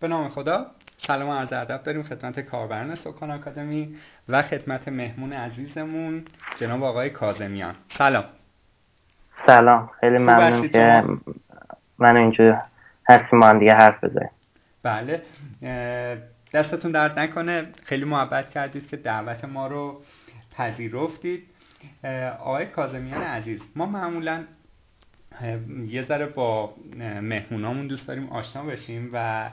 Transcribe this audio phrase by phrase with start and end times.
[0.00, 0.66] به نام خدا.
[1.06, 3.96] سلام عرض ادب داریم خدمت کاربران سکان آکادمی
[4.28, 6.24] و خدمت مهمون عزیزمون
[6.60, 8.24] جناب آقای کازمیان سلام.
[9.46, 9.90] سلام.
[10.00, 11.04] خیلی ممنون که
[11.98, 12.62] من اینجا
[13.08, 14.30] هستیم ما دیگه حرف بزنیم.
[14.82, 15.22] بله.
[16.54, 17.66] دستتون درد نکنه.
[17.84, 20.02] خیلی محبت کردید که دعوت ما رو
[20.56, 21.46] پذیرفتید.
[22.40, 24.44] آقای کازمیان عزیز ما معمولا
[25.88, 26.74] یه ذره با
[27.22, 29.48] مهمونامون دوست داریم آشنا بشیم و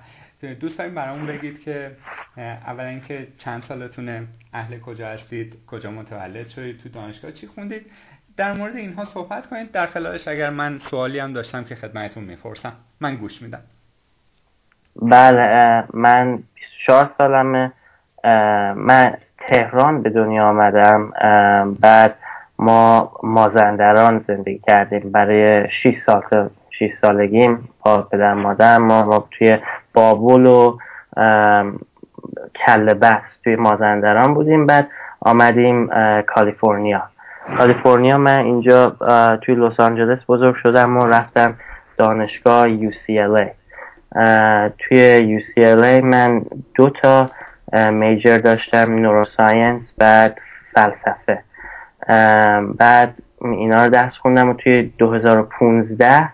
[0.54, 1.92] دوست داریم برامون بگید که
[2.38, 7.86] اولا اینکه چند سالتونه اهل کجا هستید کجا متولد شدید تو دانشگاه چی خوندید؟
[8.38, 9.72] در مورد اینها صحبت کنید.
[9.72, 13.62] در خلالش اگر من سوالی هم داشتم که خدمتتون می‌پرسم من گوش میدم.
[15.02, 17.72] بله من 24 سالمه.
[18.76, 21.12] من تهران به دنیا آمدم.
[21.82, 22.16] بعد
[22.60, 25.12] ما مازندران زندگی کردیم.
[25.12, 29.58] برای 6 سال تا 6 سالگیم با پدر مادر ما, ما توی
[29.96, 30.78] بابول و
[32.66, 34.88] کل توی مازندران بودیم بعد
[35.22, 35.90] آمدیم
[36.22, 37.04] کالیفرنیا.
[37.58, 38.90] کالیفرنیا من اینجا
[39.42, 41.54] توی لس آنجلس بزرگ شدم و رفتم
[41.98, 43.48] دانشگاه UCLA
[44.80, 46.42] توی UCLA من
[46.76, 47.30] دو تا
[47.92, 50.38] major داشتم neuroscience بعد
[50.74, 51.40] فلسفه.
[52.78, 56.30] بعد اینا رو درس خوندم و توی 2015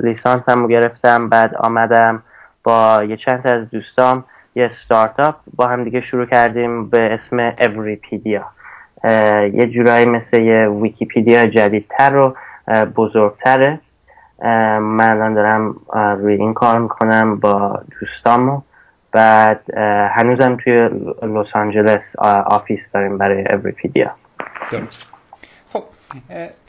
[0.00, 2.22] لیسانس هم گرفتم بعد آمدم
[2.64, 8.46] با یه چند از دوستام یه استارتاپ با هم دیگه شروع کردیم به اسم Everipedia
[9.52, 12.34] یه جورایی مثل یه ویکیپیدیا جدیدتر و
[12.96, 13.80] بزرگتره.
[14.80, 18.62] من الان دارم روی این کار می‌کنم با دوستامو.
[19.12, 19.78] بعد
[20.10, 20.88] هنوزم توی
[21.22, 24.10] لس آنجلس office داریم برای Everipedia
[25.72, 25.84] خب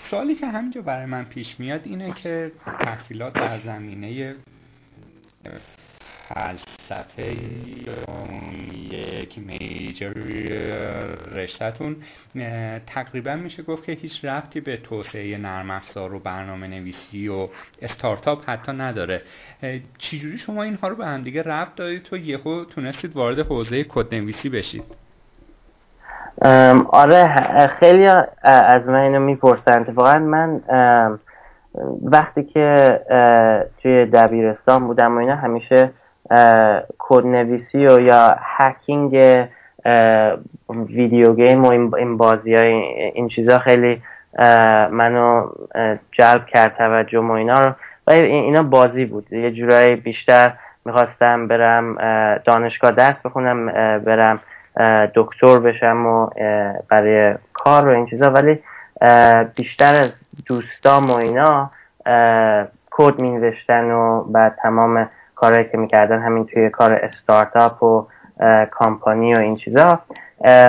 [0.09, 4.35] سوالی که همینجا برای من پیش میاد اینه که تحصیلات در زمینه
[6.27, 7.31] فلسفه
[8.91, 10.13] که major
[11.35, 11.95] رشتهتون
[12.87, 17.47] تقریبا میشه گفت که هیچ ربطی به توسعه نرم افزار و برنامه نویسی و
[17.81, 19.21] استارتاپ حتی نداره.
[19.97, 24.15] چجوری شما اینها رو به هم دیگه ربط دادید تو یهو تونستید وارد حوزه کد
[24.15, 24.83] نویسی بشید؟
[26.89, 27.27] آره
[27.79, 28.07] خیلی
[28.43, 29.81] از من اینو می‌پرسن.
[29.81, 30.61] اتفاقا من
[32.03, 32.99] وقتی که
[33.81, 35.91] توی دبیرستان بودم و اینا همیشه
[36.99, 39.45] کد نویسی و یا hacking
[40.69, 42.71] video game و این بازی های
[43.13, 44.01] این چیزا خیلی
[44.91, 45.49] منو
[46.11, 47.73] جلب کرد توجه و اینا رو.
[48.07, 49.33] و اینا بازی بود.
[49.33, 50.53] یه جورایی بیشتر
[50.85, 51.95] می‌خواستم برم
[52.45, 53.65] دانشگاه درس بخونم
[53.99, 54.39] برم
[55.15, 56.29] دکتر بشم و
[56.89, 58.31] برای کار و این چیزا.
[58.31, 58.59] ولی
[59.55, 60.13] بیشتر از
[60.45, 61.71] دوستام و اینا
[62.91, 68.07] کد می و بعد تمام کارهایی که می‌کردن همین توی کار استارتاپ و
[68.71, 69.99] کامپانی و این چیزا.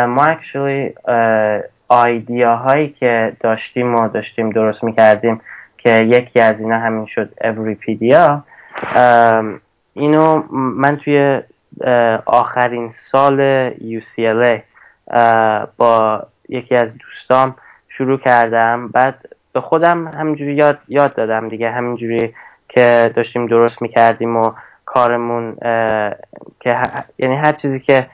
[0.09, 0.94] ما اکچولی
[2.43, 5.41] هایی که داشتیم و داشتیم درست می‌کردیم
[5.78, 8.44] که یکی از اینا همین شد اوریپیدیا
[9.94, 11.41] اینو من توی
[12.26, 14.60] آخرین سال UCLA
[15.76, 17.56] با یکی از دوستام
[17.88, 18.88] شروع کردم.
[18.88, 21.71] بعد به خودم همینجوری یاد, یاد دادم دیگه.
[21.71, 22.34] همینجوری
[22.69, 24.53] که داشتیم درست می‌کردیم و
[24.84, 25.56] کارمون
[26.60, 26.77] که
[27.19, 28.06] یعنی هر چیزی که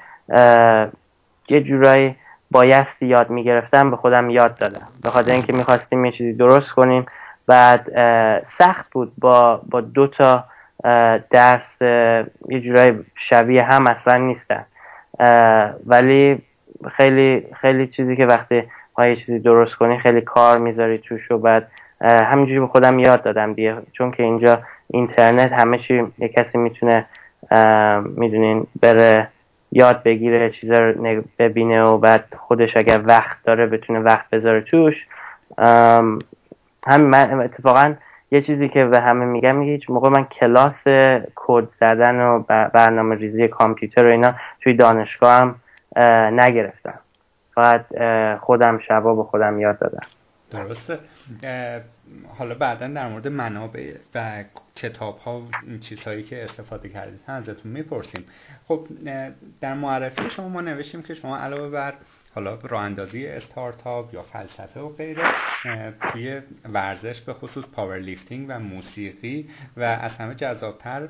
[1.49, 2.17] یه جورایی
[2.51, 4.89] بایستی یاد می‌گرفتم به خودم یاد دادم.
[5.03, 7.07] به خاطر اینکه می‌خواستیم یه چیزی درست کنیم.
[7.47, 7.93] بعد
[8.59, 10.45] سخت بود با, با دو تا
[11.31, 11.83] درس
[12.49, 14.65] یه جورایی شبیه هم اصلا نیستن.
[15.87, 16.43] ولی
[16.97, 18.63] خیلی خیلی چیزی که وقتی
[18.99, 21.69] ما یه چیزی درست کنی خیلی کار می‌ذاری توش و بعد
[22.03, 23.77] همینجوری به خودم یاد دادم دیگه.
[23.93, 27.07] چون که اینجا اینترنت همه چی یه کسی می‌تونه
[28.05, 29.29] می‌دونین بره
[29.73, 35.07] یاد بگیره چیزا رو ببینه و بعد خودش اگر وقت داره بتونه وقت بذاره توش.
[36.87, 37.95] هم من اتفاقا
[38.31, 40.75] یه چیزی که به همه میگم میگه هیچ موقع من کلاس
[41.35, 42.39] کد زدن و
[42.75, 45.55] برنامه ریزی کامپیوتر و اینا توی دانشگاه هم
[46.41, 46.99] نگرفتم.
[47.55, 47.85] فقط
[48.41, 50.07] خودم شبا به خودم یاد دادم.
[50.51, 50.99] درسته.
[52.39, 54.45] حالا بعدا در مورد منابع و
[54.77, 55.49] کتاب ها و
[55.81, 58.25] چیزهایی که استفاده کردید ازتون می‌پرسیم.
[58.69, 58.89] خب
[59.61, 61.95] در معرفی شما ما نوشتیم که شما علاوه بر
[62.35, 65.23] حالا راه اندازی استارتاپ یا فلسفه و غیره
[66.13, 66.41] توی
[66.73, 71.09] ورزش به خصوص powerlifting و موسیقی و از همه جذابتر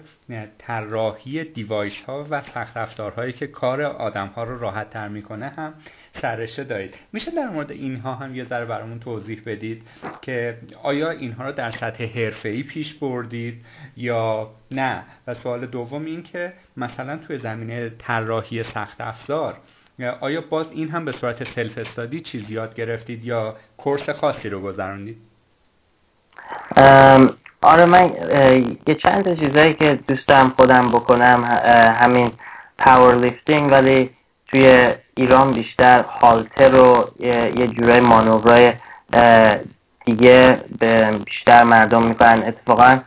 [0.59, 5.75] طراحی device ها و ساخت که کار آدم ها رو راحت تر می‌کنه هم
[6.21, 6.95] سرشته دارید.
[7.13, 9.83] میشه در مورد اینها هم یه ذره برامون توضیح بدید
[10.23, 13.65] که آیا اینها رو در سطح ای پیش بردید
[13.97, 19.57] یا نه؟ و سوال دوم این که مثلا توی زمینه طراحی سخت افزار
[20.21, 24.61] آیا باز این هم به صورت سلف استادی چیز یاد گرفتید یا کورس خاصی رو
[24.61, 25.17] گذراندید
[27.63, 28.11] آره من
[28.87, 31.45] یه چند چیزایی که دوست دارم خودم بکنم
[31.97, 32.33] همین
[32.79, 34.11] powerlifting ولی
[34.53, 37.11] توی ایران بیشتر هالتر رو
[37.57, 38.73] یه جورای مانورای
[40.05, 42.99] دیگه به بیشتر مردم می‌کنن اتفاقا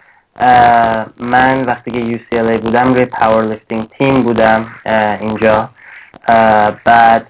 [1.20, 4.66] من وقتی که UCLA بودم روی powerlifting team بودم
[5.20, 5.70] اینجا.
[6.86, 7.28] بعد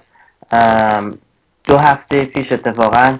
[1.64, 3.18] دو هفته پیش اتفاقا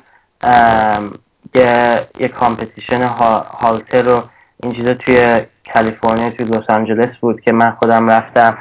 [1.54, 4.22] یه, یه competition هالتر رو
[4.62, 5.40] این چیزا توی
[5.74, 8.58] کالیفرنیا توی لس آنجلس بود که من خودم رفتم.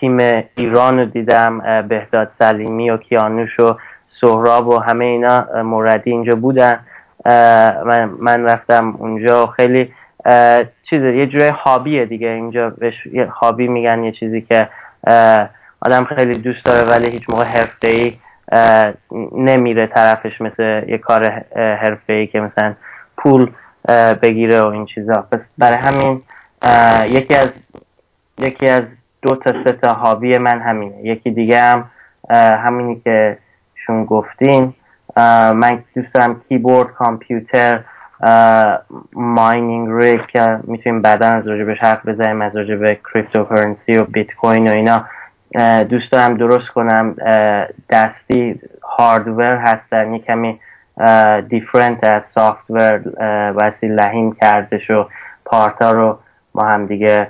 [0.00, 0.18] تیم
[0.56, 3.76] ایران رو دیدم بهداد سلیمی و کیانوش و
[4.20, 6.78] سهراب و همه اینا موردی اینجا بودن.
[7.86, 9.92] من, من رفتم اونجا خیلی
[10.90, 12.28] چیز یه جوری حابیه دیگه.
[12.28, 14.68] اینجا بهش یه حابی میگن یه چیزی که
[15.80, 18.12] آدم خیلی دوست داره ولی هیچ موقع حرفه ای
[19.32, 22.74] نمیره طرفش مثل یه کار حرفه ای که مثلا
[23.16, 23.50] پول
[24.22, 25.26] بگیره و این چیزا.
[25.32, 26.22] پس برای همین
[27.08, 27.48] یکی از
[28.38, 28.82] یکی از
[29.26, 31.04] دو تا سه تا hobby من همینه.
[31.04, 31.84] یکی دیگه هم
[32.30, 33.38] همینی که
[33.74, 34.74] شون گفتین.
[35.16, 37.80] من دوست دارم کیبورد کامپیوتر
[39.12, 44.68] mining rig که می‌تونیم بعدا از راجبش حرف بزنیم از راجب cryptocurrency و بیت کوین
[44.68, 45.04] و اینا.
[45.84, 47.14] دوست دارم درست کنم.
[47.90, 50.14] دستی هاردور هستن.
[50.14, 50.60] یه کمی
[51.48, 52.98] دیفرنت از سافتور
[53.52, 55.08] باسی لحیم کردش و
[55.44, 56.18] پارتا رو
[56.54, 57.28] ما هم دیگه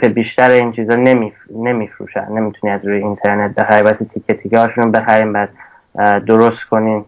[0.00, 0.94] که بیشتر این چیزا
[1.50, 5.48] نمیفروشن نمی‌تونی از روی اینترنت بخری باید تیکه تیکه هاشون بخریم بعد
[6.26, 7.04] درست کنیم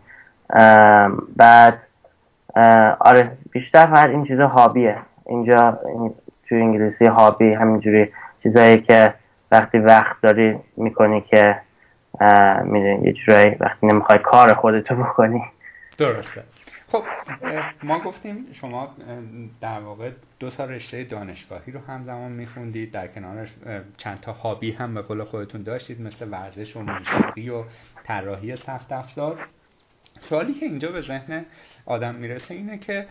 [1.37, 1.79] بعد
[3.01, 4.97] آره بیشتر فقط این چیزا هابیه.
[5.27, 5.79] اینجا
[6.49, 8.09] تو انگلیسی هابی همینجوری
[8.43, 9.15] چیزایی که
[9.51, 11.57] وقتی وقت داری می‌کنی که
[12.65, 15.43] می‌دونی یه جورایی وقتی نمی‌خوای کار خودتو بکنی.
[15.99, 16.43] درسته.
[16.93, 17.05] خب
[17.83, 18.97] ما گفتیم شما
[19.61, 23.49] در واقع دو تا رشته دانشگاهی رو همزمان میخوندید در کنارش
[23.97, 27.65] چند تا هابی هم به قول خودتون داشتید مثل ورزش و موسیقی و
[28.05, 29.49] طراحی سخت افزار
[30.29, 31.47] سوالی که اینجا به ذهن
[31.89, 33.07] آدم می‌رسه اینه که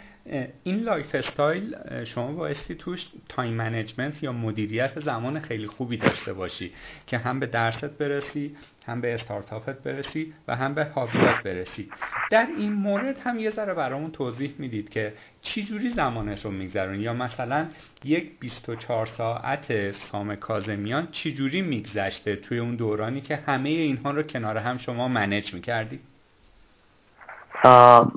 [0.64, 1.76] این lifestyle
[2.06, 6.72] شما بایستی توش time management یا مدیریت زمان خیلی خوبی داشته باشی
[7.08, 11.90] که هم به درست برسی هم به استارتاپت برسی و هم به hobby ات برسی.
[12.32, 17.00] در این مورد هم یه ذره برامون توضیح می‌دید که چی جوری زمانش رو میگذرون
[17.00, 17.68] یا مثلا
[18.04, 24.24] یک 24 ساعت سام کاظمیان چی جوری میگذشته توی اون دورانی که همه اینها رو
[24.24, 26.17] کنار هم شما manage می‌کردید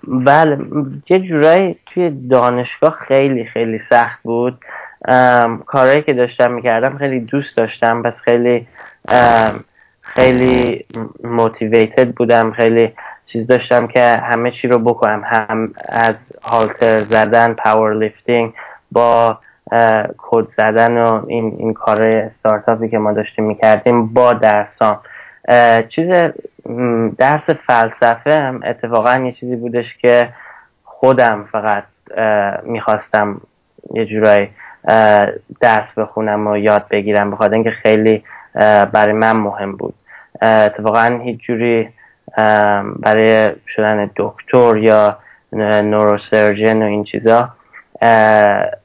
[0.08, 0.58] بله
[1.08, 4.58] یه جورایی توی دانشگاه خیلی خیلی سخت بود.
[5.66, 8.02] کارهایی که داشتم می‌کردم خیلی دوست داشتم.
[8.02, 8.66] بس خیلی
[10.00, 10.86] خیلی
[11.24, 12.52] motivated بودم.
[12.52, 12.92] خیلی
[13.26, 15.22] چیز داشتم که همه چی رو بکنم.
[15.24, 18.52] هم از هالتر زدن powerlifting
[18.92, 19.38] با
[20.18, 24.98] کد زدن و این, این کار استارتاپی که ما داشتیم می‌کردیم با درسام.
[25.88, 26.08] چیز
[27.18, 30.28] درس فلسفه هم اتفاقا یه چیزی بودش که
[30.84, 31.84] خودم فقط
[32.62, 33.40] می‌خواستم
[33.94, 34.48] یه جورایی
[35.60, 38.24] درس بخونم و یاد بگیرم بخاطر اینکه خیلی
[38.92, 39.94] برای من مهم بود.
[40.42, 41.88] اتفاقا هیچ جوری
[42.96, 45.18] برای شدن دکتر یا
[45.82, 47.48] نوروسرجن و این چیزا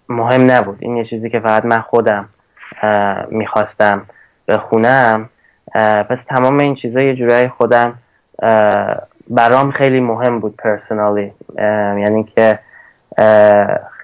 [0.10, 0.78] مهم نبود.
[0.80, 2.30] این یه چیزی که فقط من خودم
[3.30, 4.06] می‌خواستم
[4.48, 5.30] بخونم.
[5.74, 7.94] پس تمام این چیزا یه جورایی خودم
[9.30, 11.34] برام خیلی مهم بود پرسنالی
[12.02, 12.60] یعنی که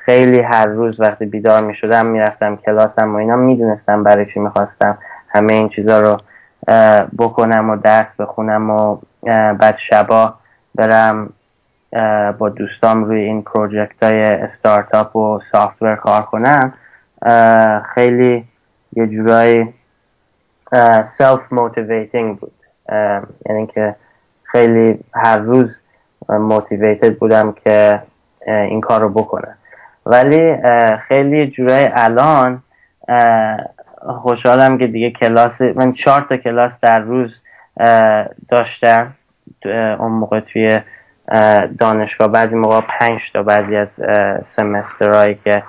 [0.06, 4.98] خیلی هر روز وقتی بیدار می شدم می‌رفتم کلاسم و اینا می‌دونستم برای چی می‌خواستم
[5.30, 6.18] همه این چیزا رو
[7.20, 8.98] بکنم و درس بخونم و
[9.54, 10.34] بعد شبا
[10.76, 11.30] برم
[12.38, 16.74] با دوستام روی این پروژکت های استارتاپ و سافتور کار کنم.
[17.96, 18.46] خیلی
[18.94, 19.74] یه جورایی
[21.18, 22.54] self motivating بود.
[23.50, 23.96] یعنی که
[24.44, 25.76] خیلی هر روز
[26.30, 28.02] motivated بودم که
[28.48, 29.58] این کار رو بکنم.
[30.06, 30.58] ولی
[31.08, 32.64] خیلی جورای الان
[34.22, 37.42] خوشحالم که دیگه کلاس من چهار تا کلاس در روز
[38.50, 39.14] داشتم.
[40.00, 40.82] اون موقع توی
[41.80, 43.88] دانشگاه بعضی موقع پنج تا بعضی از
[44.56, 45.64] semester هایی که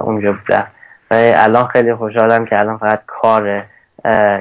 [0.00, 0.66] اونجا بودم.
[1.10, 3.64] و الان خیلی خوشحالم که الان فقط کاره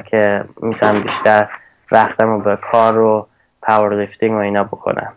[0.06, 1.50] که می‌تونم بیشتر
[1.92, 3.28] وقتم رو به کار و
[3.62, 5.14] powerlifting و اینا بکنم.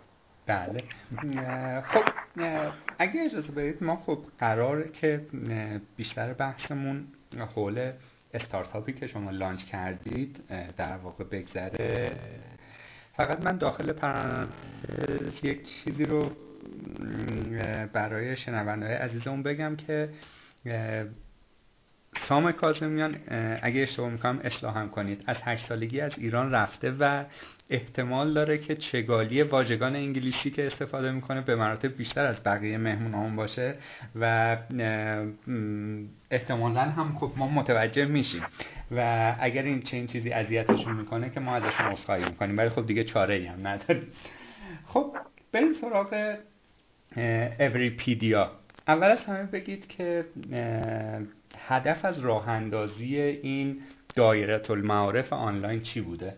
[0.47, 0.83] بله.
[1.81, 2.03] خب
[2.99, 5.21] اگه اجازه بدید ما خب قراره که
[5.97, 7.07] بیشتر بحثمون
[7.55, 7.91] حول
[8.33, 10.43] استارتاپی که شما launch کردید
[10.77, 12.11] در واقع بگذره.
[13.17, 16.29] فقط من داخل پرانتز یک چیزی رو
[17.93, 20.09] برای شنونده عزیزمون بگم که
[22.27, 23.15] سام کازمیان
[23.61, 25.23] اگه اشتباه می‌کنم اصلاح هم کنید.
[25.27, 27.23] از هشت سالگی از ایران رفته و
[27.69, 33.35] احتمال داره که چگالی واژگان انگلیسی که استفاده می‌کنه به مراتب بیشتر از بقیه مهمون
[33.35, 33.75] باشه
[34.15, 34.57] و
[36.31, 38.43] احتمالا هم خب ما متوجه میشیم.
[38.91, 42.57] و اگر این چنین چیزی اذیتشون می‌کنه که ما ازشون عذرخواهی می‌کنیم.
[42.57, 44.07] ولی خب دیگه چاره هم نداریم.
[44.87, 45.15] خب
[45.51, 46.35] بریم سراغ
[47.59, 48.51] اوریپیدیا
[48.87, 50.25] اول از همه بگید که
[51.67, 53.81] هدف از راه اندازی این
[54.15, 56.33] دایره المعارف آنلاین چی بوده؟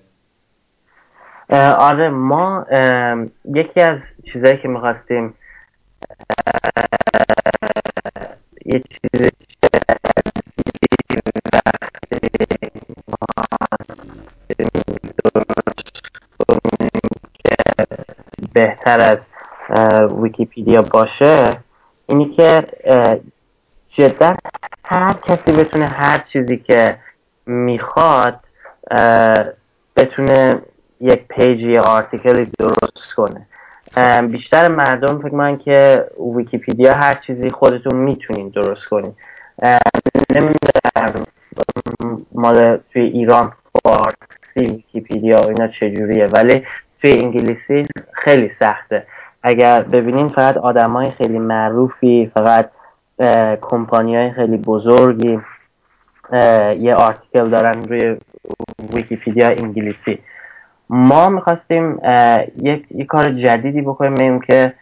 [1.78, 2.66] آره ما
[3.46, 4.00] یکی از
[4.34, 5.34] چیزهایی که می‌خواستیم
[8.66, 9.30] یه چیزی
[18.54, 19.20] بهتر از
[20.12, 21.58] ویکیپیدیا باشه
[22.08, 22.68] اینی که
[23.90, 24.36] جدا
[24.90, 26.98] هر کسی بتونه هر چیزی که
[27.46, 28.40] می‌خواد
[29.96, 30.62] بتونه
[31.02, 33.48] یک page یا article ی درست کنه.
[34.28, 39.14] بیشتر مردم فکر می‌کنن که ویکیپیدیا هر چیزی خودتون می‌تونین درست کنین
[40.30, 41.26] نمی‌دونم
[42.32, 43.54] مال توی ایران
[43.84, 44.16] فارسی
[44.58, 46.64] ویکیپیدیا اینا چجوریه ولی
[47.02, 49.08] توی انگلیسی خیلی سخته.
[49.44, 52.70] اگر ببینین فقط آدمای خیلی معروفی فقط
[53.62, 55.40] کمپانی های خیلی بزرگی
[56.80, 58.18] یه article دارن روی
[58.94, 60.20] ویکیپیدیا انگلیسی.
[60.90, 62.00] ما می‌خواستیم
[62.62, 64.74] یک, یک کار جدیدی بکنیم که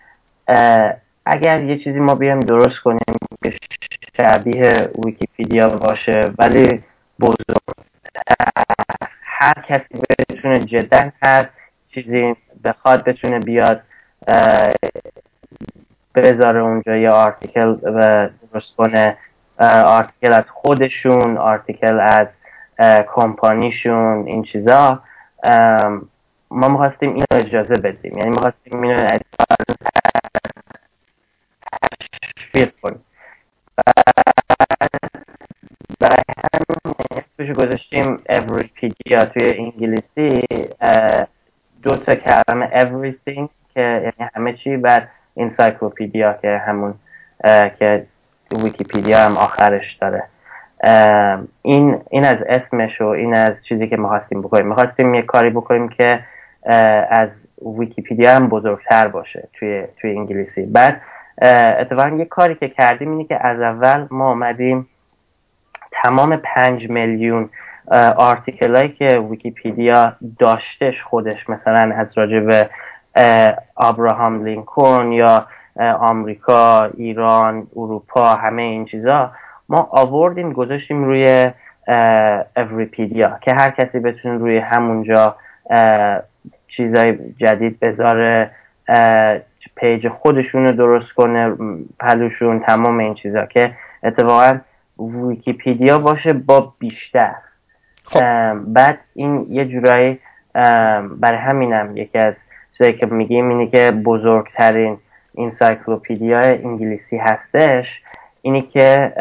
[1.26, 3.54] اگر یه چیزی ما بیایم درست کنیم که
[4.18, 6.84] شبیه ویکیپیدیا باشه ولی
[7.20, 7.58] بزرگ
[9.22, 11.50] هر کسی بتونه جدا هر
[11.94, 13.82] چیزی بخواد بتونه بیاد
[16.22, 17.76] بذاره اونجا یه article
[18.54, 19.18] درست کنه
[19.86, 22.28] article از خودشون article از
[23.08, 25.04] کمپانیشون این چیزا.
[26.52, 28.18] ما می‌خواستیم این اجازه بدیم.
[28.18, 29.18] یعنی می‌خواستیم اینو
[32.38, 33.06] تشویق کنیم.
[36.00, 40.48] برای همین گذاشتیم Everypedia توی انگلیسی
[41.84, 46.94] دو تا کلمه everything که یعنی همه چی بعد انسایکلوپیدیا که همون
[47.80, 48.06] که
[48.52, 50.24] ویکیپیدیا هم آخرش داره.
[51.62, 54.68] این این از اسمش و این از چیزی که می‌خواستیم بکنیم.
[54.68, 56.20] می‌خواستیم یه کاری بکنیم که
[57.10, 57.30] از
[57.80, 60.66] ویکیپیدیا هم بزرگتر باشه توی توی انگلیسی.
[60.66, 61.02] بعد
[61.80, 64.88] اتفاقا یه کاری که کردیم اینه که از اول ما آمدیم
[66.04, 67.50] تمام پنج میلیون
[68.18, 72.70] article که ویکیپیدیا داشتش خودش مثلا از راجب
[73.78, 75.48] ابراهام لینکن یا
[76.00, 79.32] آمریکا ایران اروپا همه این چیزا
[79.70, 81.52] ما آوردیم گذاشتیم روی
[82.58, 85.36] Everipedia که هر کسی بتونه روی همونجا
[86.68, 88.52] چیزای جدید بذاره
[89.76, 91.56] page خودشون رو درست کنه
[92.00, 93.72] plus اون تمام این چیزا که
[94.04, 94.58] اتفاقا
[95.00, 97.36] ویکیپیدیا باشه با بیشتر
[98.04, 98.54] خب.
[98.68, 100.20] بعد این یه جورایی
[101.20, 102.34] برای همینم یکی از
[102.78, 104.98] چیزایی که میگیم اینه که بزرگترین
[105.38, 107.86] encyclopedia انگلیسی هستش
[108.42, 109.14] اینی که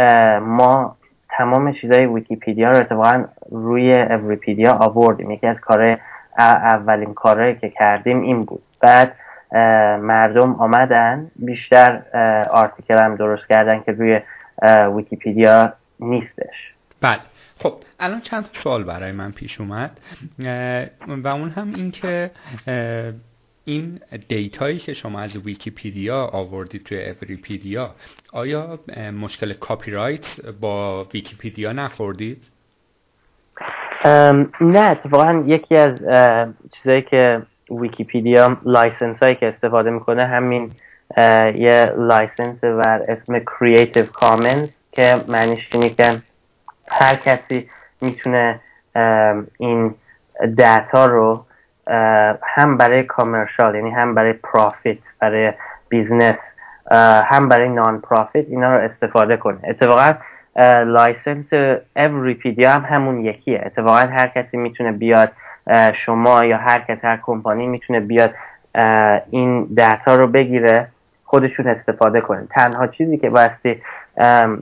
[0.43, 0.97] ما
[1.29, 5.31] تمام چیزای ویکیپیدیا رو اتفاقا روی Everipedia آوردیم.
[5.31, 5.99] یکی از کار
[6.39, 8.63] اولین کارهایی که کردیم این بود.
[8.81, 9.15] بعد
[10.01, 12.03] مردم آمدن بیشتر
[12.51, 14.21] article هم درست کردن که روی
[14.97, 16.75] ویکیپیدیا نیستش.
[17.01, 17.21] بله.
[17.59, 19.91] خب الان چند سوال برای من پیش اومد.
[21.09, 22.31] و اون هم این که
[23.65, 27.95] این data یی که شما از ویکیپیدیا آوردید توی Everipedia
[28.33, 28.79] آیا
[29.21, 32.45] مشکل کاپی رایت با ویکیپیدیا نخوردید؟
[34.61, 35.99] نه اتفاقا یکی از
[36.73, 40.71] چیزایی که ویکیپیدیا license هایی که استفاده می‌کنه همین
[41.55, 46.23] یه license بر اسم Creative Commons که معنیش اینه که
[46.89, 47.69] هر کسی
[48.01, 48.61] می‌تونه
[49.59, 49.95] این
[50.57, 51.47] data رو
[52.43, 55.53] هم برای commercial یعنی هم برای profit برای
[55.89, 56.37] business
[57.31, 60.15] هم برای nonprofit اینا رو استفاده کنه اتفاقا
[60.85, 61.47] license
[61.97, 63.63] Everipedia هم همون یکیه.
[63.67, 65.33] اتفاقا هر کسی می‌تونه بیاد
[66.07, 68.35] شما یا هر کس هر کمپانی می‌تونه بیاد
[69.31, 70.89] این data رو بگیره
[71.25, 73.83] خودشون استفاده کنه تنها چیزی که بایستی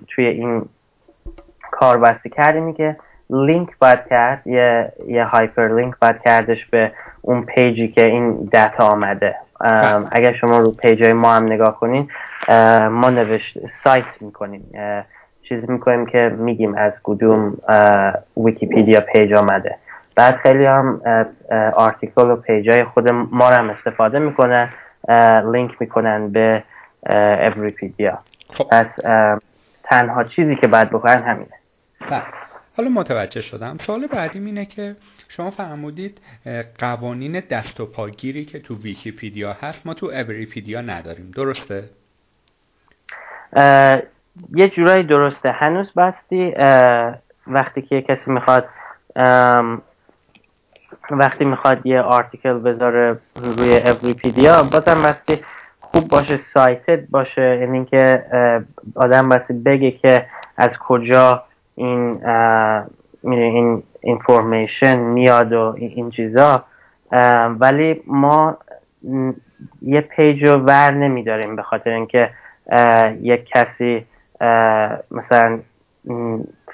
[0.09, 0.69] توی این
[1.71, 2.97] کار بایستی کردیم که
[3.31, 8.87] لینک باید کرد یه, یه hyperlink باید کردش به اون page ی که این data
[8.87, 10.07] آمده بله.
[10.12, 12.09] اگر شما رو page های ما هم نگاه کنین
[12.88, 14.64] ما نوشت cite می‌کنیم
[15.49, 17.57] چیزی می‌کنیم که میگیم از کدوم
[18.37, 19.76] ویکیپیدیا page آمده
[20.14, 21.00] بعد خیلی هم
[21.75, 24.69] article و page های خود ما هم استفاده می‌کنن
[25.52, 26.62] لینک می‌کنن به
[27.57, 28.19] Everipedia
[28.52, 28.64] خب.
[28.71, 28.87] پس
[29.85, 31.55] تنها چیزی که باید بکنن همینه
[32.11, 32.23] بله.
[32.76, 34.97] حالا متوجه شدم سوال بعدیم اینه که
[35.37, 36.21] شما فرمودید
[36.79, 41.85] قوانین دست و پاگیری که تو ویکیپیدیا هست ما تو Everipedia نداریم درسته؟
[44.55, 46.55] یه جورایی درسته هنوز بستی
[47.47, 48.69] وقتی که کسی می‌خواد
[51.11, 55.45] وقتی می‌خواد یه article بذاره روی Everipedia بازم بستی
[55.81, 58.25] خوب باشه cited باشه یعنی که
[58.95, 61.43] آدم بستی بگه که از کجا
[61.75, 62.27] این
[63.23, 66.65] این information میاد و این چیزا.
[67.61, 68.59] ولی ما
[69.83, 72.31] یه page رو ور نمیداریم به خاطر اینکه
[73.21, 74.07] یک کسی
[75.11, 75.61] مثلا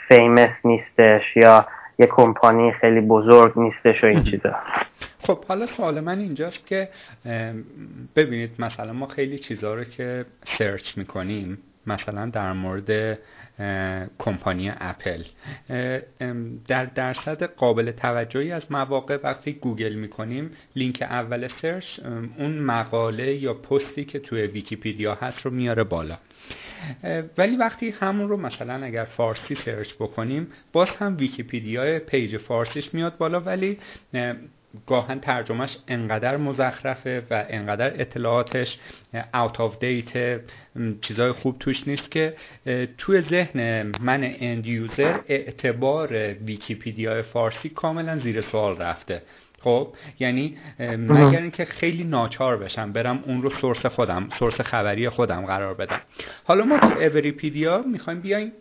[0.09, 1.67] famous نیستش یا
[1.99, 4.55] یه کمپانی خیلی بزرگ نیستش و این چیزا.
[5.23, 6.89] خب حالا سوال من اینجاست که
[8.17, 13.19] ببینید مثلا ما خیلی چیزها رو که search می‌کنیم مثلا در مورد
[14.19, 15.23] کمپانی اپل.
[16.67, 22.01] در درصد قابل توجهی از مواقع وقتی گوگل می‌کنیم لینک اول search
[22.39, 26.19] اون مقاله یا پستی که توی ویکیپیدیا هست رو میاره بالا.
[27.39, 33.19] ولی وقتی همون رو مثلا اگر فارسی search بکنیم باز هم ویکیپیدیا page فارسیش میاد
[33.19, 33.79] بالا ولی
[34.87, 38.79] گاهن ترجمهش انقدر مزخرفه و انقدر اطلاعاتش
[39.15, 40.19] out of date
[41.01, 42.35] چیزای خوب توش نیست که
[42.99, 49.23] توی ذهن من end user اعتبار ویکیپیدیا فارسی کاملا زیر سوال رفته.
[49.61, 49.89] خب
[50.19, 55.75] یعنی مگر اینکه خیلی ناچار بشم برم اون رو source خودم source خبری خودم قرار
[55.75, 56.01] بدم.
[56.45, 58.53] حالا ما تو Everipedia می‌خوایم بیایم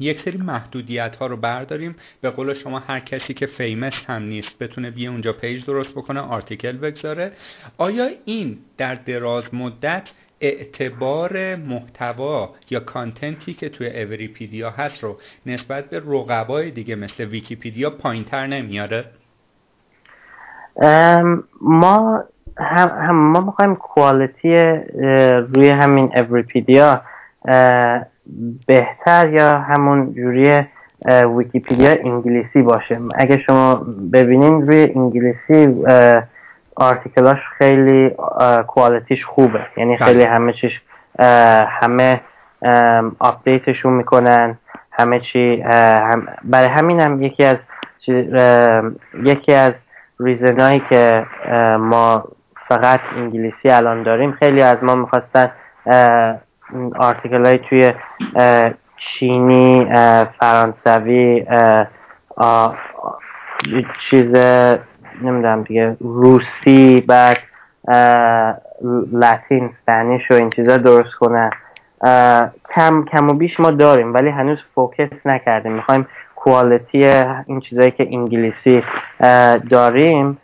[0.00, 1.96] یک سری محدودیت ها رو برداریم.
[2.20, 6.20] به قول شما هر کسی که famous هم نیست بتونه بیه اونجا page درست بکنه
[6.20, 7.32] article بگذاره.
[7.78, 15.18] آیا این در دراز مدت اعتبار محتوا یا content ی که توی Everipedia هست رو
[15.46, 19.04] نسبت به رقبای دیگه مثل ویکیپیدیا پایینتر نمیاره؟
[21.60, 22.24] ما
[22.58, 24.58] هم, هم ما می‌خوایم quality
[25.54, 27.02] روی همین Everipedia
[28.66, 30.62] بهتر یا همون جوری
[31.08, 35.84] ویکیپیدیا انگلیسی باشه اگه شما ببینین روی انگلیسی
[36.76, 38.10] article اش خیلی
[38.66, 40.06] quality ش خوبه یعنی بله.
[40.06, 40.80] خیلی همه چیش
[41.80, 42.20] همه
[43.18, 44.58] update شون می‌کنن
[44.92, 45.64] همه چی
[46.44, 47.56] برای همین هم یکی از
[49.22, 49.72] یکی از
[50.20, 51.26] reason ایی که
[51.78, 52.24] ما
[52.68, 55.50] فقط انگلیسی الان داریم خیلی از ما می‌خواستن
[56.96, 57.92] article های توی
[58.96, 59.86] چینی
[60.40, 61.46] فرانسوی
[64.10, 64.34] چیز
[65.22, 67.36] نمی‌دونم دیگه روسی بعد
[69.12, 71.50] لاتین Spanish و این چیزا درست کنن
[72.74, 75.72] کم کم و بیش ما داریم ولی هنوز focus نکردیم.
[75.72, 77.04] می‌خوایم quality
[77.46, 78.82] این چیزایی که انگلیسی
[79.70, 80.38] داریم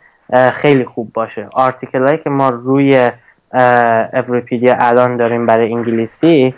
[0.53, 1.47] خیلی خوب باشه.
[1.53, 3.11] article هایی که ما روی
[3.53, 6.53] Everipedia الان داریم برای انگلیسی.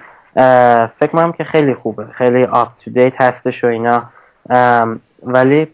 [0.99, 2.05] فکر کنم که خیلی خوبه.
[2.17, 4.03] خیلی up to date هستش و اینا.
[5.23, 5.67] ولی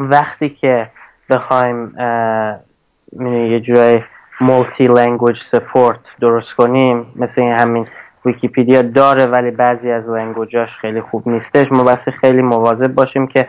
[0.00, 0.86] وقتی که
[1.30, 1.94] بخوایم
[3.20, 4.02] یه جورای
[4.40, 7.86] multi language support درست کنیم مثل همین
[8.24, 13.26] ویکیپیدیا داره ولی بعضی از language اش خیلی خوب نیستش ما بس خیلی مواظب باشیم
[13.26, 13.48] که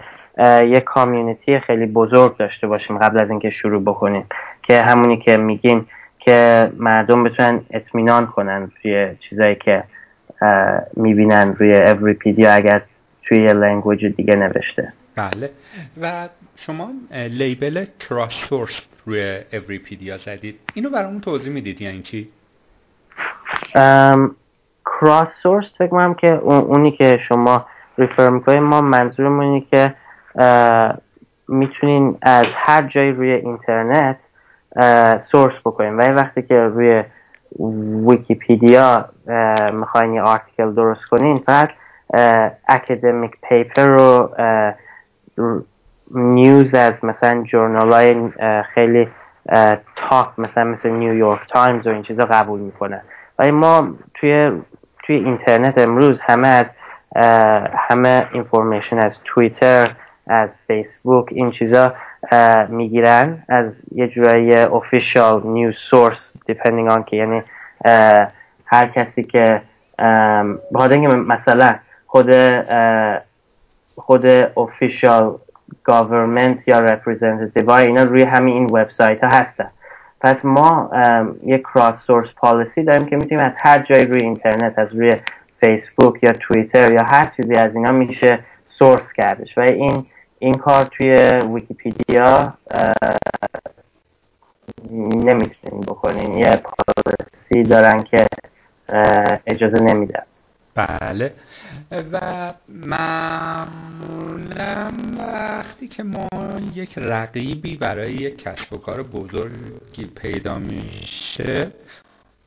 [0.68, 4.26] یه community خیلی بزرگ داشته باشیم قبل از اینکه شروع بکنیم.
[4.64, 5.88] که همونی که میگیم
[6.26, 9.84] که مردم بتونن اطمینان کنن روی چیزایی که
[10.94, 12.82] می‌بینن روی Everipedia اگر
[13.24, 14.94] توی یه language دیگه نوشته.
[15.16, 15.50] بله.
[16.02, 20.60] و شما label crowdsource روی Everipedia زدید.
[20.74, 22.30] اینو برامون توضیح می‌دید یعنی چی؟
[24.86, 27.66] crowdsource فکر کنم که اونی که شما
[27.98, 29.94] refer می‌کنید ما منظورمون اینه که
[31.48, 34.18] می‌تونین از هر جایی روی اینترنت
[35.32, 37.04] source بکنین ولی وقتی که روی
[38.08, 39.06] ویکیپیدیا
[39.74, 41.70] می‌خواین یه article درست کنین فقط
[42.68, 44.30] academic paper و
[46.12, 48.30] news از مثلا journal های
[48.74, 49.08] خیلی
[49.96, 53.02] top مثلا مثل نیویورک تایمز و این چیزا قبول می‌کنن
[53.40, 54.52] ولی ما توی
[55.04, 56.66] توی اینترنت امروز همه از
[57.90, 59.92] همه اینفورمیشن از توییتر
[60.28, 61.94] از فیسبوک این چیزا
[62.70, 63.44] می‌گیرن.
[63.50, 67.44] از یه جورایی official نیوز سورس depending on که یعنی
[68.66, 69.62] هر کسی که
[70.80, 71.76] اینکه مثلا
[72.08, 72.32] خود
[73.96, 75.40] خود official
[75.90, 79.70] government یا representative های اینا روی همین این وبسایت ها هستن.
[80.22, 80.92] پس ما
[81.44, 85.16] یک کراس سورس پالیسی داریم که می‌تونیم از هر جای روی اینترنت از روی
[85.60, 89.58] فیسبوک یا توییتر یا هر چیزی از اینا میشه سورس کردش.
[89.58, 90.06] و این
[90.46, 91.10] این کار توی
[91.54, 92.54] ویکیپیدیا
[94.92, 96.38] نمی‌تونیم بکنیم.
[96.38, 98.28] یه پالیسی دارن که
[99.48, 100.24] اجازه نمیدن.
[100.76, 101.34] بله.
[102.12, 103.72] و معمولا
[105.18, 106.28] وقتی که ما
[106.76, 111.72] یک رقیبی برای یک کسب و کار بزرگی پیدا میشه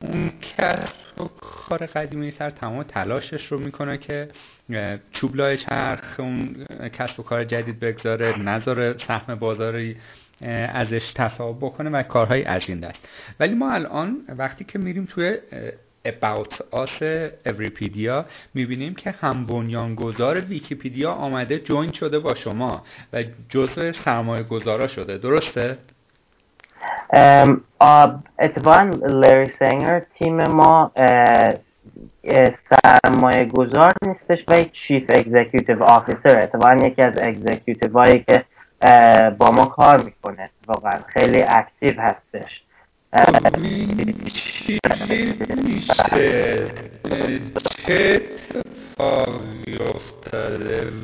[0.01, 4.29] اون کسب و کار قدیمی تر تمام تلاشش رو می‌کنه که
[5.11, 9.97] چوب لای چرخ اون کسب و کار جدید بگذاره نظر سهم بازاری
[10.73, 13.07] ازش تصاحب بکنه و کارهای از این دست
[13.39, 15.37] ولی ما الان وقتی که میریم توی
[16.07, 17.03] About Us
[17.45, 22.83] اوریپیدیا می‌بینیم که هم بنیانگذار ویکیپیدیا آمده جوین شده با شما
[23.13, 25.77] و جزء سرمایه گذارا شده درسته؟
[28.39, 30.91] اتفاقا لری سنگر تیم ما
[32.69, 38.45] سرمایه گذار نیستش و chief executive officer اتفاقا یکی از executive هایی که
[39.37, 40.49] با ما کار می‌کنه.
[40.67, 42.61] واقعا خیلی active هستش.
[47.87, 48.21] چه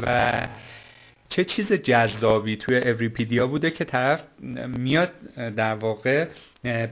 [0.07, 0.47] و
[1.29, 4.23] چه چیز جذابی توی Everipedia بوده که طرف
[4.77, 5.09] میاد
[5.55, 6.27] در واقع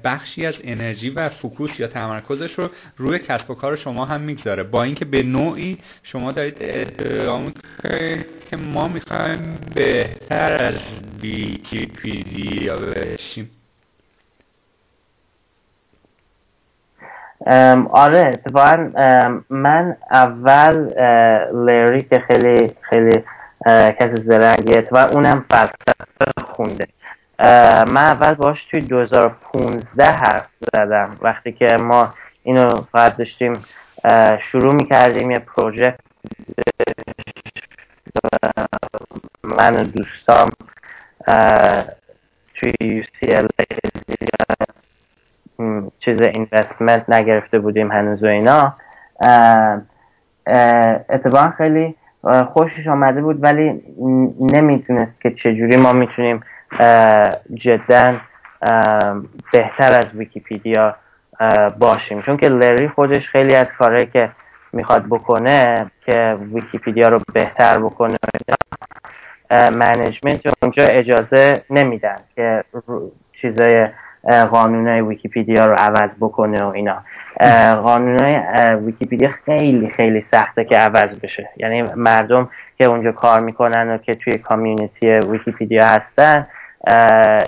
[0.04, 4.64] بخشی از انرژی و فکوس یا تمرکزش رو روی کسب و کار شما هم می‌گذاره.
[4.64, 7.42] با اینکه به نوعی شما دارید ادعا
[8.50, 10.76] که ما می‌خوایم بهتر از
[11.22, 13.50] ویکیپیدیا بشیم.
[17.92, 18.90] آره اتفاقا
[19.50, 20.74] من اول
[21.54, 23.24] لری که خیلی خیلی
[23.68, 26.88] کسی زرنگی اتفاقا اونم فلسفه خونده.
[27.88, 31.18] من اول باش توی 2015 حرف زدم.
[31.22, 33.66] وقتی که ما اینو فقط داشتیم
[34.52, 36.00] شروع می‌کردیم یه پروژکت
[39.44, 40.50] من و دوستام
[42.56, 43.66] توی UCLA
[46.00, 48.76] چیز اینوستمنت نگرفته بودیم هنوز و اینا.
[51.10, 51.96] اتفاقا خیلی
[52.54, 53.82] خوشش آمده بود ولی
[54.40, 56.44] نمی‌دونست که چجوری ما می‌تونیم
[57.54, 58.16] جدا
[59.54, 60.96] بهتر از ویکیپیدیا
[61.80, 62.22] باشیم.
[62.22, 64.30] چون که لری خودش خیلی از کارهایی که
[64.74, 68.18] می‌خواد بکنه که ویکیپیدیا رو بهتر بکنه
[69.52, 72.64] management اونجا اجازه نمیدن که
[73.42, 73.88] چیزای
[74.24, 77.04] قانون ویکیپیدیا رو عوض بکنه و اینا.
[77.76, 78.20] قانون
[78.76, 81.50] ویکیپیدیا خیلی خیلی سخته که عوض بشه.
[81.58, 86.48] یعنی مردم که اونجا کار می‌کنن و که توی کامیونیتی ویکیپیدیا هستن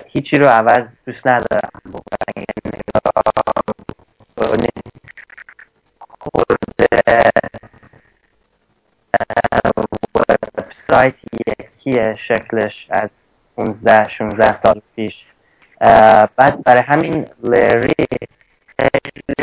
[0.06, 1.68] هیچی رو عوض دوست ندارن.
[10.58, 11.14] وبسایت
[11.46, 13.10] یکیه شکلش از
[13.56, 15.14] 15 16 سال پیش.
[16.36, 17.94] بعد برای همین لری
[18.78, 19.36] خیلی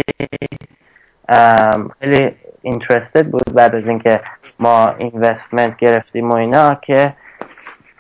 [2.00, 4.22] خیلی اینترستد بود بعد از اینکه
[4.60, 7.14] ما اینوستمنت گرفتیم و اینا که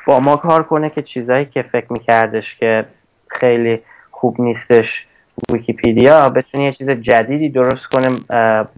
[0.07, 2.85] با ما کار کنه که چیزایی که فکر میکردش که
[3.27, 5.05] خیلی خوب نیستش
[5.49, 8.19] ویکیپیدیا بتونه یه چیز جدیدی درست کنه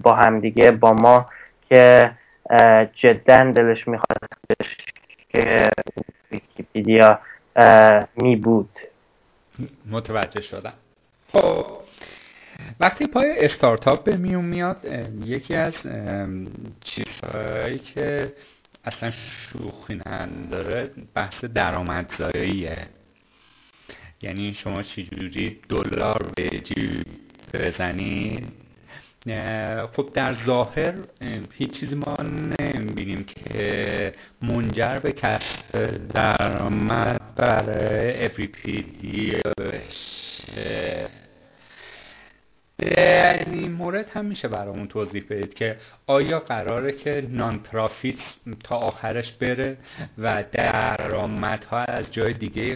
[0.04, 1.26] با همدیگه با ما
[1.70, 2.12] که
[2.96, 4.78] جدا دلش میخوادش
[5.30, 5.70] که
[6.32, 7.20] ویکیپیدیا
[8.15, 8.70] می بود
[9.86, 10.74] متوجه شدم.
[11.32, 11.65] خب.
[12.80, 14.86] وقتی پای استارتاپ به میون میاد
[15.26, 15.74] یکی از
[16.84, 18.34] چیزهایی که
[18.86, 22.88] اصلا شوخی نداره بحث درآمدزاییه.
[24.22, 27.06] یعنی شما چجوری دلار به جیب
[27.54, 28.64] بزنید
[29.95, 30.93] خب در ظاهر
[31.51, 32.17] هیچ چیزی ما
[32.59, 41.07] نمی‌بینیم که منجر به کسب درآمد برای اپریپیدی بشه
[42.79, 48.15] در این مورد هم میشه برامون توضیح بدید که آیا قراره که نان پرافیت
[48.63, 49.77] تا آخرش بره
[50.17, 52.75] و درآمدها از جای دیگه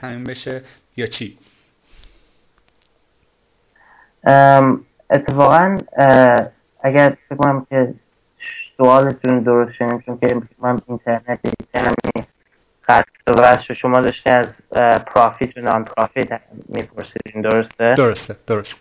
[0.00, 0.62] همین بشه
[0.96, 1.38] یا چی؟
[5.10, 5.78] اتفاقا
[6.82, 7.94] اگر فکر کنم که
[8.76, 11.38] سوالتون درست شنیم چون که من اینترنت
[11.74, 12.26] همین
[12.82, 14.46] خط و شما داشته از
[15.06, 17.42] profit و non profit میپرسیدین.
[17.42, 18.74] درسته؟ درسته درست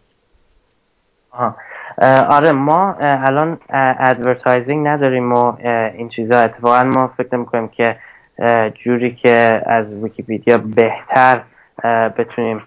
[2.30, 3.60] آره ما الان
[4.00, 5.58] advertising نداریم و
[5.94, 6.40] این چیزا.
[6.40, 7.96] اتفاقا ما فکر می‌کنیم که
[8.74, 11.42] جوری که از ویکیپیدیا بهتر
[12.18, 12.62] بتونیم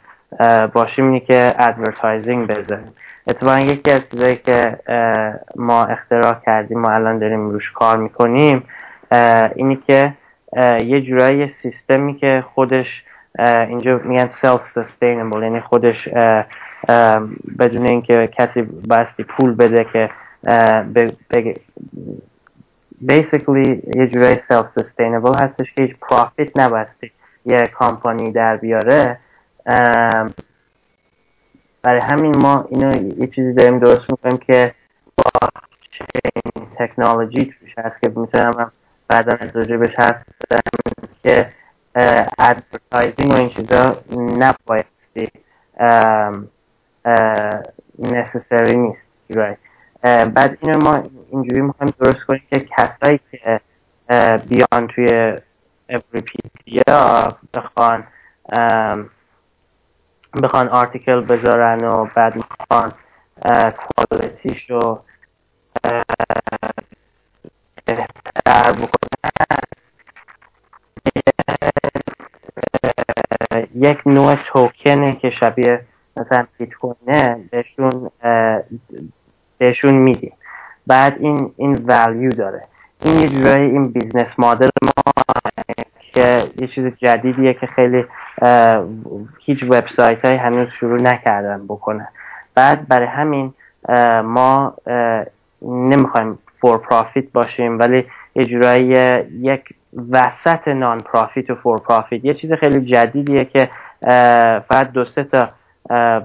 [0.72, 2.92] باشیم اینی که advertising بذاریم
[3.26, 4.78] اتفاقا یکی از چیزایی که
[5.56, 8.62] ما اختراع کردیم ما الان داریم روش کار می‌کنیم
[9.54, 10.12] اینی که
[10.84, 13.04] یه جورایی سیستمی که خودش
[13.38, 16.08] اینجا میگن self sustainable یعنی خودش
[17.58, 20.08] بدون اینکه کسی باستی پول بده که
[23.06, 27.10] basically یه جورایی self sustainable هستش که هیچ profit نبستی
[27.44, 29.18] یه کامپانی در بیاره.
[31.86, 34.74] برای همین ما اینو یه چیزی داریم درست می‌کنیم که
[35.16, 35.48] با
[36.78, 38.72] تکنولوژی توش هست که می‌تونم
[39.08, 40.22] بعدا از بهش حرف
[41.22, 41.52] که
[42.38, 45.28] advertising و این چیزا نبایستی
[47.98, 49.58] necessary نیست
[50.34, 53.60] بعد اینو ما اینجوری می‌خوایم درست کنیم که کسایی که
[54.48, 55.36] بیان توی
[56.12, 58.04] ویکیپدیا بخوان
[60.42, 62.92] بخوان آرتیکل بذارن و بعد می‌خوان
[63.70, 65.00] کوالیتیش رو
[67.84, 69.06] بهتر بکنن.
[73.74, 75.80] یک نوع توکنه که شبیه
[76.16, 78.10] مثلا بیت کوینه بهشون
[79.58, 80.32] بهشون میدیم.
[80.86, 82.62] بعد این این value داره.
[83.00, 85.12] این یه جورایی این business model ما
[86.16, 88.04] که یه چیز جدیدیه که خیلی
[89.38, 92.08] هیچ وبسایت های هنوز شروع نکردن بکنن.
[92.54, 93.54] بعد برای همین
[94.24, 94.74] ما
[95.62, 98.86] نمی‌خوایم for profit باشیم ولی یه جورایی
[99.40, 99.64] یک
[100.10, 103.68] وسط non profit و for profit یه چیز خیلی جدیدیه که
[104.68, 105.48] فقط دو سه تا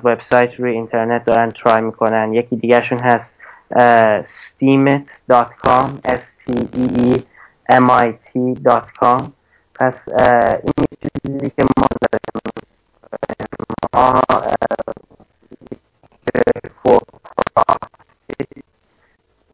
[0.04, 2.34] وبسایت روی اینترنت دارن ترای می‌کنن.
[2.34, 3.26] یکی دیگرشون هست
[4.50, 6.52] steamit.com s t
[6.84, 7.24] e e
[7.70, 9.22] m i t.com
[9.82, 9.94] پس
[10.64, 12.42] این چیزی که ما داریم
[13.94, 14.22] ما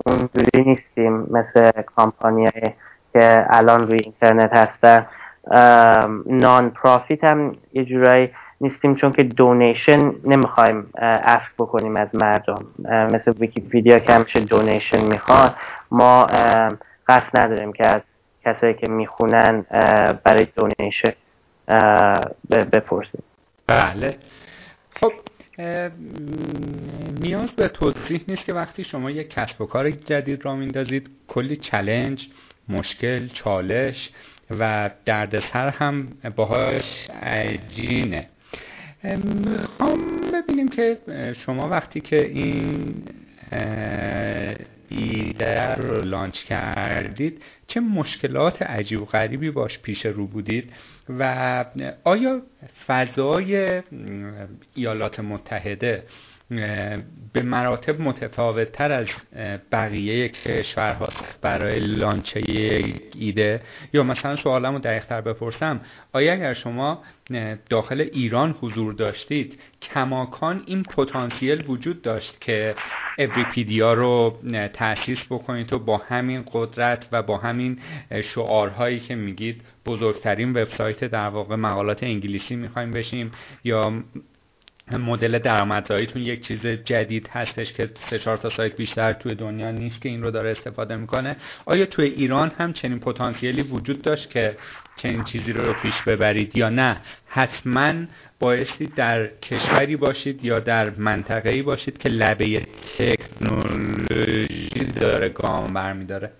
[0.05, 2.49] اونجوری نیستیم مثل کامپانی
[3.13, 5.05] که الان روی اینترنت هستن.
[6.25, 8.29] non profit هم یه جورایی
[8.61, 12.65] نیستیم چون که donation نمی‌خوایم ask بکنیم از مردم.
[12.85, 15.55] مثل ویکیپیدیا که همیشه donation می‌خواد
[15.91, 16.25] ما
[17.07, 18.01] قصد نداریم که از
[18.47, 19.65] کسایی که می‌خونن
[20.23, 21.13] برای donation
[22.51, 23.23] بپرسیم
[23.67, 24.17] بله.
[24.99, 25.13] خب
[27.21, 31.55] نیاز به توضیح نیست که وقتی شما یک کسب و کار جدید را میندازید کلی
[31.55, 32.27] challenge
[32.69, 34.09] مشکل چالش
[34.59, 38.27] و دردسر هم باهاش عجینه
[39.03, 39.99] می‌خوام
[40.33, 40.97] ببینیم که
[41.45, 43.03] شما وقتی که این
[44.89, 47.43] ایده رو لانچ کردید.
[47.67, 50.73] چه مشکلات عجیب و غریبی باش پیش رو بودید
[51.09, 51.65] و
[52.03, 52.41] آیا
[52.87, 53.81] فضای
[54.75, 56.03] ایالات متحده
[57.33, 59.07] به مراتب متفاوت تر از
[59.71, 61.09] بقیه کشورها
[61.41, 62.43] برای لانچه
[63.15, 63.61] ایده.
[63.93, 65.81] یا مثلا سوالم رو دقیقتر بپرسم.
[66.13, 67.03] آیا اگر شما
[67.69, 72.75] داخل ایران حضور داشتید کماکان این پتانسیل وجود داشت که
[73.17, 74.39] اوریپیدیا رو
[74.73, 77.79] تأسیس بکنید و با همین قدرت و با همین
[78.23, 83.31] شعارهایی که میگید بزرگترین وبسایت در واقع مقالات انگلیسی می‌خوایم بشیم
[83.63, 84.03] یا
[84.91, 90.01] مدل درآمدزاییتون یک چیز جدید هستش که سه چهار تا سایت بیشتر توی دنیا نیست
[90.01, 91.35] که این رو داره استفاده می‌کنه.
[91.65, 94.57] آیا توی ایران هم چنین پتانسیلی وجود داشت که
[94.95, 96.97] چنین چیزی رو پیش ببرید یا نه؟
[97.27, 97.93] حتما
[98.39, 106.31] بایستی در کشوری باشید یا در منطقه‌ای باشید که لبه تکنولوژی داره گام برمیداره.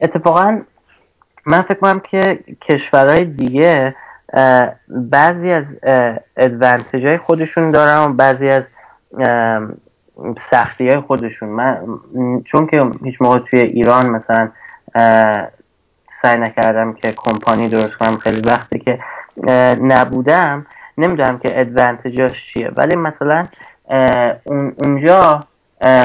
[0.00, 0.60] اتفاقا
[1.46, 3.94] من فکر کنم که کشورهای دیگه
[4.88, 5.64] بعضی از
[6.36, 8.62] ادوانتیج های خودشون دارن و بعضی از
[10.50, 11.48] سختی های خودشون.
[11.48, 11.78] من
[12.44, 14.48] چون که هیچ موقع توی ایران مثلا
[16.22, 18.98] سعی نکردم که کمپانی درست کنم خیلی وقتی که
[19.82, 20.66] نبودم.
[20.98, 22.70] نمی‌دونم که ادوانتجاش چیه.
[22.76, 23.46] ولی مثلا
[24.76, 25.44] اونجا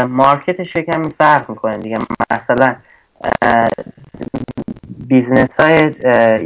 [0.08, 2.00] مارکتش کمی فرق می‌کنه دیگه.
[2.32, 2.76] مثلا
[5.08, 5.94] business های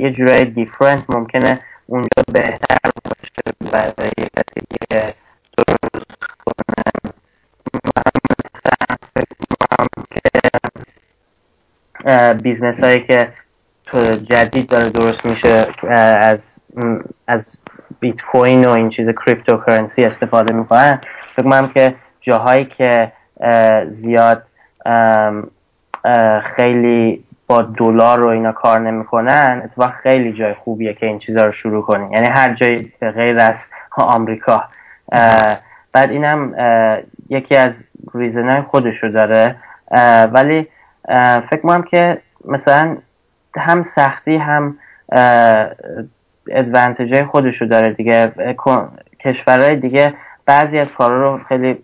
[0.01, 5.13] یه جورای different ممکنه اونجا بهتر باشه برای کسی که
[5.57, 7.13] درست کنه.
[12.33, 13.33] business هایی که
[14.23, 16.39] جدید داره درست میشه از
[17.27, 17.41] از
[17.99, 21.01] بیت کوین و این چیز cryptocurrency استفاده می‌کنن.
[21.35, 23.11] فکر کنم که جاهایی که
[24.01, 24.43] زیاد
[26.55, 31.51] خیلی با دلار رو اینا کار نمی‌کنن اتفاقا خیلی جای خوبیه که این چیزها رو
[31.51, 32.11] شروع کنی.
[32.11, 33.55] یعنی هر جایی غیر از
[33.97, 34.63] آمریکا.
[35.93, 36.55] بعد اینم
[37.29, 37.71] یکی از
[38.13, 39.55] ریزنهای خودش رو داره.
[40.31, 40.67] ولی
[41.49, 42.97] فکر کنم که مثلا
[43.57, 44.77] هم سختی هم
[46.49, 48.31] advantage خودش رو داره دیگه.
[49.19, 50.13] کشورهای دیگه
[50.45, 51.77] بعضی از کارا رو خیلی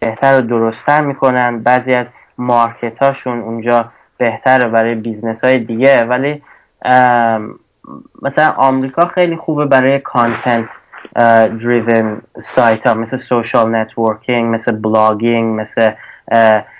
[0.00, 1.58] بهتر و درستتر می‌کنن.
[1.58, 2.06] بعضی از
[2.38, 6.04] market هاشون اونجا بهتره برای business های دیگه.
[6.04, 6.42] ولی
[8.22, 10.68] مثلا آمریکا خیلی خوبه برای content
[11.14, 12.22] driven
[12.54, 15.90] site ها مثل social networking مثل blogging مثل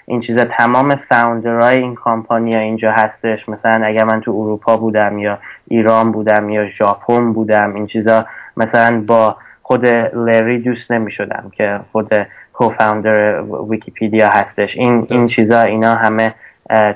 [0.06, 0.44] این چیزا.
[0.44, 3.48] تمام founder های این کامپانی ها اینجا هستش.
[3.48, 9.04] مثلا اگر من تو اروپا بودم یا ایران بودم یا ژاپن بودم این چیزا مثلا
[9.06, 14.76] با خود لری دوست نمی شدم که خود کوفاوندر ویکیپیدیا هستش.
[14.76, 16.34] این این چیزا اینا همه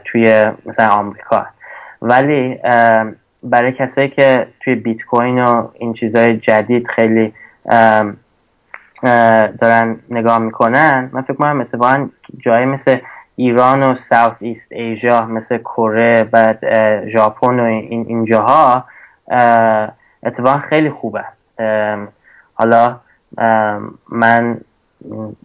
[0.05, 1.47] توی مثلا آمریکا.
[2.03, 2.59] ولی
[3.43, 7.35] برای کسایی که توی بیت کوین و این چیزای جدید خیلی
[9.61, 12.09] دارن نگاه می‌کنن من فکر کنم اتفاقا
[12.39, 12.99] جایی مثل
[13.37, 16.59] ایران و ساوت ایست ایژا مثل کره بعد
[17.09, 18.85] ژاپن و این, این جاها
[20.23, 21.25] اتفاقا خیلی خوبه.
[22.55, 23.01] حالا
[24.09, 24.61] من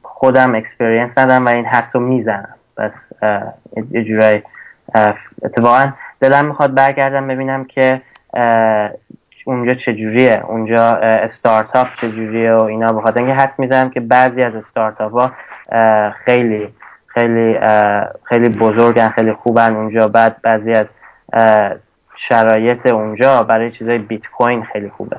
[0.04, 2.57] خودم experience ندارم و این حدس رو می‌زنم.
[2.78, 2.92] بس
[3.92, 4.42] یه جورای
[5.44, 8.02] اتفاقا دلم می‌خواد برگردم ببینم که
[9.46, 12.94] اونجا چجوریه اونجا استارتاپ چجوریه و اینا.
[12.94, 15.32] بخاطر اینکه حدس می‌زنم که بعضی از استارتاپ ها
[16.26, 16.74] خیلی
[17.08, 17.60] خیلی
[18.24, 20.08] خیلی بزرگن خیلی خوبن اونجا.
[20.08, 20.88] بعد بعضی از
[22.30, 25.18] شرایط اونجا برای چیزای بیت کوین خیلی خوبه.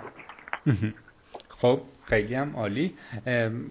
[1.48, 2.94] خب خیلی هم عالی.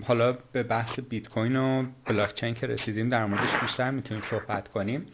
[0.06, 4.68] حالا به بحث بیت کوین و بلاک چین که رسیدیم در موردش بیشتر می‌تونیم صحبت
[4.68, 5.06] کنیم.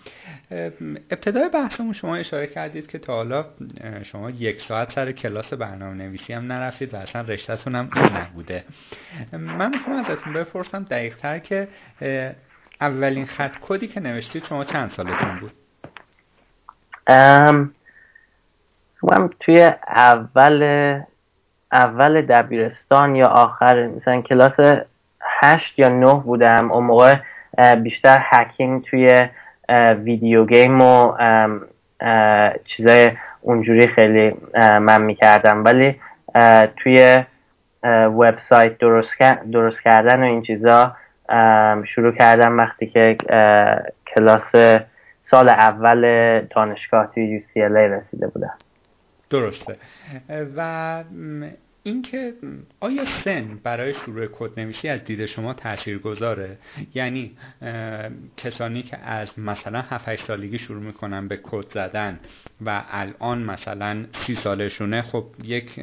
[1.12, 3.46] ابتدای بحثمون شما اشاره کردید که تا حالا
[4.04, 8.64] شما یک ساعت سر کلاس برنامه نویسی هم نرفتید و اصلا رشتهتون هم نبوده.
[9.32, 11.68] من می‌خوام ازتون بپرسم دقیق تر که
[12.82, 15.52] اولین خط کدی که نوشتید شما چند سالتون بود؟
[17.08, 17.74] ام
[19.40, 20.64] توی اول
[21.74, 24.54] اول دبیرستان یا آخر مثلا کلاس
[25.22, 26.72] هشت یا نه بودم.
[26.72, 27.16] اون موقع
[27.76, 29.28] بیشتر هکینگ توی
[30.04, 31.14] ویدیو گیم و
[32.66, 35.66] چیزای اونجوری خیلی من می‌کردم.
[35.66, 36.00] ولی
[36.78, 37.24] توی
[37.84, 39.10] وبسایت درست,
[39.52, 40.96] درست کردن و این چیزا
[41.86, 43.18] شروع کردم وقتی که
[44.16, 44.82] کلاس
[45.26, 46.02] سال اول
[46.56, 48.54] دانشگاه توی UCLA رسیده بودم.
[49.30, 49.76] درسته.
[50.58, 51.04] و
[51.86, 52.34] اینکه
[52.80, 56.58] آیا سن برای شروع کد نویسی از دید شما تأثیر گذاره
[56.94, 57.38] یعنی
[58.38, 62.20] کسانی که از مثلا 7 سالگی شروع می‌کنن به کد زدن
[62.66, 65.80] و الان مثلا سی سالشونه خب یک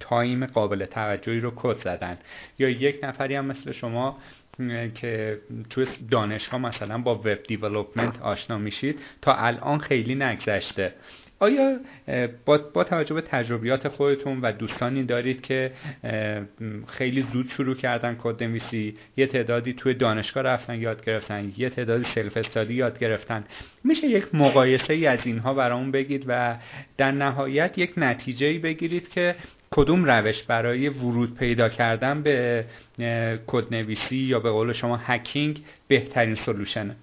[0.00, 2.18] time قابل توجهی رو کد زدن.
[2.58, 4.18] یا یک نفری هم مثل شما
[4.94, 5.40] که
[5.70, 10.94] توی دانشگاه مثلا با web development آشنا میشید تا الان خیلی نگذشته.
[11.38, 11.78] آیا
[12.44, 15.72] با, با توجه به تجربیات خودتون و دوستانی دارید که
[16.86, 22.04] خیلی زود شروع کردن کد نویسی یه تعدادی توی دانشگاه رفتن یاد گرفتن یه تعدادی
[22.04, 23.44] self study یاد گرفتن
[23.84, 26.56] میشه یک مقایسه ای از اینها برامون بگید و
[26.96, 29.34] در نهایت یک نتیجه ای بگیرید که
[29.70, 32.64] کدوم روش برای ورود پیدا کردن به
[33.46, 36.96] کد نویسی یا به قول شما هکینگ بهترین سلوشنه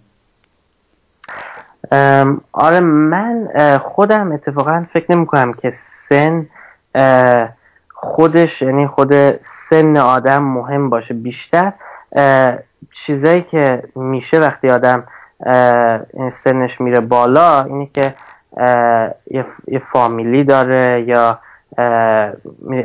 [2.53, 5.73] آره من خودم اتفاقا فکر نمی کنم که
[6.09, 6.45] سن
[7.93, 9.13] خودش یعنی خود
[9.69, 11.13] سن آدم مهم باشه.
[11.13, 11.73] بیشتر
[13.05, 15.03] چیزایی که میشه وقتی آدم
[16.43, 18.13] سنش میره بالا اینه که
[19.67, 21.39] یه فامیلی داره یا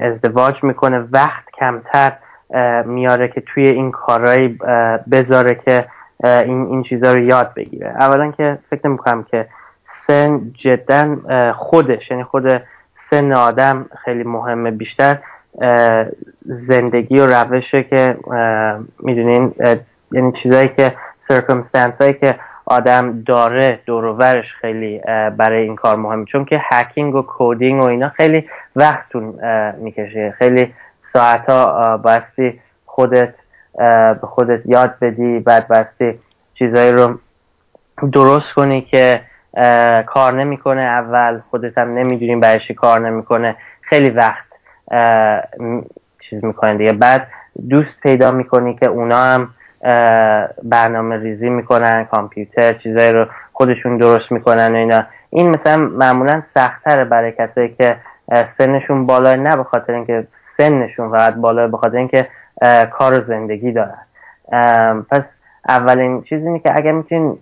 [0.02, 2.12] ازدواج می‌کنه وقت کمتر
[2.84, 4.58] میاره که توی این کارهایی
[5.10, 5.86] بذاره که
[6.24, 7.86] این این چیزها رو یاد بگیره.
[7.86, 9.46] اولا که فکر نمی‌کنم که
[10.06, 11.16] سن جدا
[11.52, 12.62] خودش یعنی خود
[13.10, 15.18] سن آدم خیلی مهمه بیشتر
[16.44, 18.16] زندگی و روشه که
[18.98, 19.54] می‌دونین
[20.12, 20.94] یعنی چیزایی که
[21.28, 22.34] سرکمستنس هایی که
[22.66, 25.00] آدم داره دورورش خیلی
[25.36, 26.24] برای این کار مهمه.
[26.24, 29.34] چون که هکینگ و کودینگ و اینا خیلی وقتون
[29.78, 30.34] می‌کشه.
[30.38, 30.74] خیلی
[31.12, 33.34] ساعت ها باستی خودت
[34.20, 36.18] به خودت یاد بدی بعد باستی
[36.54, 37.18] چیزایی رو
[38.12, 39.20] درست کنی که
[40.06, 40.80] کار نمی‌کنه.
[40.80, 43.56] اول خودت هم نمی‌دونی برای کار نمی‌کنه.
[43.80, 44.44] خیلی وقت
[46.20, 46.92] چیز می‌کنه دیگه.
[46.92, 47.26] بعد
[47.68, 49.48] دوست پیدا می‌کنی که اونا هم
[50.62, 55.04] برنامه ریزی می‌کنن کامپیوتر چیزایی رو خودشون درست می‌کنن و اینا.
[55.30, 57.96] این مثلا معمولا سختتره برای کسایی که
[58.58, 62.28] سنشون بالا نه به خاطر اینکه سنشون فقط بالا به خاطر اینکه
[62.90, 64.04] کار و زندگی دارن.
[65.10, 65.22] پس
[65.68, 67.38] اولین چیزی اینه که اگر می‌تونین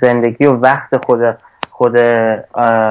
[0.00, 1.36] زندگی و وقت خود
[1.70, 1.96] خود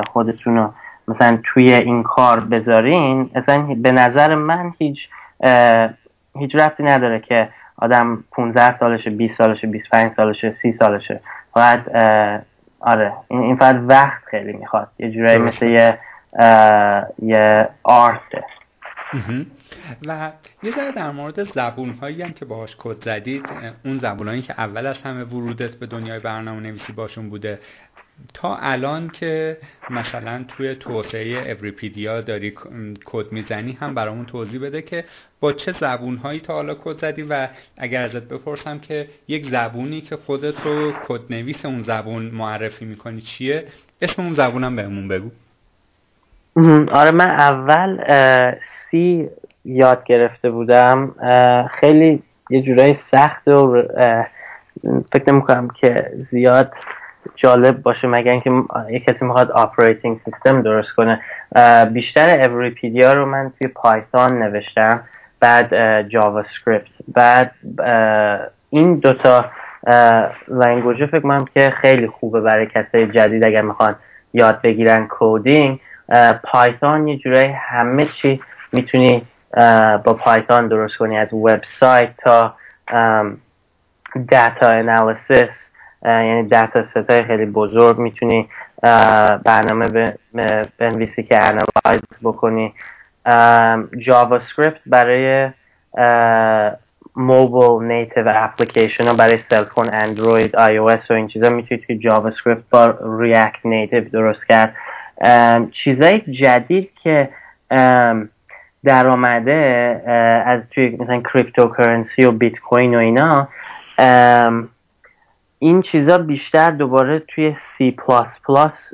[0.08, 0.74] خودتون رو
[1.08, 5.10] مثلا توی این کار بذارین مثلا به نظر من هیچ
[6.36, 11.20] هیچ رفتی نداره که آدم 15 سالشه 20 سالشه 25 سالشه 30 سالشه.
[11.54, 11.80] فقط
[12.80, 14.88] آره این, این فقط وقت خیلی می‌خواد.
[15.00, 15.98] یه جورایی مثل یه
[17.22, 18.44] یه آرته
[20.08, 20.32] و
[20.64, 23.46] یه ذره در مورد زبون هایی هم که باهاش کد زدید
[23.86, 27.60] اون زبون که اول از همه ورودت به دنیای برنامه نویسی باشون بوده.
[28.34, 29.58] تا الان که
[29.90, 32.54] مثلا توی توسعه Everipedia داری
[33.06, 35.06] کد می‌زنی هم برامون توضیح بده که
[35.40, 40.02] با چه زبون هایی تا حالا کد زدی و اگر ازت بپرسم که یک زبونی
[40.02, 43.66] که خودت رو کد نویس اون زبون معرفی می‌کنی چیه؟
[44.02, 45.32] اسم اون زبونم بهمون بگو.
[46.92, 47.98] آره من اول
[48.92, 49.30] C
[49.66, 51.16] یاد گرفته بودم
[51.80, 53.84] خیلی یه جورایی سخت و
[55.14, 56.72] فکر نمی‌کنم که زیاد
[57.36, 58.52] جالب باشه مگر اینکه
[58.90, 61.22] یک کسی می‌خواد operating system درست کنه.
[61.94, 65.04] بیشتر Everipedia رو من توی Python نوشتم
[65.40, 67.52] بعد JavaScript بعد
[68.70, 69.46] این دوتا
[70.48, 73.96] language فکر کنم که خیلی خوبه برای کسای جدید اگر می‌خوان
[74.34, 75.80] یاد بگیرن coding
[76.44, 78.42] Python یه جورایی همه چی
[78.72, 79.26] می‌تونی
[80.04, 82.56] با Python درست کنی از وبسایت تا
[84.30, 85.50] data analysis
[86.06, 88.50] یعنی data set های خیلی بزرگ می‌تونی
[89.46, 90.14] برنامه
[90.78, 92.74] بنویسی که analyze بکنی.
[94.00, 95.50] JavaScript برای
[97.16, 103.66] mobile native application برای cellphone Android iOS و این چیزا می‌تونی توی JavaScript با React
[103.66, 104.76] Native درست کرد.
[105.72, 107.30] چیزای جدید که
[108.88, 109.54] آمده
[110.46, 113.48] از توی مثلا cryptocurrency و بیت کوین و اینا
[115.60, 117.94] این چیزا بیشتر دوباره توی C++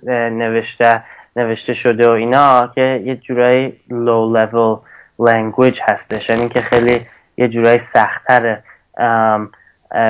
[0.07, 1.03] نوشته
[1.35, 4.79] نوشته شده و اینا که یه جورایی low level
[5.21, 6.29] language هستش.
[6.29, 7.05] یعنی که خیلی
[7.37, 8.63] یه جورایی سختره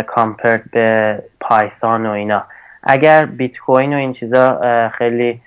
[0.07, 2.43] compared به Python و اینا.
[2.83, 4.61] اگر بیت کوین و این چیزا
[4.97, 5.41] خیلی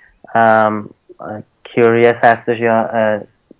[1.63, 2.89] کیوریس هستش یا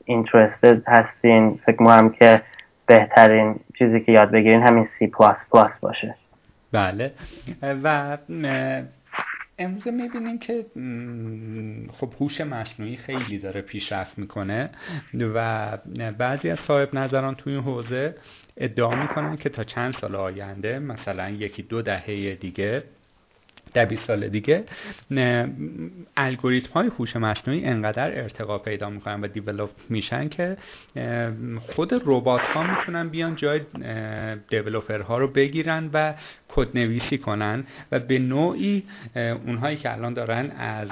[0.06, 2.42] اینترستد هستین فکر می‌کنم که
[2.86, 5.10] بهترین چیزی که یاد بگیرین همین C++
[5.82, 6.16] باشه.
[6.72, 7.12] بله.
[7.84, 8.18] و
[9.60, 10.66] امروزه می‌بینیم که
[12.00, 14.70] خب هوش مصنوعی خیلی داره پیشرفت می‌کنه
[15.14, 15.78] و
[16.18, 18.16] بعضی از صاحب نظران توی این حوزه
[18.58, 22.84] ادعا می‌کنن که تا چند سال آینده مثلا یکی دو دهه دیگه
[23.76, 24.64] ده 20 سال دیگه
[26.18, 30.58] الگوریتم های هوش مصنوعی انقدر ارتقا پیدا می‌کنن و دیولپ میشن که
[31.68, 33.62] خود ربات ها می‌تونن بیان جای
[34.50, 36.14] دیولپر ها رو بگیرن و
[36.48, 38.84] کد نویسی کنن و به نوعی
[39.16, 40.90] اونهایی که الان دارن از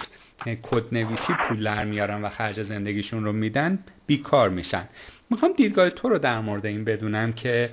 [0.61, 4.87] کد نویسی پول در میارن و خرج زندگیشون رو میدن بیکار میشن.
[5.29, 7.69] می‌خوام دیدگاه تو رو در مورد این بدونم که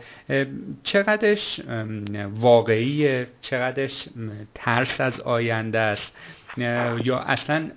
[0.82, 1.60] چقدرش
[2.34, 4.08] واقعیه چقدرش
[4.54, 6.16] ترس از آینده است
[7.04, 7.70] یا اصلا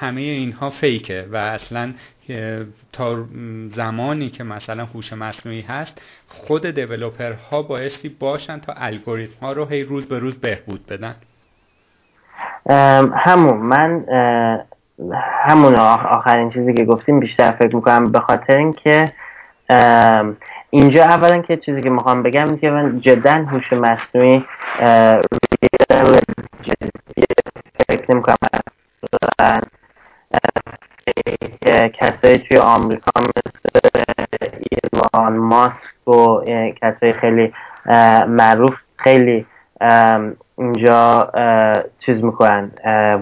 [0.00, 1.92] همه اینها فیکه و اصلا
[2.92, 3.26] تا
[3.74, 9.64] زمانی که مثلا هوش مصنوعی هست خود دیولوپر ها بایستی باشن تا الگوریتم ها رو
[9.64, 11.16] هی روز به روز بهبود بدن.
[13.16, 14.04] همون من
[15.42, 19.12] همون آخرین چیزی که گفتیم بیشتر فکر می‌کنم به خاطر اینکه
[20.70, 24.44] اینجا اولا که چیزی که می‌خوام بگم که من جدا هوش مصنوعی
[27.88, 28.36] فکر نمی‌کنم
[31.94, 33.88] کسایی توی آمریکا مثل
[34.70, 36.44] ایلان ماسک و
[36.82, 37.52] کسایی خیلی
[38.28, 39.46] معروف خیلی
[40.58, 41.30] اینجا
[42.06, 42.70] چیز می‌کنن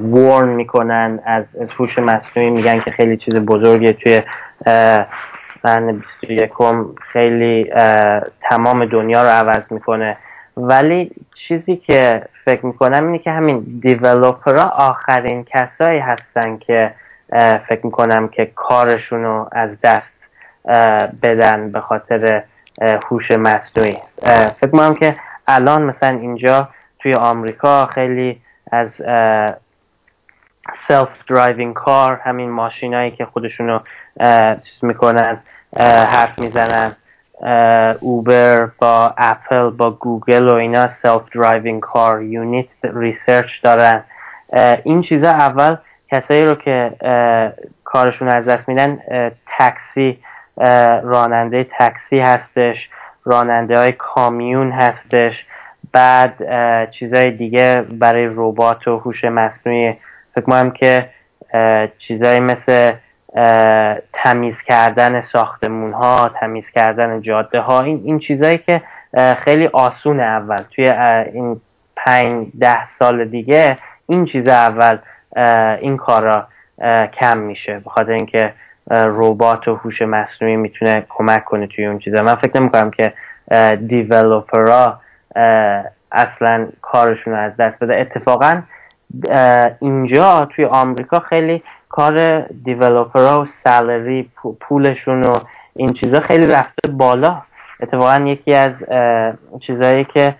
[0.02, 1.44] وارن می‌کنن از,
[1.78, 4.22] هوش مصنوعی میگن که خیلی چیز بزرگی توی
[5.62, 6.52] قرن 21
[7.12, 7.70] خیلی
[8.50, 10.16] تمام دنیا رو عوض می‌کنه.
[10.56, 11.10] ولی
[11.48, 16.94] چیزی که فکر می‌کنم اینه که همین دیولوپرها آخرین کسایی هستن که
[17.68, 20.18] فکر می‌کنم که کارشون رو از دست
[21.22, 22.42] بدن به خاطر
[22.80, 23.98] هوش مصنوعی.
[24.60, 25.16] فکر می‌کنم که
[25.48, 26.68] الان مثلا اینجا
[26.98, 28.40] توی آمریکا خیلی
[28.72, 28.88] از
[30.88, 33.78] self driving car همین ماشینایی که خودشونو
[34.64, 35.38] چیز می‌کنن
[35.80, 36.96] حرف می‌زنن
[38.00, 44.04] اوبر با اپل با گوگل و اینا self driving car unit research دارن
[44.84, 45.76] این چیزا اول
[46.10, 46.92] کسایی رو که
[47.84, 48.98] کارشون از دست میدن
[49.58, 50.18] تاکسی
[51.02, 52.88] راننده تاکسی هستش.
[53.28, 55.46] راننده های کامیون هستش.
[55.92, 56.34] بعد
[56.90, 59.94] چیزای دیگه برای ربات و هوش مصنوعی.
[60.34, 61.08] فکر کنم که
[61.98, 62.92] چیزایی مثل
[64.12, 68.82] تمیز کردن ساختمون ها تمیز کردن جاده ها این, این چیزایی که
[69.44, 70.62] خیلی آسون اول.
[70.70, 70.88] توی
[71.32, 71.60] این
[71.96, 73.76] پنج ده سال دیگه
[74.08, 74.98] این چیز اول
[75.80, 76.46] این کارا
[77.20, 77.80] کم میشه.
[77.86, 78.52] بخاطر اینکه
[78.90, 82.22] ربات و هوش مصنوعی می‌تونه کمک کنه توی اون چیزا.
[82.22, 83.12] من فکر نمی‌کنم که
[83.86, 85.00] دیولوپرا
[86.12, 88.00] اصلا کارشون رو از دست بده.
[88.00, 88.62] اتفاقا
[89.80, 94.30] اینجا توی آمریکا خیلی کار دیولوپرا و سالری
[94.60, 95.38] پولشون و
[95.76, 97.42] این چیزا خیلی رفته بالا.
[97.80, 98.72] اتفاقا یکی از
[99.60, 100.34] چیزهایی که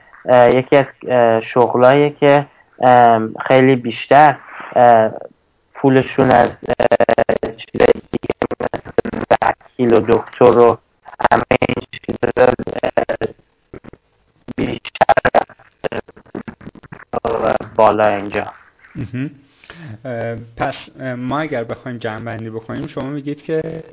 [0.49, 0.87] یکی از
[1.43, 2.47] شغلایی که
[3.47, 4.37] خیلی بیشتر
[5.75, 6.51] پولشون از
[7.41, 8.38] چیزای دیگه مثل
[9.79, 10.79] وکیل و دکتر و
[11.33, 11.85] همه این
[14.57, 15.25] بیشتر
[17.77, 18.53] بالا اینجا.
[20.57, 23.85] پس ما اگر بخوایم جمع بندی بکنیم شما میگید که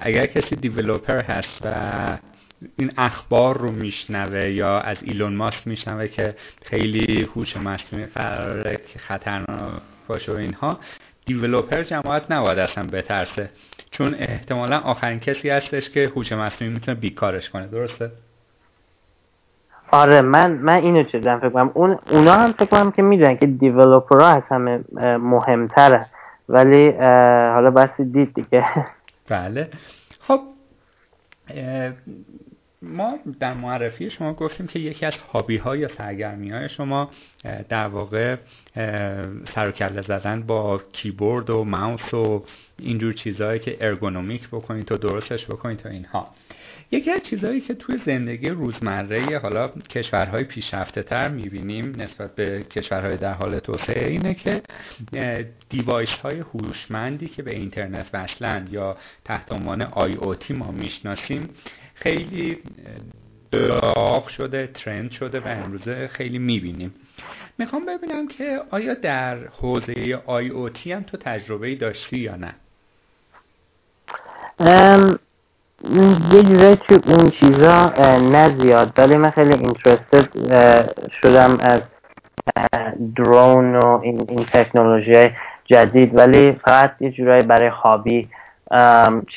[0.00, 1.72] اگر کسی دیولوپر هست و
[2.76, 8.98] این اخبار رو میشنوه یا از ایلون ماسک میشنوه که خیلی هوش مصنوعی قراره که
[8.98, 10.78] خطرناک باشه و اینها
[11.26, 13.50] دیولوپر جماعت نباید اصلا بترسه.
[13.90, 17.66] چون احتمالا آخرین کسی هستش که هوش مصنوعی می‌تونه بیکارش کنه.
[17.66, 18.10] درسته؟
[19.90, 21.70] آره من من اینو چیزم فکر کنم.
[21.74, 24.84] اون اونا هم فکر کنم که می‌دونن که دیولپرها از همه
[25.18, 26.06] مهمتره.
[26.48, 26.90] ولی
[27.54, 28.64] حالا بسی دید دیگه.
[29.28, 29.68] بله.
[30.20, 30.40] خب
[32.82, 37.10] ما در معرفی شما گفتیم که یکی از هابی ها یا سرگرمی های شما
[37.68, 38.36] در واقع
[39.54, 42.44] سر زدن با کیبورد و ماوس و
[42.78, 46.34] اینجور چیزهایی که ارگونومیک بکنید تا درستش بکنید تا اینها.
[46.90, 53.16] یکی از چیزهایی که توی زندگی روزمره حالا کشورهای پیشرفته تر می‌بینیم نسبت به کشورهای
[53.16, 54.62] در حال توسعه اینه که
[55.68, 61.48] device های هوشمندی که به اینترنت وصلند یا تحت عنوان IoT ما می‌شناسیم
[61.94, 62.58] خیلی
[63.50, 66.94] داغ شده ترند شده و امروزه خیلی می‌بینیم.
[67.58, 72.54] می‌خوام ببینم که آیا در حوزه آی او تی هم تو تجربه داشتی یا نه؟
[74.60, 78.92] یه جورایی توی اون چیزا نه زیاد.
[78.98, 80.28] ولی من خیلی اینترستد
[81.22, 81.80] شدم از
[83.16, 85.30] درون و این, این تکنولوژی
[85.64, 86.16] جدید.
[86.16, 88.28] ولی فقط یه جورایی برای هابی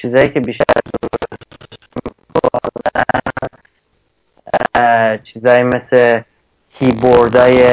[0.02, 0.66] چیزایی که بیشتر
[5.34, 6.22] چیزایی مثل
[6.80, 7.64] کیبورد های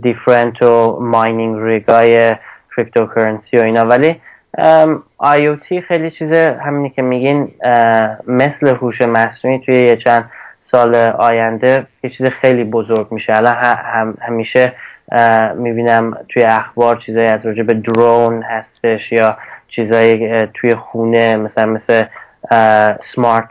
[0.00, 2.36] different و mining rig های
[2.76, 3.86] cryptocurrency و اینا.
[3.86, 4.20] ولی
[5.22, 7.52] IoT خیلی چیز همینی که میگین
[8.26, 10.30] مثل هوش مصنوعی توی یه چند
[10.70, 13.36] سال آینده یه چیز خیلی بزرگ میشه.
[13.36, 14.72] الان هم همیشه
[15.54, 19.36] می‌بینم توی اخبار چیزایی از راجع به drone هستش یا
[19.68, 22.04] چیزایی توی خونه مثلا مثل
[23.14, 23.50] smart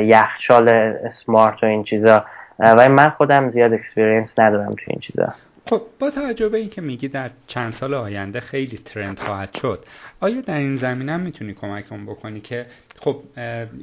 [0.00, 0.94] یخچال
[1.26, 2.24] smart و این چیزا.
[2.58, 5.34] ولی من خودم زیاد experience ندارم توی این چیزا.
[5.68, 9.84] خب با توجه به اینکه میگی در چند سال آینده خیلی trend خواهد شد
[10.20, 12.66] آیا در این زمینه می‌تونی کمکم بکنی که
[13.02, 13.22] خب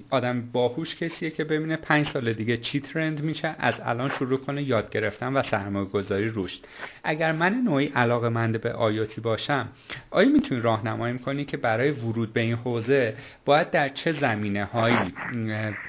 [0.10, 4.64] آدم باهوش کسیه که ببینه پنج سال دیگه چی trend میشه از الان شروع کنه
[4.64, 6.60] یاد گرفتن و سرمایه گذاری روش.
[7.04, 9.70] اگر من نوعی علاقه منده به آیاتی باشم
[10.12, 14.98] آیا می‌تونی راهنمایی کنی که برای ورود به این حوزه باید در چه زمینه هایی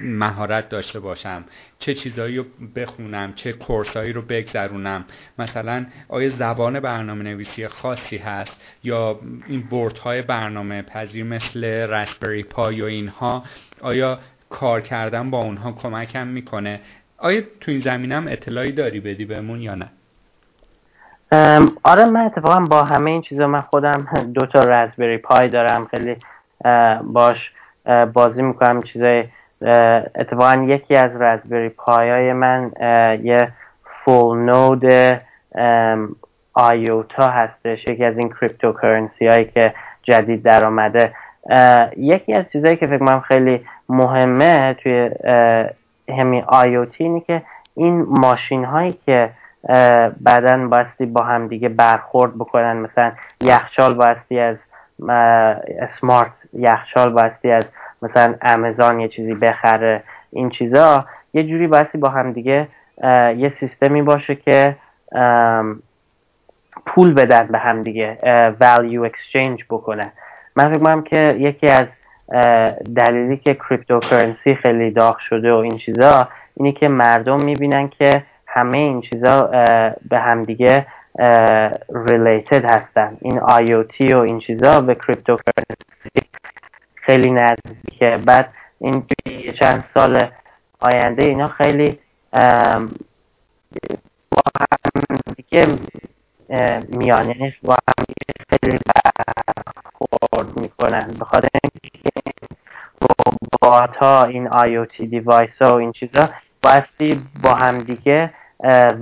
[0.00, 1.44] مهارت داشته باشم؟
[1.78, 2.44] چه چیزایی رو
[2.76, 5.04] بخونم؟ چه کورسایی رو بگذرونم؟
[5.38, 12.42] مثلا آیا زبان برنامه نویسی خاصی هست یا این بورد های برنامه پذیر مثل رسپری
[12.42, 13.42] پای یا اینها
[13.82, 14.18] آیا
[14.50, 16.80] کار کردن با اونها کمکم می‌کنه؟
[17.18, 19.88] آیا تو این زمینه هم اطلاعی داری بدی بهمون یا نه؟
[21.82, 26.16] آره من اتفاقا با همه این چیزا من خودم دو تا Raspberry Pi دارم خیلی
[27.02, 27.52] باش
[28.12, 29.24] بازی می‌کنم چیزای
[30.14, 32.72] اتفاقا یکی از Raspberry Pi های من
[33.22, 33.52] یه
[34.04, 34.84] full node
[36.54, 41.12] IOTA هستش یکی از این cryptocurrency هایی که جدید در آمده
[41.96, 45.10] یکی از چیزهایی که فکر کنم خیلی مهمه توی
[46.08, 47.42] همین آیوتی اینه که
[47.74, 49.30] این ماشین هایی که
[50.20, 54.56] بعدا باستی با هم دیگه برخورد بکنن مثلا یخچال باستی از
[56.00, 57.64] سمارت یخچال باستی از
[58.02, 62.68] مثلا امازون یه چیزی بخره این چیزا یه جوری باستی با هم دیگه
[63.36, 64.76] یه سیستمی باشه که
[66.86, 68.18] پول بدن به هم دیگه
[68.60, 70.12] value exchange بکنن.
[70.56, 71.86] من فکر که یکی از
[72.96, 78.78] دلیلی که cryptocurrency خیلی داغ شده و این چیزا اینه که مردم می‌بینن که همه
[78.78, 79.46] این چیزا
[80.08, 80.86] به همدیگه
[82.06, 83.16] related هستن.
[83.20, 86.28] این IoT و این چیزا به cryptocurrency
[86.94, 88.16] خیلی نزدیکه.
[88.26, 88.48] بعد
[88.78, 89.06] این
[89.60, 90.26] چند سال
[90.80, 91.98] آینده اینا خیلی
[94.30, 95.78] با هم دیگه
[97.00, 98.04] یعنی با هم
[98.50, 98.78] خیلی
[100.84, 101.14] می‌کنن.
[101.18, 102.10] به خاطر اینکه
[103.00, 106.28] روبات ها این IoT device ها و این چیزا
[106.62, 108.30] بایستی با هم دیگه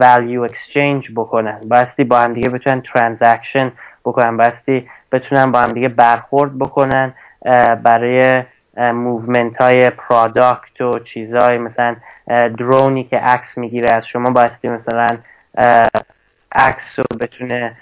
[0.00, 1.60] value exchange بکنن.
[1.68, 3.72] بایستی با هم دیگه بتونن transaction
[4.04, 4.36] بکنن.
[4.36, 7.14] بایستی بتونن با هم دیگه برخورد بکنن
[7.82, 8.42] برای
[8.76, 11.96] movement های product و چیزهای مثلا
[12.58, 14.30] drone ی که عکس می‌گیره از شما.
[14.30, 15.18] بایستی مثلا
[16.52, 17.76] عکس رو بتونه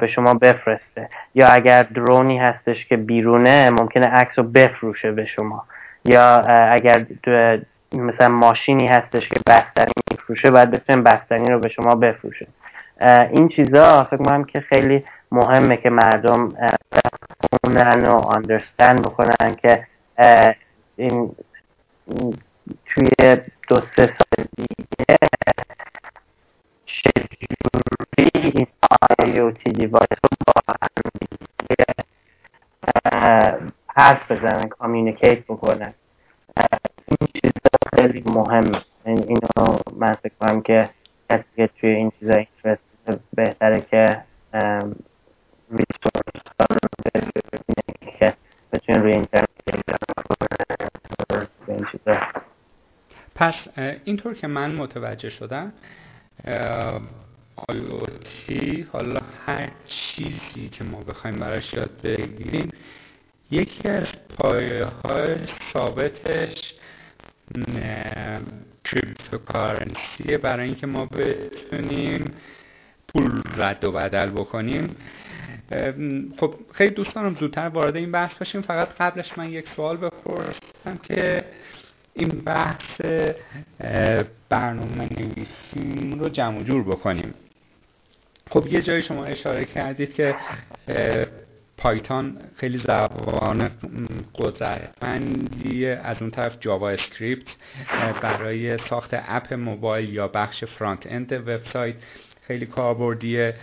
[0.00, 1.08] به شما بفرسته.
[1.34, 5.64] یا اگر درونی هستش که بیرونه ممکنه عکس رو بفروشه به شما.
[6.04, 6.38] یا
[6.72, 7.06] اگر
[7.92, 12.46] مثلا ماشینی هستش که بستنی میفروشه باید بتونه بستنی رو به شما بفروشه
[13.30, 16.52] این چیزا فکر کنم که خیلی مهمه که مردم
[17.42, 19.86] بخونن و آندرستند بکنن که
[20.96, 21.36] این
[22.86, 23.36] توی
[23.68, 25.18] دو سه سال دیگه
[26.86, 27.48] چجوری
[28.34, 28.66] این
[29.20, 30.88] IoT device رو با هم
[33.96, 35.94] حرف بزنن communicate بکنن.
[37.08, 38.82] این چیزا خیلی مهمه.
[39.04, 40.90] اینو من فکر کنم که
[41.30, 42.82] کسی که توی این چیزا interest
[43.34, 44.22] بهتره که
[45.70, 46.78] resource ها رو
[48.18, 48.34] که
[48.72, 49.48] بتونه روی اینترنت
[53.34, 53.54] پس
[54.04, 55.72] اینطور که من متوجه شدم
[57.56, 62.68] آیوتی حالا هر چیزی که ما بخوایم براش یاد بگیریم
[63.50, 64.06] یکی از
[64.38, 65.34] پایه های
[65.72, 66.74] ثابتش
[68.84, 72.34] کریپتوکارنسیه برای اینکه ما بتونیم
[73.08, 74.96] پول رد و بدل بکنیم.
[76.40, 80.98] خب خیلی دوست دارم زودتر وارد این بحث باشیم فقط قبلش من یک سوال بپرسم
[81.02, 81.44] که
[82.14, 83.00] این بحث
[84.48, 85.08] برنامه
[86.18, 87.34] رو جمع جور بکنیم.
[88.52, 90.36] خب یه جایی شما اشاره کردید که
[91.76, 93.70] Python خیلی زبان
[94.34, 97.56] قدرتمندیه از اون طرف JavaScript
[98.22, 101.94] برای ساخت app موبایل یا بخش front end وبسایت
[102.46, 103.54] خیلی کاربردیه.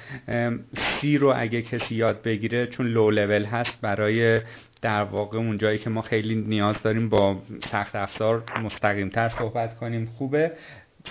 [1.01, 4.41] C رو اگه کسی یاد بگیره چون لو لول هست برای
[4.81, 9.77] در واقع اون جایی که ما خیلی نیاز داریم با سخت افزار مستقیم تر صحبت
[9.77, 10.51] کنیم خوبه.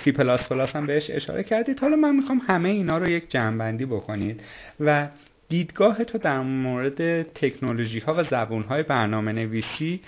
[0.05, 1.80] سی پلاس پلاس هم بهش اشاره کردید.
[1.80, 4.43] حالا من می‌خوام همه اینا رو یک جمع‌بندی بکنید
[4.80, 5.09] و
[5.49, 10.01] دیدگاه تو در مورد تکنولوژی ها و زبون های برنامه نویسی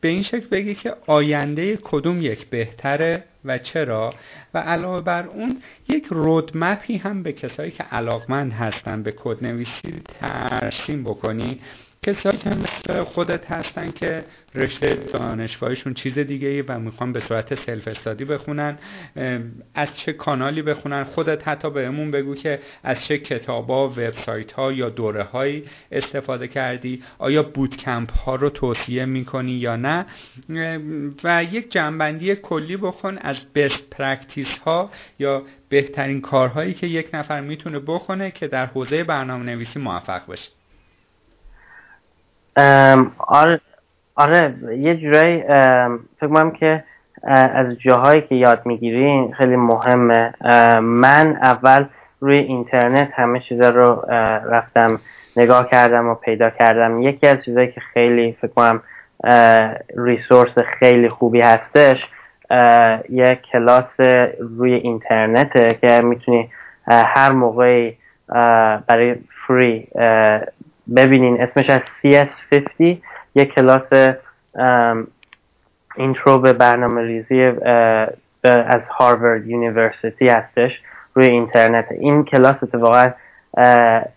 [0.00, 4.14] به این شکل بگی که آینده کدوم یک بهتره و چرا؟
[4.54, 9.44] و علاوه بر اون یک roadmap ی هم به کسایی که علاقمند هستن به کد
[9.44, 11.60] نویسی ترسیم بکنی.
[12.08, 17.54] کسایی که مثل خودت هستن که رشته دانشگاهشون چیز دیگه ای و می‌خوان به صورت
[17.54, 18.78] self study بخونن
[19.74, 24.88] از چه کانالی بخونن خودت حتی بهمون بگو که از چه کتابا وبسایت ها یا
[24.88, 30.06] دوره هایی استفاده کردی آیا boot camp ها رو توصیه می‌کنی یا نه؟
[31.24, 37.40] و یک جمع‌بندی کلی بکن از best practice ها یا بهترین کارهایی که یک نفر
[37.40, 40.57] می‌تونه بکنه که در حوزه برنامه نویسی موفق بشه.
[43.18, 43.60] آره
[44.14, 45.42] آره یه جورایی
[46.20, 46.84] فکر کنم که
[47.54, 50.34] از جاهایی که یاد می‌گیرین خیلی مهمه.
[50.80, 51.84] من اول
[52.20, 54.04] روی اینترنت همه چیزا رو
[54.50, 55.00] رفتم
[55.36, 57.02] نگاه کردم و پیدا کردم.
[57.02, 58.82] یکی از چیزایی که خیلی فکر کنم
[59.96, 62.04] resource خیلی خوبی هستش
[63.10, 64.00] یه کلاس
[64.38, 66.50] روی اینترنته که می‌تونی
[66.88, 67.96] هر موقعی
[68.86, 69.14] برای
[69.46, 69.88] free
[70.96, 72.96] ببینین اسمش is CS50
[73.34, 74.16] یه کلاس
[75.96, 77.42] intro به برنامه ریزی
[78.44, 80.80] از هاروارد University هستش
[81.14, 81.86] روی اینترنت.
[81.90, 83.10] این کلاس اتفاقا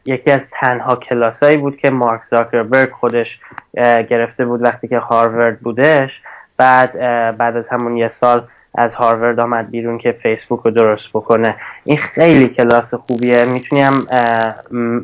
[0.05, 3.39] یکی از تنها کلاسایی بود که مارک زاکربرگ خودش
[4.09, 6.21] گرفته بود وقتی که هاروارد بودش.
[6.57, 6.99] بعد
[7.37, 11.55] بعد از همون یه سال از هاروارد آمد بیرون که فیسبوک رو درست بکنه.
[11.83, 13.45] این خیلی کلاس خوبیه.
[13.45, 14.07] می‌تونیم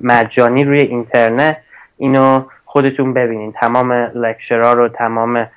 [0.03, 1.57] مجانی روی اینترنت
[1.97, 3.51] اینو خودتون ببینین.
[3.51, 5.47] تمام لکچرها رو تمام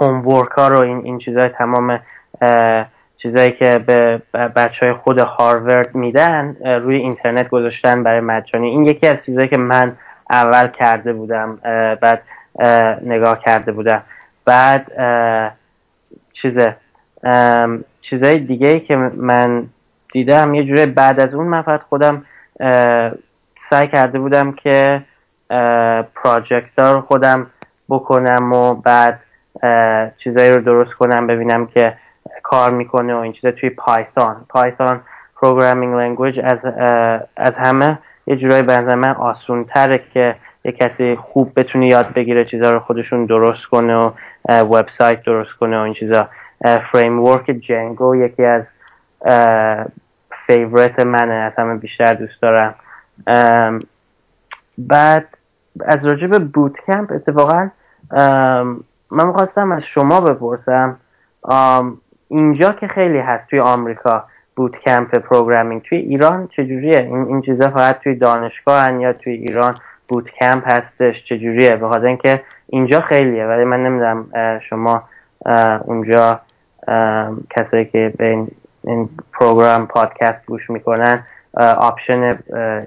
[0.00, 2.00] هومورک ها رو این, این چیزای تمام
[3.16, 4.22] چیزایی که به
[4.56, 8.70] بچه های خود هاروارد میدن روی اینترنت گذاشتن برای مجانی.
[8.70, 9.96] این یکی از چیزایی که من
[10.30, 11.58] اول کرده بودم
[12.00, 12.22] بعد
[13.04, 14.02] نگاه کرده بودم.
[14.44, 14.92] بعد
[16.32, 16.76] چیزه.
[18.00, 19.66] چیزای دیگه ای که من
[20.12, 22.24] دیدم یه جوری بعد از اون من فقط خودم
[23.70, 25.02] سعی کرده بودم که
[26.14, 27.46] پراجکت رو خودم
[27.88, 29.20] بکنم و بعد
[30.24, 31.96] چیزایی رو درست کنم ببینم که
[32.42, 35.00] کار می‌کنه و این چیزا توی Python Python
[35.36, 36.58] programming language از
[37.36, 42.12] از همه یه جورایی به نظر من آسون تره که یه کسی خوب بتونه یاد
[42.14, 44.10] بگیره چیزا رو خودشون درست کنه و
[44.48, 46.28] وبسایت درست کنه و این چیزا.
[46.92, 48.62] framework Django یکی از
[50.46, 51.34] favorite منه.
[51.34, 52.74] از همه بیشتر دوست دارم.
[54.78, 55.26] بعد
[55.84, 57.70] از راجع به boot camp اتفاقا
[59.10, 60.96] من می‌خواستم از شما بپرسم.
[62.28, 64.24] اینجا که خیلی هست توی آمریکا
[64.56, 69.76] boot camp programming توی ایران چجوریه؟ این چیزا فقط توی دانشگاه یا توی ایران؟
[70.10, 74.26] boot camp هستش چجوریه؟ به خاطر اینکه اینجا خیلیه ولی من نمی‌دونم
[74.68, 75.02] شما
[75.84, 76.40] اونجا
[77.50, 78.48] کسایی که به این,
[78.84, 81.26] این program پادکست گوش می‌کنن
[81.76, 82.38] option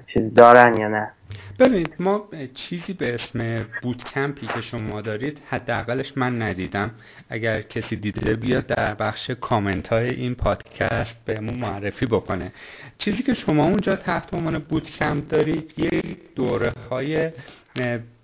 [0.06, 1.10] چیز دارن یا نه؟
[1.58, 6.90] ببینید ما چیزی به اسم بوت کمپی که شما دارید حداقلش من ندیدم.
[7.28, 12.52] اگر کسی دیده بیاد در بخش کامنت های این پادکست بهمون معرفی بکنه.
[12.98, 17.30] چیزی که شما اونجا تحت عنوان بوت کمپ دارید یک دوره های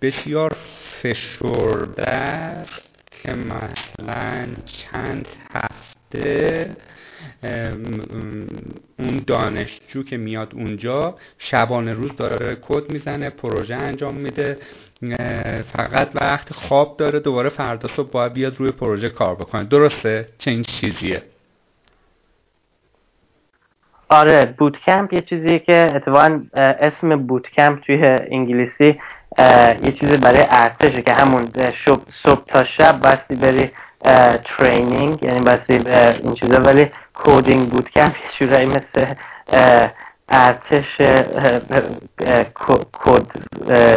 [0.02, 0.56] بسیار
[1.02, 2.64] فشرده
[3.10, 6.76] که مثلا چند هفته
[8.98, 14.58] اون دانشجو که میاد اونجا شبانه روز داره کد می‌زنه پروژه انجام میده
[15.72, 19.64] فقط وقت خواب داره دوباره فردا صبح باید بیاد روی پروژه کار بکنه.
[19.64, 21.22] درسته؟ چه این چیزیه؟
[24.08, 28.98] آره بوت کمپ یه چیزیه که اتفاقا اسم بوت کمپ توی انگلیسی
[29.82, 31.48] یه چیزی برای ارتشه که همون
[32.22, 33.70] صبح تا شب بستی بری
[34.44, 35.72] ترینینگ یعنی بستی
[36.22, 36.90] این چیزا ولی
[37.24, 39.14] کودینگ بود کمپ یه جورایی مثل
[40.28, 41.00] ارتش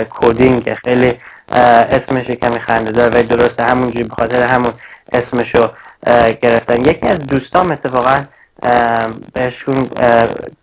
[0.10, 1.18] کودینگ خیلی
[1.52, 4.74] اسمش کمی خنده دار ولی درسته همونجوری به خاطر همون
[5.12, 5.70] اسمشو
[6.42, 6.82] گرفتن.
[6.82, 8.26] یکی از دوستام اتفاقا
[9.34, 9.90] بهشون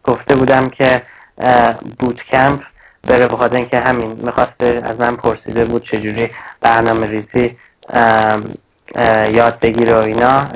[0.04, 1.02] گفته بودم که
[1.98, 2.60] بوت کمپ
[3.08, 6.30] بره به خاطر اینکه همین می‌خواسته از من پرسیده بود چجوری
[6.60, 7.56] برنامه ریزی
[9.36, 10.48] یاد بگیره و اینا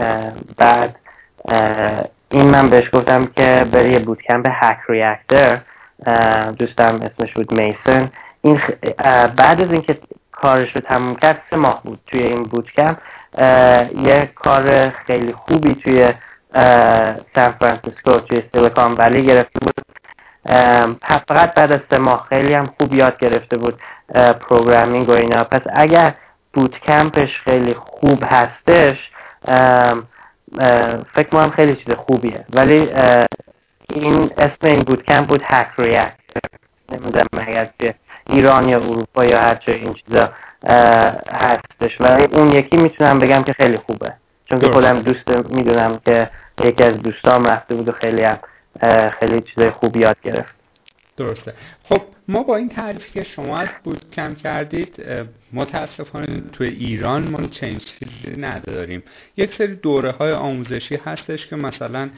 [0.57, 0.97] بعد
[2.31, 5.61] این من بهش گفتم که بری یه بوتکمپ هک ریاکتر
[6.59, 8.11] دوستم اسمش بود میسن.
[8.43, 8.61] این
[9.37, 9.99] بعد از اینکه
[10.33, 12.99] کارش رو تموم کرد سه ماه بود توی این بوتکمپ
[14.03, 16.09] یه کار خیلی خوبی توی
[17.35, 19.75] سان فرانسیسکو توی سیلیکون ولی گرفته بود.
[21.29, 23.81] فقط بعد از سه ماه خیلی هم خوب یاد گرفته بود
[24.41, 25.45] programming و اینا.
[25.45, 26.15] پس اگر
[26.53, 29.11] boot camp ش خیلی خوب هستش
[31.15, 32.45] فکر کنم خیلی چیز خوبیه.
[32.53, 32.89] ولی
[33.91, 36.15] این اسم این boot camp بود Hack Reactor
[36.93, 37.95] نمی‌دونم اگر که
[38.31, 40.29] ایران یا اروپا یا هر این چیزا
[41.31, 42.01] هستش.
[42.01, 44.13] ولی اون یکی می‌تونم بگم که خیلی خوبه.
[44.45, 46.31] چون که خودم دوست می‌دونم که
[46.65, 48.39] یکی از دوستام رفته بود و خیلی هم
[49.21, 50.54] خیلی چیزای خوب یاد گرفت.
[51.17, 51.55] درسته.
[51.83, 55.05] خب ما با این تعریفی که شما از بود کم کردید
[55.53, 59.03] متاسفانه توی ایران ما چنین چیزی نداریم.
[59.37, 62.11] یک سری دوره های آموزشی هستش که مثلا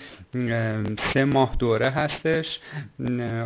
[1.12, 2.61] سه ماه دوره هستش.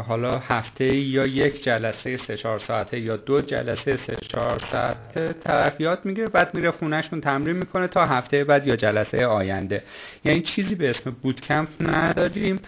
[0.06, 5.80] حالا هفته یا یک جلسه سه چهار ساعته یا دو جلسه سه چهار ساعته طرف
[5.80, 9.82] یاد می‌گیره بعد میره خونهشون تمرین می‌کنه تا هفته بعد یا جلسه آینده.
[10.24, 12.60] یعنی چیزی به اسم boot camp نداریم.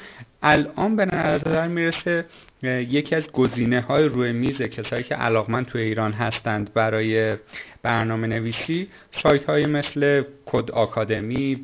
[0.43, 2.25] الان به نظر می‌رسه
[2.63, 7.37] یکی از گزینه های روی میز کسایی که علاقمند توی ایران هستند برای
[7.83, 8.89] برنامه نویسی
[9.23, 11.61] سایت های مثل Codecademy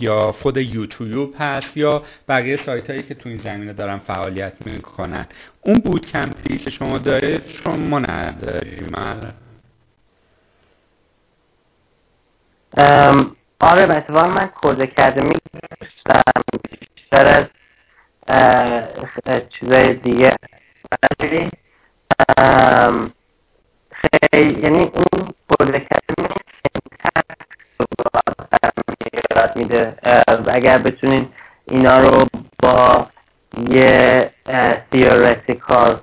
[0.00, 5.26] یا خود یوتیوب هست یا بقیه سایت هایی که تو این زمینه دارن فعالیت می‌کنن.
[5.60, 8.94] اون boot camp ی که شما دارید شما نداریم.
[8.94, 9.32] آره.
[13.86, 15.34] به من Codecademy
[16.70, 17.46] بیشتر از
[19.48, 20.36] چیزای دیگه.
[23.92, 26.28] خیلی یعنی اون Codecademy
[29.56, 29.96] میده
[30.46, 31.28] اگر بتونین
[31.68, 32.26] اینا رو
[32.62, 33.06] با
[33.68, 34.30] یه
[34.90, 36.00] theoretical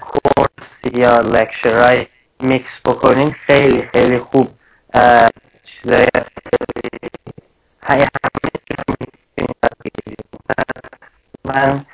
[0.00, 2.06] course یا lecture های
[2.40, 4.48] میکس بکنین خیلی خیلی خوب
[5.64, 6.06] چیزای
[11.44, 11.84] من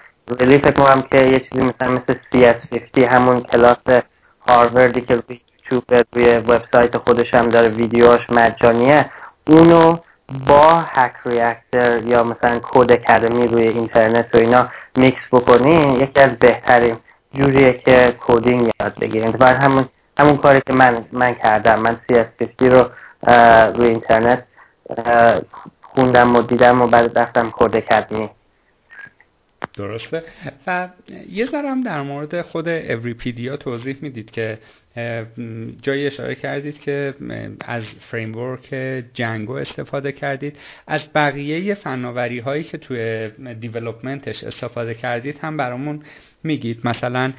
[0.41, 4.03] ولی فکر کنم که یه چیزی مثلا مثل CS50 همون کلاس
[4.49, 5.41] هارواردی که روی
[5.73, 9.11] یوتیوب روی وبسایت خودش هم داره ویدیوهاش مجانیه
[9.47, 9.97] اونو
[10.47, 16.97] با Hack Reactor یا مثلا Codecademy روی اینترنت و اینا میکس بکنین یکی از بهترین
[17.35, 19.89] جوریه که coding یاد بگیرین بعد همون
[20.19, 21.81] همون کاری که من من کردم.
[21.81, 22.85] من CS50 رو
[23.75, 24.45] روی اینترنت
[25.83, 28.31] خوندم و دیدم و بعد رفتم Codecademy
[29.75, 30.23] درسته.
[30.67, 30.89] و
[31.31, 34.59] یه ذره هم در مورد خود Everipedia توضیح می‌دید که
[35.83, 37.15] جایی اشاره کردید که
[37.61, 38.75] از framework
[39.15, 40.59] Django استفاده کردید.
[40.87, 43.31] از بقیه فناوری هایی که توی
[43.61, 46.03] development ش استفاده کردید هم برامون
[46.43, 46.81] میگید.
[46.85, 47.33] مثلا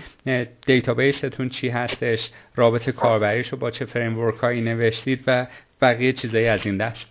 [0.65, 5.47] database تون چی هستش رابط کاربریش رو با چه framework هایی نوشتید و
[5.81, 7.05] بقیه چیزایی از این دست.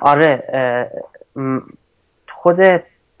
[0.00, 0.42] آره
[2.28, 2.56] خود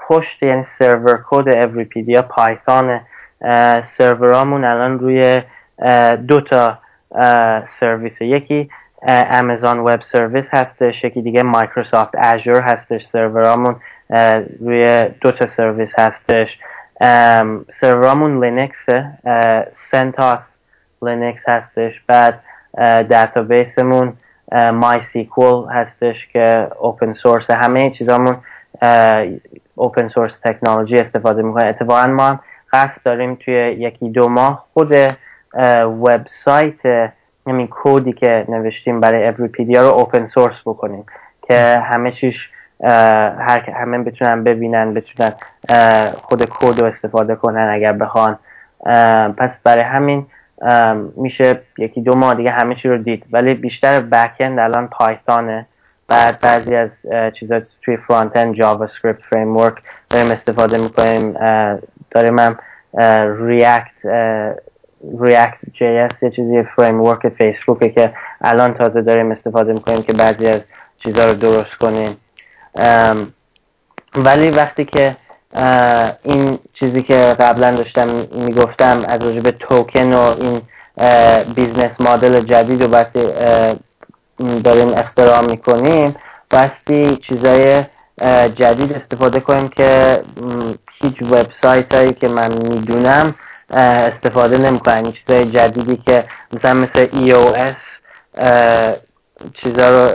[0.08, 3.00] پشت یعنی server code Everipedia Python
[3.98, 5.42] server امون الان روی
[6.28, 6.78] دو تا
[7.80, 8.20] سرویس.
[8.20, 8.70] یکی
[9.06, 13.76] Amazon Web Service هستش یکی دیگه Microsoft Azure هستش سرورامون
[14.60, 16.58] روی دو تا سرویس هستش.
[17.80, 18.86] server امون Linux
[19.90, 20.38] CentOS
[21.02, 22.00] Linux هستش.
[22.06, 22.40] بعد
[23.08, 24.12] database
[24.72, 28.36] مون MySQL هستش که open source همه چیزامون
[29.74, 31.64] open source technology استفاده می‌کنه.
[31.64, 32.40] اتفاقا ما
[32.72, 34.94] قصد داریم توی یکی دو ماه خود
[36.02, 37.10] وبسایت
[37.46, 41.06] همین کودی که نوشتیم برای Everipedia رو open source بکنیم
[41.42, 42.50] که همه چیش
[43.38, 45.32] هر همه بتونن ببینن بتونن
[46.22, 48.38] خود کود رو استفاده کنن اگر بخوان.
[49.36, 50.26] پس برای همین
[51.16, 53.24] میشه یکی دو ماه دیگه همه چی رو دید.
[53.32, 55.66] ولی بیشتر backend الان Python ه
[56.08, 56.90] بعد بعضی از
[57.40, 59.72] چیزا توی front end JavaScript frame
[60.10, 61.32] داریم استفاده می‌کنیم
[62.10, 62.58] داریم هم
[63.46, 63.92] React
[65.20, 70.60] React JS یه چیزی framework فیسبوکه که الان تازه داریم استفاده می‌کنیم که بعضی از
[70.98, 72.16] چیزا رو درست کنیم.
[74.16, 75.16] ولی وقتی که
[76.22, 80.62] این چیزی که قبلا داشتم می‌گفتم از به توکن و این
[81.54, 83.20] business model جدید و وقتی
[84.64, 86.16] داریم اختراع می‌کنیم
[86.50, 87.84] بستی چیزای
[88.56, 90.22] جدید استفاده کنیم که
[91.02, 93.34] هیچ وبسایت هایی که من می‌دونم
[93.70, 95.12] استفاده نمی‌کنن.
[95.12, 97.76] چیزای جدیدی که مثلا مثل EOS
[99.54, 100.10] چیزا رو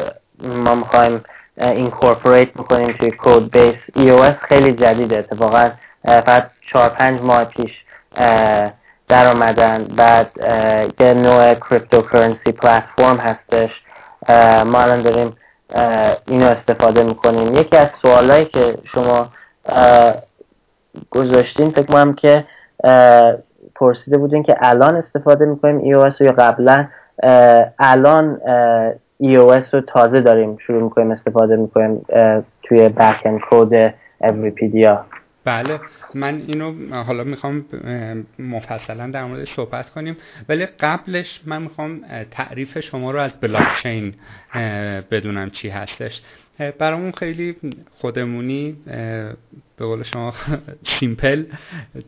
[0.48, 1.24] ما می‌خوایم
[1.58, 5.18] incorporate می‌کنیم توی code base EOS خیلی جدیده.
[5.18, 5.72] اتفاقا
[6.06, 7.72] فقط چهار پنج ماه پیش
[9.08, 10.32] در آمدن بعد
[11.00, 13.72] یه نوع cryptocurrency platform هستش.
[14.66, 15.36] ما الان داریم
[16.28, 17.56] اینو استفاده می‌کنیم.
[17.56, 19.30] یکی از سوالایی که شما
[21.10, 22.46] گذاشتین فکر کنم که
[23.76, 26.88] پرسیده بودین که الان استفاده می‌کنیم iOS یا قبلا؟
[27.80, 28.40] الان
[29.24, 32.06] iOS رو تازه داریم شروع می‌کنیم استفاده می‌کنیم
[32.64, 35.06] توی بک کد اوریپیدیا
[35.46, 35.80] بله.
[36.14, 37.66] من اینو حالا می‌خوام
[38.39, 40.18] مفصلا در مورد صحبت کنیم
[40.49, 42.01] ولی قبلش من می‌خوام
[42.32, 44.14] تعریف شما رو از بلاکچین
[45.12, 46.22] بدونم چی هستش.
[46.80, 47.55] برامون خیلی
[47.97, 48.78] خودمونی
[49.78, 50.34] به قول شما
[51.00, 51.46] simple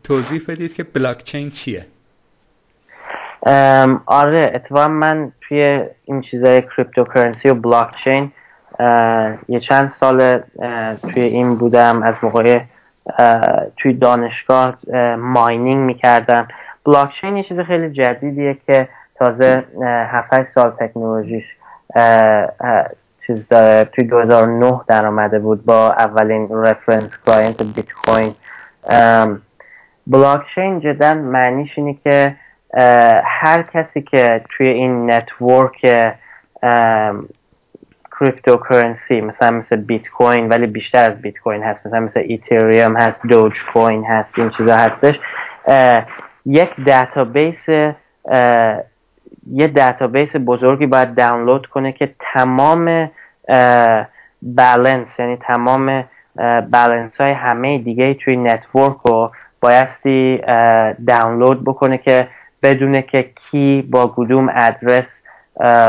[0.04, 1.86] توضیح بدید که بلاکچین چیه.
[4.06, 8.32] آره اتفاقا من توی این چیزای cryptocurrency و بلاکچین
[9.48, 10.38] یه چند سال
[11.02, 12.60] توی این بودم از موقع
[13.76, 14.78] توی دانشگاه
[15.16, 16.48] mining می‌کردم
[16.86, 18.88] بلاکچین یه چیز خیلی جدیدیه که
[19.18, 19.64] تازه
[20.06, 21.44] 7 سال تکنولوژیش
[23.26, 23.84] چیز داره.
[23.84, 28.34] توی 2009 در آمده بود با اولین reference client بیت کوین
[30.06, 32.36] بلاکچین جدا معنیش اینه که
[33.24, 35.86] هر کسی که توی این network
[38.22, 41.86] cryptocurrency مثلا مثل بیت کوین ولی بیشتر از بیت کوین هست.
[41.86, 45.14] مثلا مثل ایتریوم هست دوج کوین هست این چیزا هستش.
[46.46, 47.68] یک database
[49.52, 53.10] یه database بزرگی باید دانلود کنه که تمام
[54.42, 56.04] بالانس یعنی تمام
[56.70, 60.38] بالانس های همه دیگه توی network رو بایستی
[61.06, 62.28] دانلود بکنه که
[62.62, 65.04] بدونه که کی با کدوم ادرس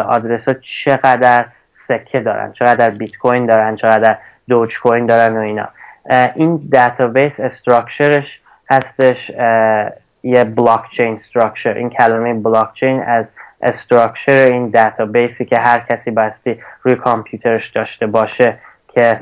[0.08, 0.54] آدرس ها
[0.84, 1.46] چقدر
[1.88, 4.18] سکه دارن چقدر بیت کوین دارن چقدر
[4.50, 5.70] دوج کوین دارن و اینا.
[6.36, 8.40] این database structure ش
[8.70, 9.32] هستش
[10.24, 13.26] یه blockchain structure این کلمه بلاک چین از
[13.62, 18.58] structure این database ی که هر کسی بایستی روی کامپیوترش داشته باشه
[18.88, 19.20] که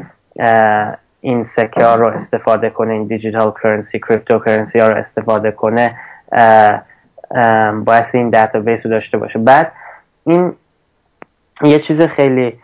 [1.22, 5.96] این سکه ها رو استفاده کنه این digital currency cryptocurrency ها رو استفاده کنه
[7.86, 9.40] باید این database رو داشته باشه.
[9.40, 9.72] بعد
[10.26, 10.54] این
[11.64, 12.60] یه چیز خیلی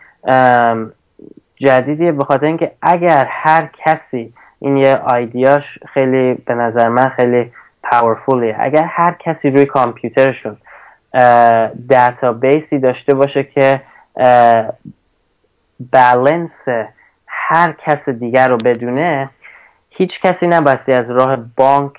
[1.56, 7.52] جدیدیه به خاطر اینکه اگر هر کسی این یه آیدیاش خیلی به نظر من خیلی
[7.82, 10.56] پاورفولیه اگر هر کسی روی کامپیوترشون
[11.88, 13.80] دیتابیسی داشته باشه که
[15.92, 16.68] بالانس
[17.26, 19.30] هر کس دیگر رو بدونه
[19.90, 21.92] هیچ کسی نبستی از راه بانک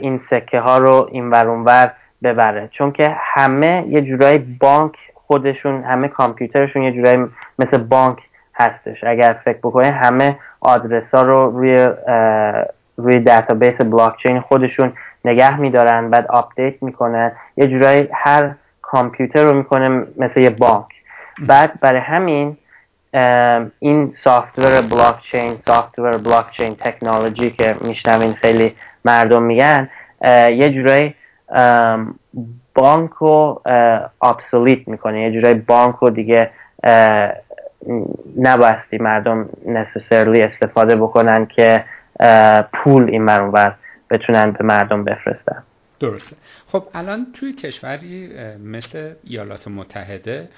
[0.00, 1.92] این سکه ها رو این ورونور
[2.22, 2.68] ببره.
[2.72, 4.92] چون که همه یه جورایی بانک
[5.26, 7.26] خودشون همه کامپیوترشون یه جورایی
[7.58, 8.18] مثل بانک
[8.54, 9.04] هستش.
[9.04, 11.88] اگر فکر بکنید همه آدرس ها رو روی
[12.96, 14.92] روی database بلاکچین خودشون
[15.24, 17.32] نگه میدارن بعد آپدیت می‌کنن.
[17.56, 20.86] یه جورایی هر کامپیوتر رو می‌کنه مثل یه بانک.
[21.38, 22.56] بعد برای همین
[23.78, 28.74] این software blockchain software blockchain technology که میشنوین خیلی
[29.04, 29.88] مردم میگن
[30.50, 31.14] یه جورایی
[32.74, 33.62] بانک رو
[34.22, 36.50] ابسولیت می‌کنه یه جورایی بانک رو دیگه
[38.38, 41.84] نباستی مردم نسسرلی استفاده بکنن که
[42.72, 43.72] پول این مرون
[44.10, 45.62] بتونن به مردم بفرستن.
[46.00, 46.36] درسته.
[46.72, 48.30] خب الان توی کشوری
[48.64, 50.48] مثل ایالات متحده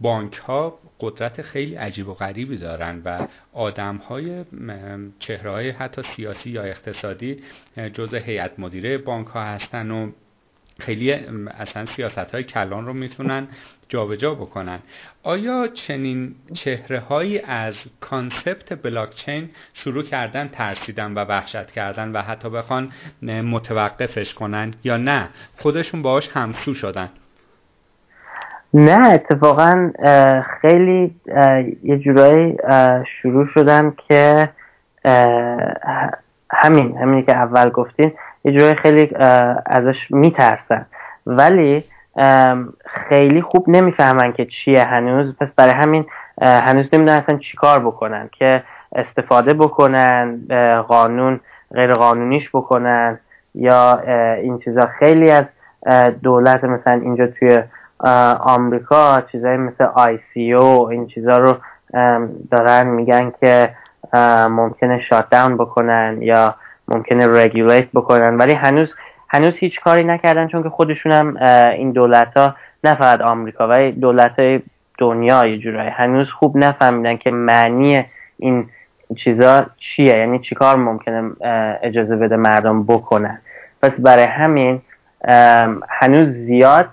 [0.00, 4.44] بانک ها قدرت خیلی عجیب و غریبی دارن و آدم های
[5.18, 7.42] چهره های حتی سیاسی یا اقتصادی
[7.92, 10.10] جزء هیئت مدیره بانک ها هستن و
[10.80, 11.12] خیلی
[11.58, 13.48] اصلا سیاست های کلان رو می‌تونن
[13.88, 14.78] جابجا بکنن.
[15.22, 22.50] آیا چنین چهره هایی از کانسپت بلاکچین شروع کردن ترسیدن و وحشت کردن و حتی
[22.50, 22.92] بخوان
[23.22, 27.10] متوقفش کنن یا نه؟ خودشون باهاش همسو شدن.
[28.74, 29.90] نه اتفاقا
[30.60, 31.14] خیلی
[31.82, 32.56] یه جورایی
[33.22, 34.48] شروع شدن که
[36.52, 38.12] همین همینی که اول گفتین
[38.44, 39.10] یه جورایی خیلی
[39.66, 40.86] ازش میترسن
[41.26, 41.84] ولی
[43.08, 45.36] خیلی خوب نمی‌فهمن که چیه هنوز.
[45.40, 46.06] پس برای همین
[46.42, 48.28] هنوز نمی‌دونن اصلا چیکار بکنن.
[48.32, 48.62] که
[48.94, 50.40] استفاده بکنن
[50.88, 51.40] قانون
[51.74, 53.18] غیر قانونیش بکنن
[53.54, 54.00] یا
[54.42, 54.88] این چیزا.
[54.98, 55.44] خیلی از
[56.22, 57.62] دولت مثلا اینجا توی
[58.40, 61.56] آمریکا چیزایی مثل آی سی او این چیزا رو
[62.50, 63.74] دارن میگن که
[64.50, 66.54] ممکنه شات داون بکنن یا
[66.88, 68.38] ممکنه رگولیت بکنن.
[68.38, 68.94] ولی هنوز
[69.28, 71.36] هنوز هیچ کاری نکردن چون که خودشون هم
[71.72, 74.60] این دولت ها نه فقط آمریکا ولی دولت های
[74.98, 75.90] دنیا یه جورایی.
[75.90, 78.04] هنوز خوب نفهمیدن که معنی
[78.38, 78.68] این
[79.24, 81.30] چیزا چیه یعنی چیکار ممکنه
[81.82, 83.40] اجازه بده مردم بکنن.
[83.82, 84.82] پس برای همین
[85.88, 86.88] هنوز زیاد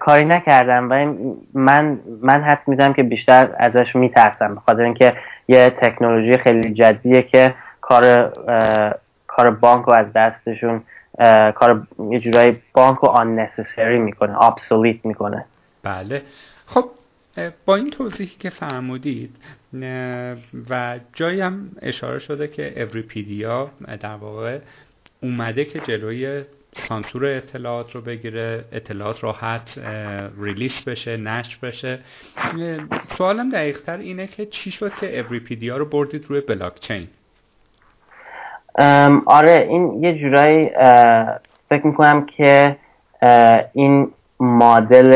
[0.00, 1.14] کاری نکردم و
[1.54, 5.16] من من حد می‌زنم که بیشتر ازش میترسم بخاطر اینکه
[5.48, 8.32] یه تکنولوژی خیلی جدیه که کار
[9.26, 10.82] کار بانک رو از دستشون
[11.54, 15.44] کار یه جورایی بانک رو unnecessary می‌کنه obsolete می‌کنه.
[15.82, 16.22] بله.
[16.66, 16.84] خب
[17.66, 19.36] با این توضیحی که فرمودید
[20.70, 23.70] و جایی هم اشاره شده که اوریپیدیا
[24.00, 24.58] در واقع
[25.22, 26.42] اومده که جلوی
[26.88, 29.78] سانسور اطلاعات رو بگیره اطلاعات راحت
[30.40, 31.98] ریلیس بشه نشر بشه.
[33.18, 37.08] سوالم دقیقتر اینه که چی شد که اوریپیدیا رو بردید روی بلاکچین؟
[39.26, 40.70] آره این یه جورایی
[41.68, 42.76] فکر می‌کنم که
[43.72, 44.08] این
[44.40, 45.12] مدل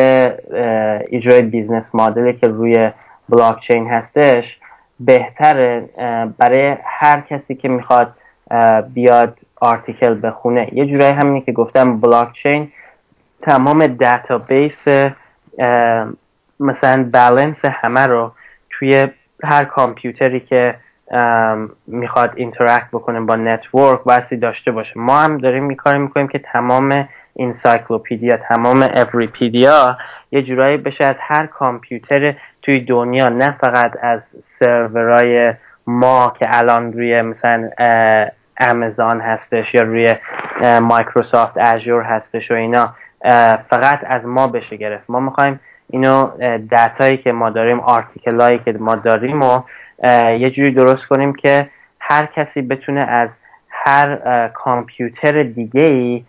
[1.13, 2.91] یه جورایی business model ی که روی
[3.29, 4.59] بلاکچین هستش
[5.01, 5.89] بهتره
[6.39, 8.15] برای هر کسی که می‌خواد
[8.95, 12.73] بیاد article بخونه یه جورایی همینی که گفتم بلاکچین
[13.43, 15.09] تمام database
[16.61, 18.33] مثلا بالانس همه رو
[18.71, 19.09] توی
[19.45, 20.75] هر کامپیوتری که
[21.87, 24.93] می‌خواد interact بکنه با network بایستی داشته باشه.
[24.97, 29.99] ما هم داریم یه کاری می‌کنیم که تمام انسایکلوپیدیا تمام Everipedia
[30.33, 34.21] یه جورایی بشه از هر کامپیوتر توی دنیا نه فقط از
[34.61, 35.55] سرورای
[35.87, 37.71] ما که الان روی مثلا
[38.59, 40.17] امازون هستش یا روی
[40.81, 42.95] Microsoft Azure هستش و اینا.
[43.71, 45.11] فقط از ما بشه گرفت.
[45.11, 46.27] ما می‌خوایم اینو
[46.59, 49.63] data یی که ما داریم article که ما داریم و
[50.39, 53.29] یه جوری درست کنیم که هر کسی بتونه از
[53.71, 56.25] هر کامپیوتر دیگه ای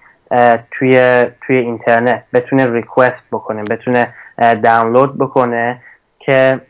[0.71, 5.81] توی توی اینترنت بتونه ریکوست بکنه بتونه دانلود بکنه
[6.19, 6.61] که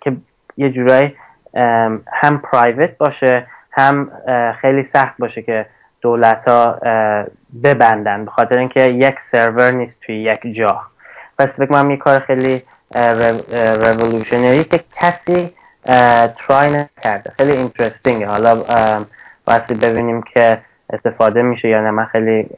[0.00, 0.16] که
[0.56, 1.16] یه جورایی
[2.12, 4.10] هم پرایوت باشه هم
[4.60, 5.66] خیلی سخت باشه که
[6.00, 6.78] دولت ها
[7.64, 10.80] ببندن به خاطر اینکه یک سرور نیست توی یک جا.
[11.38, 12.62] پس فکر کنم یه کار خیلی
[12.94, 15.54] رولوشنری که کسی
[16.46, 17.30] try نکرده.
[17.36, 18.64] خیلی interesting ه حالا
[19.44, 20.58] باید ببینیم که
[20.90, 21.90] استفاده میشه یا نه.
[21.90, 22.48] من خیلی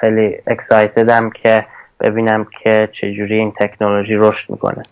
[0.00, 1.66] خیلی excited م که
[2.00, 4.82] ببینم که چجوری این تکنولوژی رشد می‌کنه.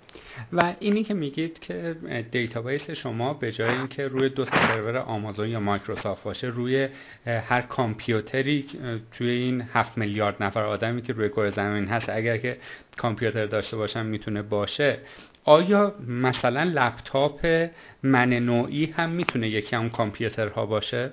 [0.53, 1.97] و اینی که میگید که
[2.33, 6.89] database شما به جای اینکه روی دو سرور آمازون یا مایکروسافت باشه روی
[7.27, 8.67] هر کامپیوتری
[9.13, 12.57] توی این هفت میلیارد نفر آدمی که روی کره زمین هست اگر که
[12.97, 14.99] کامپیوتر داشته باشن می‌تونه باشه.
[15.45, 17.69] آیا مثلا لپتاپ
[18.03, 21.13] من نوعی هم می‌تونه یکی هم کامپیوترها باشه؟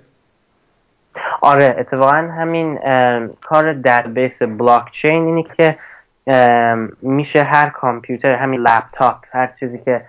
[1.42, 2.80] آره اتفاقا همین
[3.42, 5.78] کار database بلاکچین اینی که
[7.02, 10.02] میشه هر کامپیوتر همین لپتاپ هر چیزی که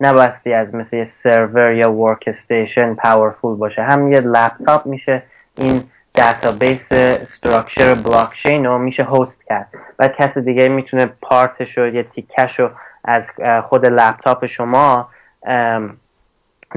[0.00, 3.82] نبایستی از مثل یه سرور یا workstation powerful باشه.
[3.82, 5.22] هم یه لپتاپ میشه
[5.56, 5.84] این
[6.14, 9.68] database structure بلاکچین رو میشه host کرد.
[9.98, 12.70] و کسی دیگه می‌تونه part ش رو یا تیکش رو
[13.04, 13.22] از
[13.62, 15.08] خود لپتاپ شما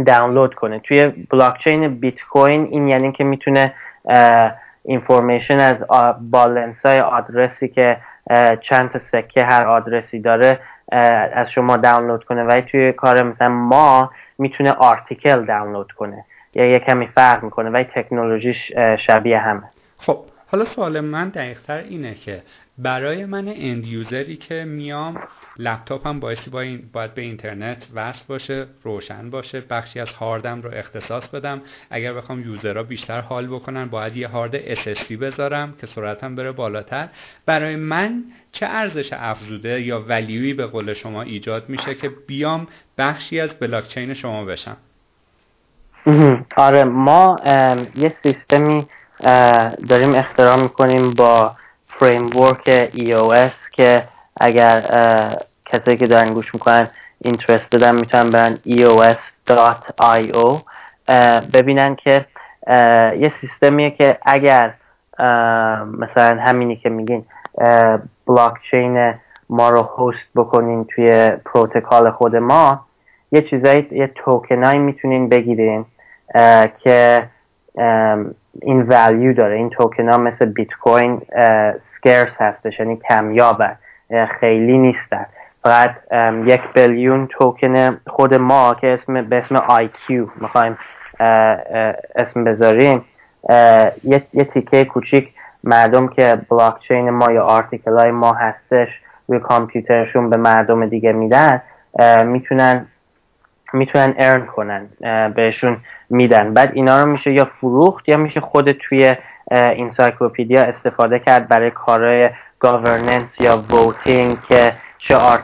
[0.06, 0.80] دانلود کنه.
[0.80, 3.74] توی بلاکچین بیت کوین این یعنی که می‌تونه
[4.84, 5.78] information از
[6.32, 7.98] بالنس های آدرسی که
[8.62, 10.60] چند تا سکه هر آدرسی داره
[11.34, 12.44] از شما دانلود کنه.
[12.44, 16.26] و توی کار مثلا ما می‌تونه آرتیکل دانلود کنه.
[16.54, 18.72] یا یه کمی فرق می‌کنه و تکنولوژیش
[19.08, 19.64] شبیه همه.
[19.98, 20.20] خب
[20.52, 22.42] حالا سوال من دقیقتر اینه که
[22.78, 25.22] برای من اند یوزری که میام
[25.60, 30.72] لپتاپم بایستی با این باید به اینترنت وصل باشه روشن باشه بخشی از هاردم رو
[30.74, 31.62] اختصاص بدم.
[31.90, 37.08] اگر بخوام یوزرها بیشتر حال بکنن باید یه هارد SSD بذارم که سرعتم بره بالاتر.
[37.46, 43.40] برای من چه ارزش افزوده یا ولیوی به قول شما ایجاد میشه که بیام بخشی
[43.40, 44.78] از بلاکچین شما بشم؟
[46.58, 47.40] آره ما
[47.96, 48.88] یه سیستمی
[49.90, 51.56] داریم اختراع می‌کنیم با
[51.88, 54.08] framework EOS که
[54.38, 54.82] اگر
[55.72, 56.88] کسایی که دارن گوش می‌کنن
[57.22, 60.48] interest دادن می‌تونن برن eos.io
[61.54, 62.26] ببینن که
[63.20, 64.74] یه سیستمیه که اگر
[66.00, 67.26] مثلا همینی که میگین
[68.28, 69.14] بلاکچین
[69.50, 72.86] ما رو host بکنین توی protocol خود ما
[73.32, 75.86] یه چیزایی یه توکنایی می‌تونین بگیرین
[76.84, 77.24] که
[78.62, 79.56] این value داره.
[79.56, 81.22] این توکن ها مثل بیت کوین
[81.98, 83.76] scarce هستش یعنی کمیابه
[84.40, 85.26] خیلی نیستن.
[85.64, 85.96] فقط
[86.46, 90.78] یک billion توکن خود ما که اسم به اسم IQ می‌خوایم
[92.16, 93.06] اسم بذاریم
[94.04, 95.30] یه, یه تیکه کوچیک
[95.64, 98.88] مردم که بلاکچین ما یا article های ما هستش
[99.28, 101.62] روی کامپیوترشون به مردم دیگه میدن
[102.26, 102.86] می‌تونن
[103.74, 104.88] می‌تونن earn کنن
[105.36, 105.78] بهشون
[106.10, 106.54] میدن.
[106.54, 109.16] بعد اینا رو میشه یا فروخت یا میشه خود توی
[109.52, 114.74] encyclopedia استفاده کرد برای کارهای governance یا voting که
[115.08, 115.40] چه ها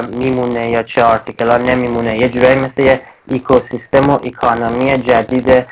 [0.00, 2.18] میمونه یا چه ها نمیمونه.
[2.18, 5.66] یه جورایی مثل یه ایکوسیستم و economy جدید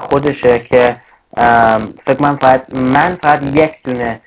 [0.00, 0.96] خودشه که
[2.06, 4.20] فکر من فقط من فقط یک دونه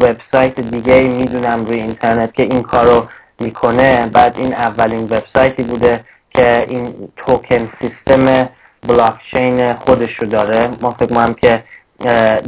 [0.00, 3.06] وبسایت دیگه می‌دونم روی اینترنت که این کارو
[3.40, 4.06] می‌کنه.
[4.06, 8.48] بعد این اولین وبسایتی بوده که این توکن سیستم
[8.88, 10.70] بلاکچین خودش رو داره.
[10.80, 11.62] ما فکر کنم که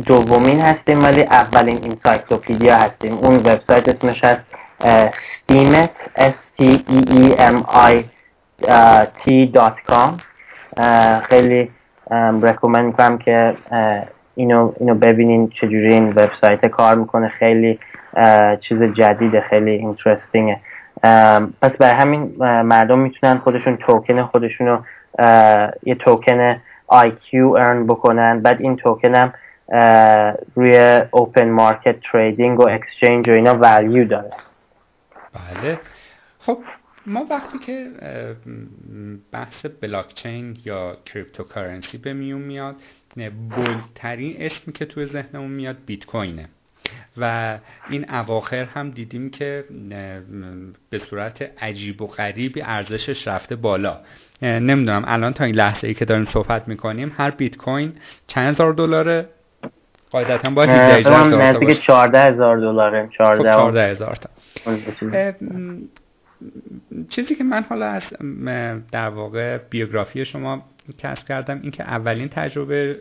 [0.07, 3.15] دومین هستیم ولی اولین encyclopedia هستیم.
[3.15, 4.41] اون وبسایت اسمش هست
[4.81, 7.23] steemit s t e e
[7.57, 7.59] m
[7.93, 7.95] i
[9.23, 9.25] t
[9.89, 10.11] com.
[11.29, 11.71] خیلی
[12.43, 13.55] رکومند می‌کنم که
[14.35, 17.29] اینو اینو ببینین چجوری این وبسایت کار می‌کنه.
[17.29, 17.79] خیلی
[18.61, 20.57] چیز جدیده خیلی اینترستینگه
[21.63, 24.79] پس برای همین مردم می‌تونن خودشون توکن خودشون رو
[25.83, 26.55] یه توکن
[26.93, 28.41] IQ ارن بکنن.
[28.41, 29.33] بعد این توکن هم
[30.55, 34.31] روی open market trading و exchange و اینا value داره.
[35.33, 35.81] بله.
[36.39, 36.59] خب
[37.07, 37.91] ما وقتی که
[39.33, 42.77] بحث بلاکچین یا cryptocurrency به میون میاد
[43.57, 46.49] bold ترین اسمی که توی ذهنمون میاد بیت کوینه.
[47.17, 47.59] و
[47.91, 49.65] این اواخر هم دیدیم که
[50.91, 54.01] به صورت عجیب و غریبی ارزشش رفته بالا.
[54.43, 57.93] نمی‌دونم الان تا این لحظه ای که داریم صحبت می‌کنیم هر بیت کوین
[58.27, 59.27] چند هزار دلاره؟
[60.11, 60.71] قاعدتا باید
[61.81, 64.31] 14 هزار دلاره 14 هزار تا.
[67.09, 68.03] چیزی که من حالا از
[68.93, 70.63] در واقع بیوگرافی شما
[70.99, 73.01] کسب کردم این که اولین تجربه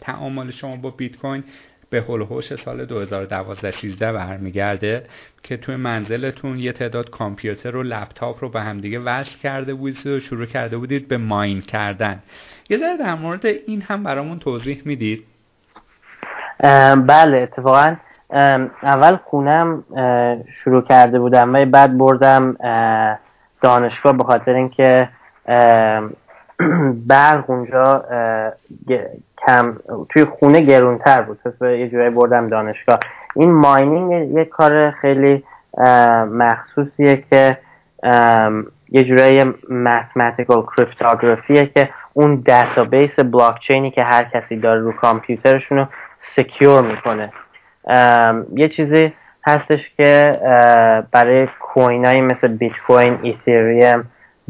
[0.00, 1.44] تعامل شما با بیت کوین
[1.90, 5.02] به هول سال 2012 13 برمیگرده
[5.42, 10.20] که توی منزلتون یه تعداد کامپیوتر و لپتاپ رو به همدیگه وصل کرده بودید و
[10.20, 12.22] شروع کرده بودید به ماین کردن.
[12.70, 15.24] یه ذره در مورد این هم برامون توضیح می‌دید.
[17.06, 17.96] بله اتفاقا
[18.82, 19.84] اول خونم
[20.64, 22.56] شروع کرده بودم و بعد بردم
[23.62, 25.08] دانشگاه به خاطر اینکه
[27.08, 28.04] برق اونجا
[29.46, 29.76] کم
[30.08, 31.38] توی خونه گرونتر بود.
[31.44, 32.98] پس یه جورایی بردم دانشگاه.
[33.36, 35.44] این ماینینگ یه کار خیلی
[36.30, 37.58] مخصوصیه که
[38.88, 45.78] یه جورایی mathematical cryptography ه که اون دیتابیس بلاکچینی که هر کسی داره رو کامپیوترشون
[45.78, 45.86] رو
[46.36, 47.32] secure می‌کنه.
[48.54, 49.12] یه چیزی
[49.46, 50.38] هستش که
[51.12, 54.04] برای coin مثل بیت کوین ایتریوم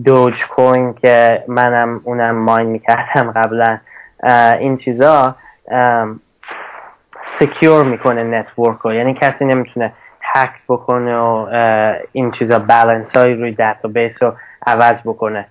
[0.04, 3.78] دوج کوین که منم اونم mine می‌کردم قبلا
[4.58, 5.36] این چیزا
[7.39, 9.92] secure می‌کنه network رو یعنی کسی نمی‌تونه
[10.22, 11.46] هک بکنه و
[12.12, 14.34] این چیزا بالانس های روی دیتابیس رو
[14.66, 15.46] عوض بکنه.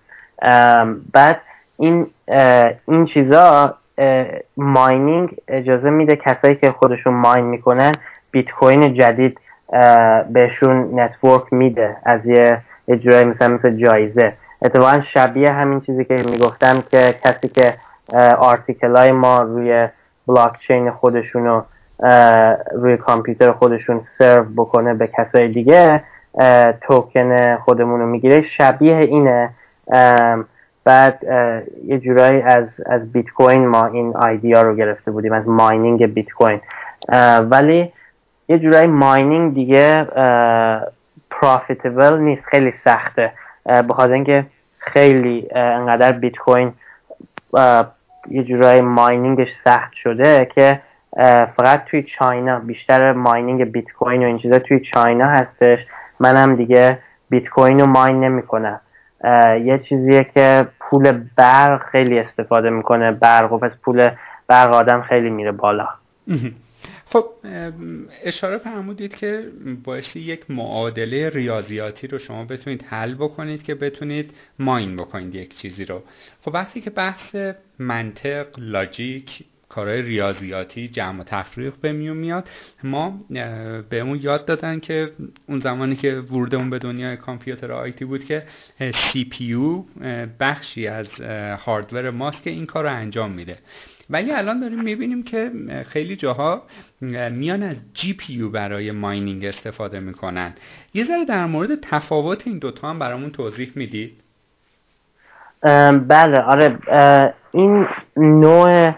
[1.14, 1.42] بعد
[1.78, 2.08] این
[2.88, 3.76] این چیزا
[4.58, 7.92] mining اجازه میده کسایی که خودشون mine می‌کنن
[8.32, 9.40] بیت کوین جدید
[10.30, 14.34] بهشون network میده از یه جورایی مثلا مثل جایزه.
[14.62, 17.74] اتفاقا شبیه همین چیزی که می‌گفتم که کسی که
[18.40, 19.88] article های ما روی
[20.28, 21.64] بلاکچین خودشون رو
[22.74, 26.04] روی کامپیوتر خودشون سرو بکنه به کسای دیگه
[26.82, 28.42] توکن خودمون رو می‌گیره.
[28.42, 29.50] شبیه اینه
[30.90, 31.24] بعد
[31.86, 36.30] یه جورایی از از بیت کوین ما این idea رو گرفته بودیم از mining بیت
[36.30, 36.62] کوین
[37.50, 37.92] ولی
[38.48, 40.04] یه جورایی mining دیگه
[41.32, 43.32] profitable نیست خیلی سخته.
[43.66, 44.46] بخاطر اینکه
[44.78, 46.74] خیلی انقدر بیت کوین
[48.30, 50.80] یه جورایی ماینینگش سخت شده که
[51.58, 55.80] فقط توی چاینا بیشتر ماینینگ بیت کوین و این چیزا توی چاینا هستش.
[56.20, 56.98] منم دیگه
[57.30, 58.80] بیت کوین رو ماین نمی‌کنم.
[59.64, 63.12] یه چیزیه که پول برق خیلی استفاده می‌کنه.
[63.12, 64.10] برق و پس پول
[64.48, 65.88] برق آدم خیلی میره بالا.
[67.06, 67.26] خب
[68.24, 69.44] اشاره فرمودید که
[69.84, 75.86] باعثی یک معادله ریاضیاتی رو شما بتونید حل بکنید که بتونید mine بکنید یک چیزی
[75.86, 76.02] رو.
[76.42, 77.36] خب وقتی که بحث
[77.80, 82.50] منطق logic کارهای ریاضیاتی جمع و تفریق به میون میاد.
[82.84, 83.20] ما
[83.90, 85.12] به اون یاد دادن که
[85.46, 88.44] اون زمانی که ورودمون به دنیای کامپیوتر IT بود که
[88.94, 89.56] CPU
[90.40, 91.08] بخشی از
[91.66, 93.58] hardware ماست که این کار رو انجام میده.
[94.10, 95.52] ولی الان داریم می‌بینیم که
[95.88, 96.64] خیلی جاها
[97.32, 100.54] میان از GPU برای mining استفاده می‌کنن.
[100.94, 104.22] یه ذره در مورد تفاوت این دوتا هم برامون توضیح می‌دید؟
[106.08, 106.78] بله آره
[107.52, 107.88] این
[108.18, 108.94] نوع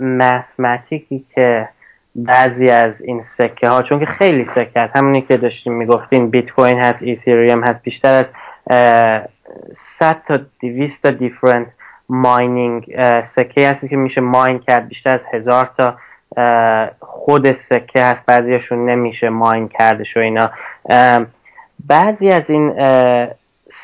[0.00, 1.68] متمتیکی که
[2.14, 6.50] بعضی از این سکه ها چون که خیلی سکه هست همونی که داشتیم می‌گفتیم بیت
[6.50, 8.26] کوین هست ایتریوم هست بیشتر از
[9.98, 11.66] 100 تا 200 تا دیفرنت
[12.08, 12.94] ماینینگ
[13.36, 14.88] سکه هستی که میشه ماین کرد.
[14.88, 15.96] بیشتر از هزار تا
[17.00, 18.26] خود سکه هست.
[18.26, 20.50] بعضیشون نمیشه mine کردش و اینا.
[21.86, 22.74] بعضی از این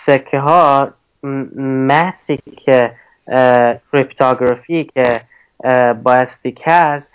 [0.06, 0.88] سکه ها
[1.56, 2.90] math ی که
[3.92, 5.20] cryptography که
[6.02, 7.06] بایستی کرد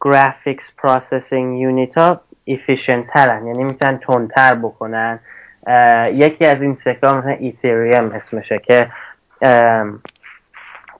[0.00, 3.46] graphics processing unit ها efficient ترن.
[3.46, 5.18] یعنی می‌تونن تندتر بکنن.
[6.12, 8.88] یکی از این سکه ها مثلا ایتریوم اسمشه که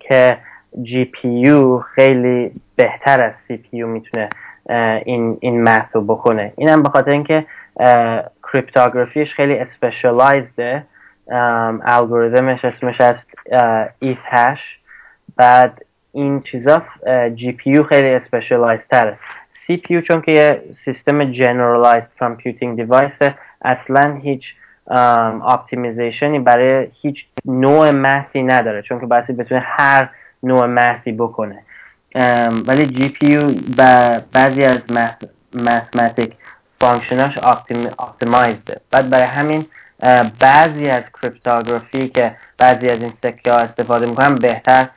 [0.01, 0.39] که
[0.83, 4.29] GPU خیلی بهتر از CPU می‌تونه
[5.05, 7.47] این این رو بکنه اینم به خاطر اینکه
[8.53, 10.85] cryptography ش خیلی specialized ه
[11.83, 14.79] الگوریتمش اسمش Ethash
[15.37, 16.83] بعد این چیزا
[17.35, 19.19] GPU خیلی specialized تره
[19.67, 23.33] CPU چون که یه سیستم generalized computing device
[23.63, 24.45] اصلا هیچ
[25.47, 30.09] optimization ی برای هیچ نوع math ی نداره چون که باید بتونه هر
[30.43, 31.63] نوع math ی بکنه.
[32.67, 33.53] ولی GPU
[34.33, 34.79] بعضی از
[35.55, 36.33] mathematic
[36.81, 37.39] function اش
[37.99, 39.67] optimized ه بعد برای همین
[40.41, 44.89] بعضی از cryptography که بعضی از این سکه ها استفاده می‌کنن بهتر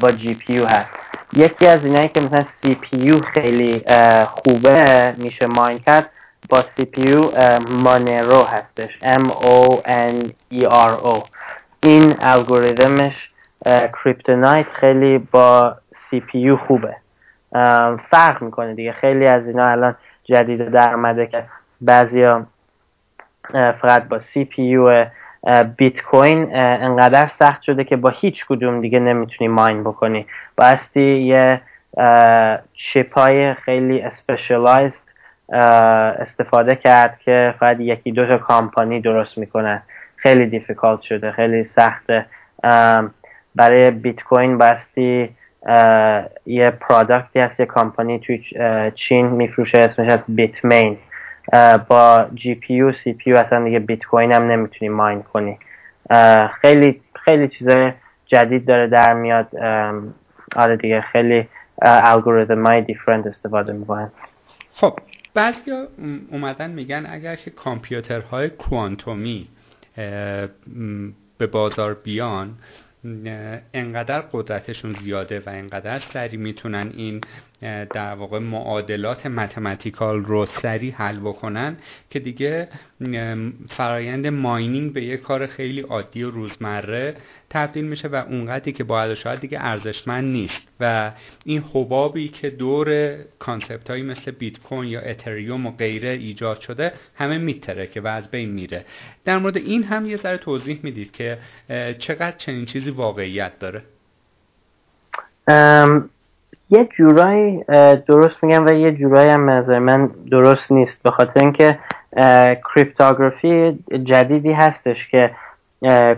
[0.00, 0.90] با GPU هست.
[1.32, 3.84] یکی از اینایی که مثلا CPU خیلی
[4.26, 6.10] خوبه میشه mine کرد
[6.48, 7.14] با CPU
[7.68, 8.98] Monero هستش.
[9.02, 11.28] M O N E R O
[11.82, 13.30] این الگوریتمش
[13.64, 15.76] CryptoNight خیلی با
[16.10, 16.96] CPU خوبه.
[18.10, 18.92] فرق می‌کنه دیگه.
[18.92, 21.44] خیلی از اینا الان جدید در اومده که
[21.80, 22.46] بعضیا
[23.52, 24.76] فقط با CPU
[25.76, 30.26] بیت کوین انقدر سخت شده که با هیچ کدوم دیگه نمی‌تونی mine بکنی.
[30.56, 31.60] بایستی یه
[32.74, 34.94] چیپ های خیلی specialized
[36.18, 39.82] استفاده کرد که فقط یکی دو تا کامپانی درست می‌کنن
[40.16, 42.26] خیلی difficult شده خیلی سخته
[43.54, 45.30] برای بیت کوین بایستی
[46.46, 48.44] یه product ی هست یه کامپانی توی
[48.94, 50.96] چین میفروشه اسمش هست Bitmain.
[51.88, 55.58] با جی پی یو سی پی یو اصلا دیگه بیت کوین هم نمی‌تونی mine کنی.
[56.60, 57.92] خیلی خیلی چیزای
[58.26, 59.56] جدید داره در میاد.
[60.56, 61.48] آره دیگه خیلی
[61.82, 64.10] الگوریتم های دیفرنت استفاده می‌کنن.
[64.74, 64.98] خب
[65.34, 65.70] بعضی
[66.30, 69.48] اومدن میگن اگر که کامپیوترهای کوانتومی
[71.38, 72.54] به بازار بیان
[73.74, 77.20] انقدر قدرتشون زیاده و انقدر سریع می‌تونن این
[77.92, 81.76] در واقع معادلات متمتیکال رو سریع حل بکنن
[82.10, 82.68] که دیگه
[83.68, 87.14] فرایند mining به یه کار خیلی عادی و روزمره
[87.50, 90.68] تبدیل میشه و اونقدری که باید شاید دیگه ارزشمند نیست.
[90.80, 91.12] و
[91.44, 96.92] این حبابی که دور concept هایی مثل بیت کوین یا اتریوم و غیره ایجاد شده
[97.14, 98.84] همه می‌ترکه و از بین میره.
[99.24, 101.38] در مورد این هم یه ذره توضیح می‌دید که
[101.98, 103.82] چقدر چنین چیزی واقعیت داره؟
[106.74, 107.64] یه جورایی
[108.08, 111.02] درست میگم و یه جورایی هم نظر من درست نیست.
[111.02, 111.78] به خاطر اینکه
[112.74, 115.30] کریپتوگرافی جدیدی هستش که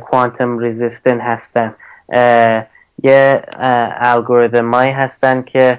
[0.00, 1.74] کوانتم ریزیستن هستن.
[3.02, 3.42] یه
[4.00, 5.78] الگوریتمایی هستن که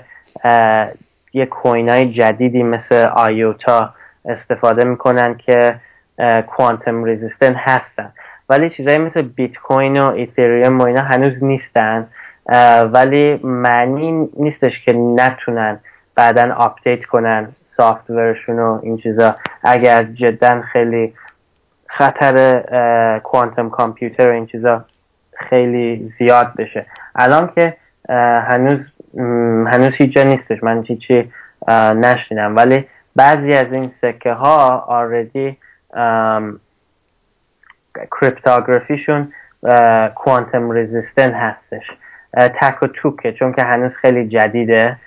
[1.33, 3.93] یه کوین های جدیدی مثل آیوتا
[4.25, 5.75] استفاده می‌کنن که
[6.47, 8.11] کوانتم ریزیستن هستن.
[8.49, 12.07] ولی چیزایی مثل بیت کوین و ایتریوم و اینا هنوز نیستن.
[12.93, 15.79] ولی معنی نیستش که نتونن
[16.15, 17.47] بعدا update کنن
[17.77, 19.35] software شون و این چیزا.
[19.63, 21.13] اگر جدا خیلی
[21.87, 22.61] خطر
[23.23, 24.85] quantum computer و این چیزا
[25.49, 26.85] خیلی زیاد بشه.
[27.15, 27.77] الان که
[28.47, 28.79] هنوز
[29.67, 30.63] هنوز هیچ نیستش.
[30.63, 31.31] من هیچی
[31.95, 32.55] نشنیدم.
[32.55, 35.57] ولی بعضی از این سکه ها already
[38.19, 39.33] cryptography شون
[40.15, 41.91] quantum resistant هستش.
[42.37, 44.97] تک و توکه چون که هنوز خیلی جدیده.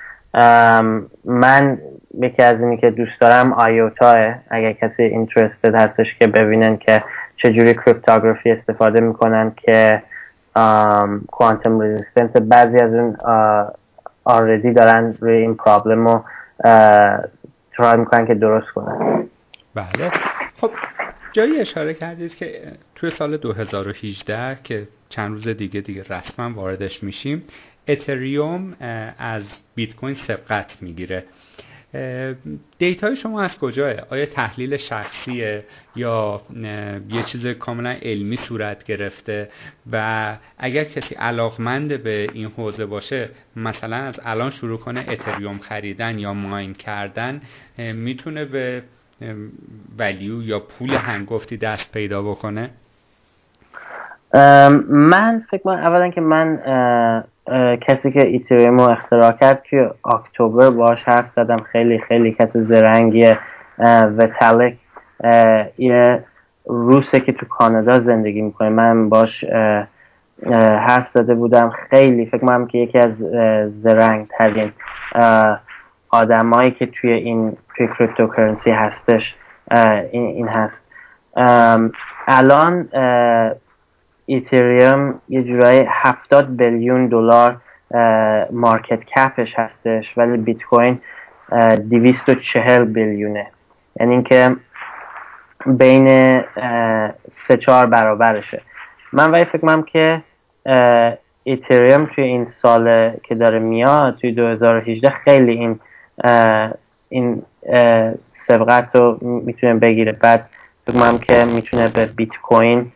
[1.24, 1.78] من
[2.20, 4.34] یکی از اینی که دوست دارم آیوتاه.
[4.50, 7.04] اگر کسی اینترستد هستش که ببینن که
[7.36, 10.02] چجوری کریپتوگرافی استفاده می‌کنن که
[11.26, 13.16] کوانتم رزیستنس بعضی از اون
[14.24, 16.24] آردی دارن روی این پرابلم رو
[17.76, 19.26] ترای می‌کنن که درست کنن.
[19.74, 20.10] بله.
[20.60, 20.70] خب
[21.32, 22.46] جایی اشاره کردید که
[22.94, 27.42] توی سال 2018 که چند روز دیگه دیگه رسما واردش میشیم.
[27.88, 28.76] اتریوم
[29.18, 31.24] از بیت کوین سبقت می‌گیره.
[32.78, 35.64] دیتای شما از کجاه؟ آیا تحلیل شخصیه
[35.96, 36.42] یا
[37.08, 39.48] یه چیز کاملا علمی صورت گرفته؟
[39.92, 46.18] و اگر کسی علاقمند به این حوزه باشه مثلا از الان شروع کنه اتریوم خریدن
[46.18, 47.40] یا ماین کردن
[47.78, 48.82] می‌تونه به
[49.98, 52.70] ولیو یا پول هنگفتی دست پیدا بکنه؟
[54.88, 56.58] من فکر کنم اولا که من
[57.80, 61.60] کسی که ایتریوم رو اختراع کرد که اکتبر باش حرف زدم.
[61.60, 63.38] خیلی خیلی کسی زرنگیه
[64.16, 64.76] وتالک
[65.78, 66.24] یه
[66.66, 68.68] روسه که تو کانادا زندگی می‌کنه.
[68.68, 69.44] من باش
[70.52, 71.72] حرف زده بودم.
[71.90, 73.12] خیلی فکر کنم که یکی از
[73.82, 74.72] زرنگ ترین
[76.10, 79.34] آدمایی که توی این توی cryptocurrency هستش
[80.10, 80.74] این, این هست.
[82.28, 82.88] الان
[84.30, 87.56] ایتریوم یه جورایی هفتاد billion دلار
[88.50, 91.00] market cap ش هستش ولی بیت کوین
[91.90, 93.46] دویست و چهل billion ه
[94.00, 94.56] یعنی اینکه
[95.66, 96.40] بین
[97.48, 98.62] سه چهار برابرشه.
[99.12, 100.22] من ولی فکر کنم که
[101.44, 105.80] ایتریوم توی این سال که داره میاد توی 2018 خیلی این
[107.08, 107.42] این
[108.48, 110.12] سبقت رو می‌تونه بگیره.
[110.12, 110.48] بعد
[110.86, 112.92] فکر که می‌تونه به بیت کوین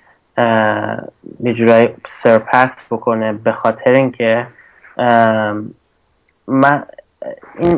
[1.40, 4.46] یه جورایی surpass بکنه به خاطر اینکه
[6.48, 6.82] من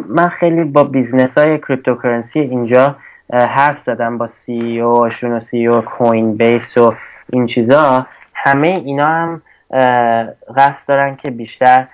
[0.08, 2.96] من خیلی با business های cryptocurrency اینجا
[3.32, 6.94] حرف زدم با CEO شون و CEO Coinbase و
[7.32, 8.06] این چیزا.
[8.34, 9.42] همه اینا هم
[10.56, 11.86] قصد دارن که بیشتر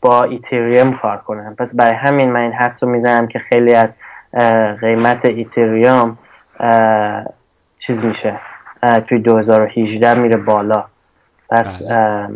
[0.00, 1.54] با ایتریوم کار کنن.
[1.54, 3.90] پس برای همین من این حرف رو می‌زنم که خیلی از
[4.80, 6.18] قیمت ایتریوم
[7.78, 8.40] چیز میشه.
[9.08, 10.84] توی 2018 میره بالا.
[11.50, 12.28] پس بله.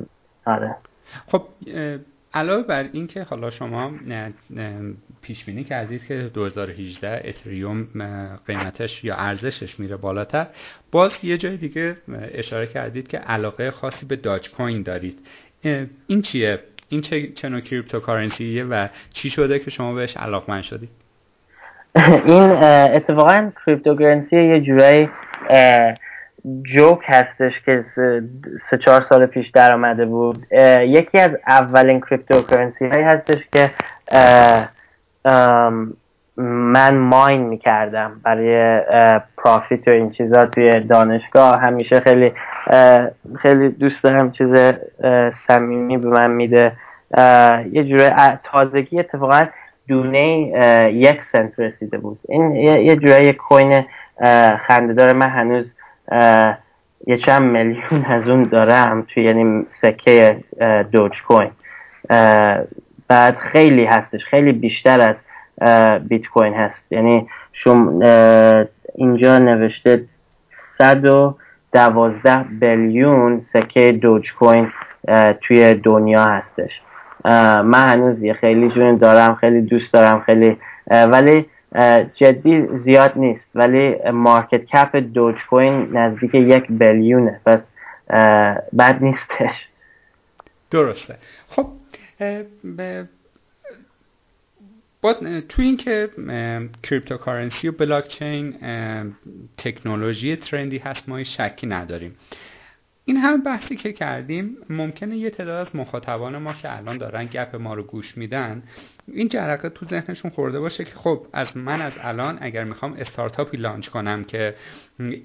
[0.47, 0.77] آره.
[1.27, 1.43] خب
[2.35, 3.91] علاوه بر این که حالا شما
[5.23, 7.87] پیش بینی کردید که 2018 اتریوم
[8.47, 10.47] قیمتش یا ارزشش میره بالاتر
[10.93, 11.97] باز یه جای دیگه
[12.35, 15.19] اشاره کردید که علاقه خاصی به داج کوین دارید
[16.07, 16.59] این چیه؟
[16.89, 20.89] این چه چه نوع cryptocurrency یه و چی شده که شما بهش علاقمند شدید؟
[22.27, 22.53] این
[22.95, 25.09] اتفاقا cryptocurrency یه جورایی
[26.63, 27.85] جوک هستش که
[28.71, 30.47] سه چهار سال پیش در آمده بود.
[30.81, 33.71] یکی از اولین cryptocurrency هایی هستش که
[36.37, 38.81] من ماین می‌کردم برای
[39.37, 41.61] پرافیت و این چیزا توی دانشگاه.
[41.61, 42.33] همیشه خیلی
[43.43, 44.49] خیلی دوست دارم چیز
[45.49, 46.73] صمیمی به من میده.
[47.73, 49.47] یه جوره تازگی اتفاقا
[49.89, 50.49] دونه
[50.95, 52.19] یک سنت رسیده بود.
[52.29, 53.85] این یه جوره یک کوین
[54.67, 55.65] خنده داره من هنوز
[57.07, 60.37] یه چند میلیون از اون دارم توی یعنی سکه
[60.93, 61.51] دوج کوین
[63.09, 65.17] بعد خیلی هستش خیلی بیشتر از
[66.09, 66.93] بیت کوین هست.
[66.93, 68.03] یعنی شما
[68.95, 70.05] اینجا نوشته
[70.79, 71.35] صد و
[71.73, 74.73] دوازده بیلیون سکه دوج کوین
[75.41, 76.81] توی دنیا هستش.
[77.65, 80.57] من هنوز یه خیلی جون دارم خیلی دوست دارم خیلی
[80.91, 81.47] ولی
[82.15, 87.61] جدی زیاد نیست ولی مارکت کپ دوج کوین نزدیک یک بیلیونه پس
[88.79, 89.69] بد نیستش.
[90.71, 91.17] درسته.
[91.49, 91.67] خب
[95.01, 95.15] با
[95.49, 96.09] تو این که
[96.83, 98.55] cryptocurrency و blockchain
[99.57, 102.17] technology trend ی هست ما شکی نداریم.
[103.05, 107.57] این همه بحثی که کردیم ممکنه یه تعداد از مخاطبان ما که الان دارن گپ
[107.57, 108.63] ما رو گوش میدن
[109.09, 113.57] این جرقه تو ذهنشون خورده باشه که خب از من از الان اگر می‌خوام استارتاپی
[113.57, 114.55] launch کنم که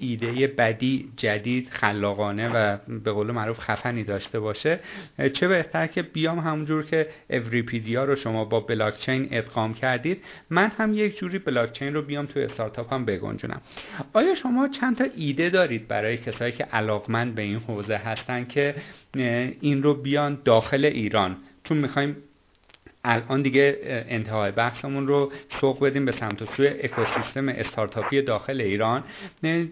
[0.00, 4.80] ایده بدی جدید خلاقانه و به قول معروف خفنی داشته باشه
[5.32, 10.92] چه بهتر که بیام همونجور که اوریپیدیا رو شما با بلاکچین ادغام کردید من هم
[10.94, 13.60] یک جوری بلاکچین رو بیام تو استارتاپ هم بگنجونم.
[14.12, 18.74] آیا شما چند تا ایده دارید برای کسایی که علاقمند به این حوزه هستن که
[19.60, 22.16] این رو بیان داخل ایران؟ چون می‌خوایم
[23.04, 29.02] الان دیگه انتهای بحثمون رو سوق بدیم به سمت و سوی اکوسیستم استارتاپی داخل ایران.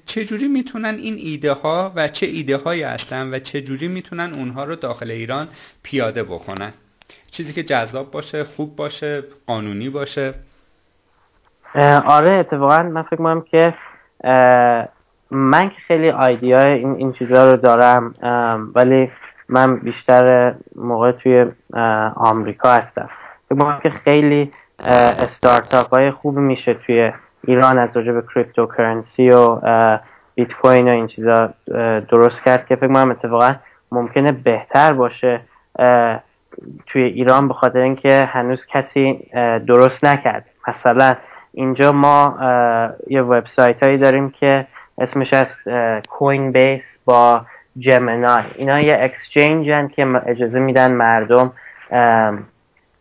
[0.07, 4.77] چجوری می‌تونن این ایده ها و چه ایده هایی هستن و چجوری می‌تونن اونها رو
[4.77, 5.49] داخل ایران
[5.83, 6.73] پیاده بکنن؟
[7.31, 10.35] چیزی که جذاب باشه خوب باشه قانونی باشه.
[12.05, 13.75] آره اتفاقا من فکر می‌کنم که
[15.31, 18.15] من که خیلی آیدیا این, این چیزها رو دارم
[18.75, 19.11] ولی
[19.49, 21.47] من بیشتر موقع توی
[22.17, 23.09] آمریکا هستم.
[23.49, 27.13] فکر که خیلی استارتاپ های خوب میشه توی
[27.45, 29.61] ایران از راجع به cryptocurrency و
[30.35, 31.51] بیت کوین و این چیزا
[32.09, 33.55] درست کرد که فکر کنم اتفاقا
[33.93, 35.41] ممکنه بهتر باشه
[36.87, 39.31] توی ایران به خاطر اینکه هنوز کسی
[39.67, 40.45] درست نکرد.
[40.69, 41.15] مثلا
[41.53, 42.39] اینجا ما
[43.07, 44.67] یه وبسایت هایی داریم که
[44.99, 45.47] اسمش هست
[46.09, 47.47] Coinbase با
[47.79, 51.53] Gemini اینا یه exchange که اجازه میدن مردم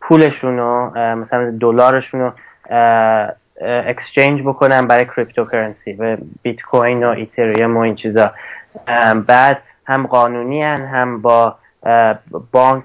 [0.00, 2.32] پولشون رو مثلا دلارشون رو
[3.60, 8.32] exchange بکنن برای cryptocurrency و بیت کوین و ایتریوم و این چیزا.
[9.26, 11.56] بعد هم قانونی هن هم با
[12.52, 12.84] بانک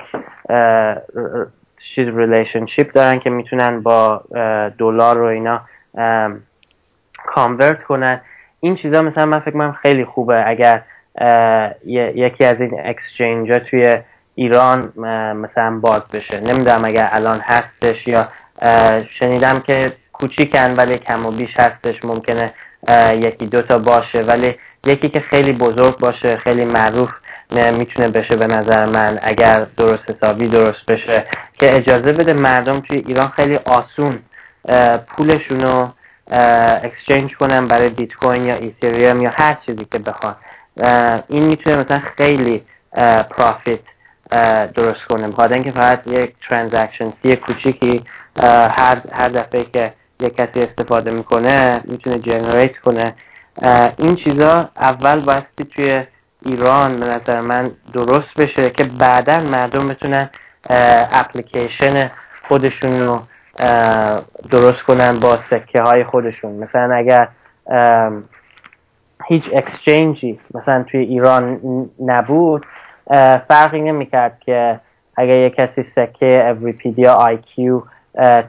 [1.96, 4.24] چیز relationship دارن که می‌تونن با
[4.78, 5.62] دلار رو اینا
[7.26, 8.22] کانورت کنن.
[8.60, 10.44] این چیزا مثلا من فکر کنم خیلی خوبه.
[10.48, 10.82] اگر
[12.16, 13.98] یکی از این اکسچنج ها توی
[14.36, 14.94] ایران
[15.36, 16.40] مثلا باز بشه.
[16.40, 18.28] نمی‌دونم اگر الان هستش یا
[19.20, 22.54] شنیدم که کوچیکن ولی کم و بیش هستش ممکنه
[23.14, 24.24] یکی دوتا باشه.
[24.24, 24.56] ولی
[24.86, 27.10] یکی که خیلی بزرگ باشه خیلی معروف
[27.52, 31.26] می‌تونه بشه به نظر من اگر درست حسابی درست بشه.
[31.60, 34.20] که اجازه بده مردم توی ایران خیلی آسون
[35.08, 35.90] پولشون رو
[36.84, 40.36] exchange کنن برای بیت کوین یا ایتریوم یا هر چیزی که بخوان.
[41.28, 42.64] این می‌تونه مثلا خیلی
[43.30, 43.80] profit
[44.76, 45.28] درست کنه.
[45.28, 48.04] بخاطر اینکه فقط یک transaction fee کوچیکی
[48.40, 53.16] هر هر دفعه که یک کسی استفاده می‌کنه می‌تونه generate کنه.
[53.98, 56.04] این چیزا اول بایستی توی
[56.46, 60.30] ایران به نظر من درست بشه که بعدا مردم بتونن
[61.12, 62.12] اپلیکیشن
[62.48, 63.22] خودشون رو
[64.52, 66.52] درست کنن با سکه های خودشون.
[66.52, 67.28] مثلا اگر
[69.28, 71.60] هیچ exchange ی مثلا توی ایران
[72.06, 72.66] نبود
[73.48, 74.80] فرقی نمی‌کرد که
[75.18, 77.82] اگر یه کسی سکه Everipedia IQ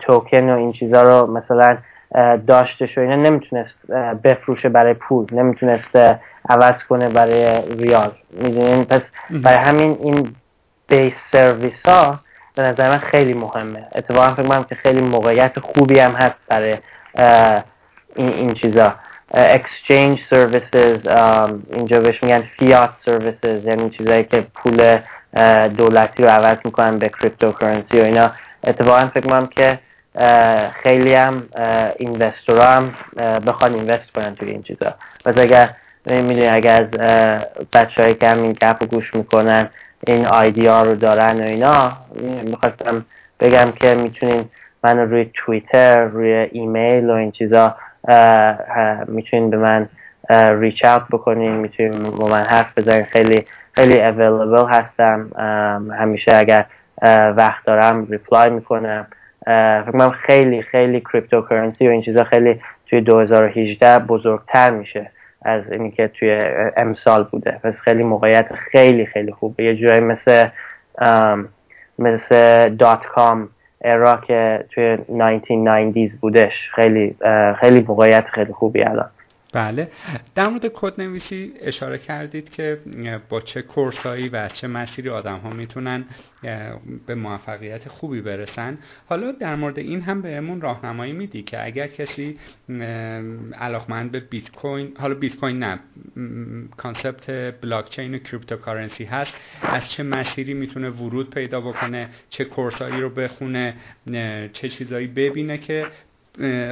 [0.00, 1.76] token و این چیزا رو مثلا
[2.46, 3.92] داشتش و اینا نمی‌تونست
[4.24, 5.96] بفروشه برای پول نمی‌تونست
[6.48, 8.10] عوض کنه برای ریال.
[8.30, 10.34] می‌دونین؟ پس برای همین این
[10.88, 12.18] base service ها
[12.56, 13.86] به نظر من خیلی مهمه.
[13.94, 16.76] اتفاقا فکر کنم که خیلی موقعیت خوبی هم هست برای
[18.16, 18.94] این, این چیزا.
[19.34, 21.08] Exchange services
[21.72, 24.98] اینجا بهش میگن fiat services یعنی چیزایی که پول
[25.76, 28.30] دولتی رو عوض می‌کنن به cryptocurrency و اینا.
[28.64, 29.78] اتفاقا فکر کنم که
[30.82, 31.42] خیلی هم
[31.96, 32.94] investor هم
[33.46, 34.94] بخوان invest کنن توی این چیزا.
[35.26, 35.70] و اگر
[36.06, 36.90] می‌دونی اگر از
[37.72, 39.68] بچه هایی که همین گپ گوش می‌کنن
[40.06, 41.92] این ها رو دارن و اینا
[42.42, 43.04] می‌خواستم
[43.40, 44.44] بگم که می‌تونین
[44.84, 47.76] من روی توییتر روی ایمیل و این چیزا
[49.08, 49.88] می‌تونین به من
[50.60, 53.04] reach out بکنین می‌تونین با من حرف بزنین.
[53.04, 55.30] خیلی خیلی available هستم.
[55.98, 56.64] همیشه اگر
[57.36, 59.06] وقت دارم reply می‌کنم.
[59.44, 65.10] فکر کنم خیلی خیلی cryptocurrency و این چیزا خیلی توی 2018 بزرگتر میشه
[65.44, 66.40] از اینی که توی
[66.76, 67.60] امسال بوده.
[67.64, 69.64] پس خیلی موقعیت خیلی خیلی خوبه.
[69.64, 70.48] یه جورایی مثل
[71.98, 73.48] مثل دات کام
[73.84, 76.70] ارا که توی 1990s بودش.
[76.74, 77.16] خیلی
[77.60, 79.10] خیلی موقعیت خیلی خوبی الان.
[79.52, 79.90] بله.
[80.34, 82.80] در مورد کد نویسی اشاره کردید که
[83.28, 86.04] با چه کورسایی و چه مسیری آدم ها می‌تونن
[87.06, 88.78] به موفقیت خوبی برسن.
[89.08, 92.38] حالا در مورد این هم بهمون راهنمایی میدی که اگر کسی
[93.58, 95.78] علاقمند به بیت کوین حالا بیت کوین نه
[96.76, 97.30] concept
[97.60, 103.10] بلاکچین و cryptocurrency هست از چه مسیری می‌تونه ورود پیدا بکنه چه course ایی رو
[103.10, 103.74] بخونه
[104.52, 105.86] چه چیزایی ببینه که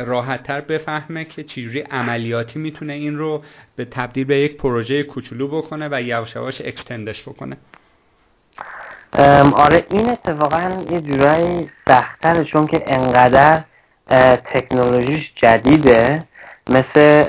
[0.06, 3.42] راحت تر بفهمه که چجوری عملیاتی می‌تونه این رو
[3.76, 7.56] به تبدیل به یک پروژه کوچولو بکنه و یواش یواش extend ش بکنه.
[9.52, 13.62] آره این اتفاقا یه جورایی سختره چون که انقدر
[14.44, 16.24] تکنولوژیش جدیده.
[16.70, 17.24] مثل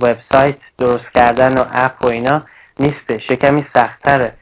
[0.00, 2.42] وبسایت درست کردن و اپ و اینا
[2.80, 4.32] نیستش کمی سختره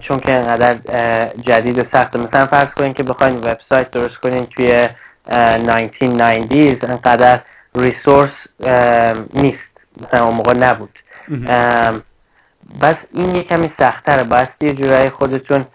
[0.00, 0.78] چون که انقدر
[1.40, 2.18] جدید و سخته.
[2.18, 4.88] مثلا فرض کنین که بخواین وبسایت درست کنین توی
[5.28, 7.40] 1990s انقدر
[7.74, 8.30] ریسورس
[9.34, 9.68] نیست.
[10.02, 10.98] مثلا اون موقع نبود.
[12.82, 15.66] بس این یه کمی سختره باید یه جورایی خودتون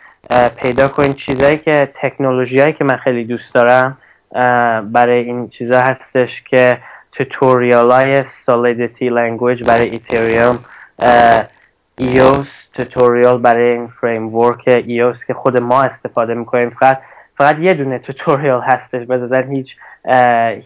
[0.57, 1.15] پیدا کنید.
[1.15, 3.97] چیزایی که تکنولوژی هایی که من خیلی دوست دارم
[4.91, 6.77] برای این چیزا هستش که
[7.11, 10.59] توتوریال های Solidity Language برای ایتریوم
[11.97, 16.69] ایوس توتوریال برای این فریم ورک ایوس که خود ما استفاده می‌کنیم.
[16.69, 17.01] فقط
[17.37, 19.75] فقط یه دونه توتوریال هستش بزن هیچ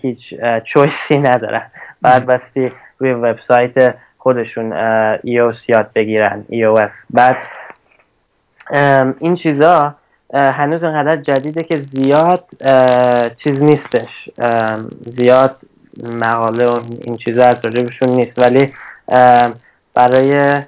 [0.01, 0.33] هیچ
[0.63, 1.61] چویسی ندارن.
[2.01, 4.71] بعد بستی روی وبسایت خودشون
[5.17, 7.37] EOS یاد بگیرن EOS بعد
[9.19, 9.95] این چیزا
[10.33, 12.43] هنوز انقدر جدیده که زیاد
[13.37, 14.29] چیز نیستش.
[15.05, 15.55] زیاد
[16.03, 18.39] مقاله و این چیزا از راجبشون نیست.
[18.39, 18.73] ولی
[19.93, 20.61] برای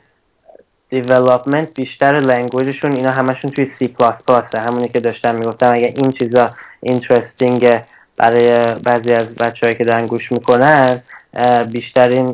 [0.90, 5.94] development بیشتر language شون اینا همشون توی سی پلاس پلاسه همونی که داشتم می‌گفتم اگه
[5.98, 7.82] این چیزا interesting
[8.18, 11.02] برای بعضی از بچههایی که دارن گوش می‌کنن
[11.72, 12.34] بیشترین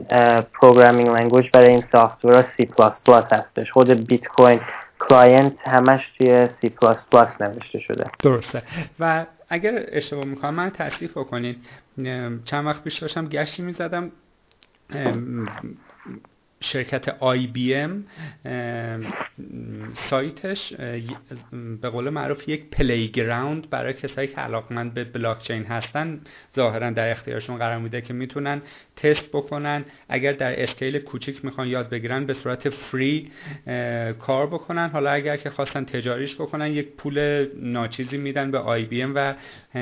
[0.54, 3.72] programming language برای این software C++ هستش.
[3.72, 4.60] خود بیت کوین
[5.00, 8.06] client همش توی سی پلاس پلاس نوشته شده.
[8.20, 8.62] درسته.
[9.00, 11.58] و اگر اشتباه می‌کنم من تصحیح بکنید.
[12.46, 14.12] چند وقت پیش داشتم گشتی می‌زدم.
[16.66, 18.04] شرکت IBM
[20.10, 20.74] سایتش
[21.82, 26.22] به قول معروف یک playground برای کسایی که علاقمند به بلاکچین هستن
[26.56, 28.62] ظاهرا در اختیارشون قرار میده که می‌تونن
[28.96, 29.86] تست بکنن.
[30.10, 33.32] اگر در scale کوچیک می‌خوان یاد بگیرن به صورت free
[34.20, 34.90] کار بکنن.
[34.90, 39.34] حالا اگر که خواستن تجاریش بکنن یک پول ناچیزی میدن به IBM و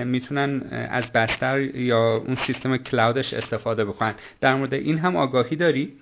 [0.04, 4.14] می‌تونن از بستر یا اون سیستم cloud ش استفاده بکنن.
[4.42, 5.94] در مورد این هم آگاهی داری؟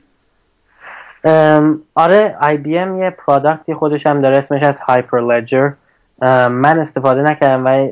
[1.96, 5.70] آره ام یه product ی خودش هم داره اسمش از Hyperledger
[6.50, 7.92] من استفاده نکردم ولی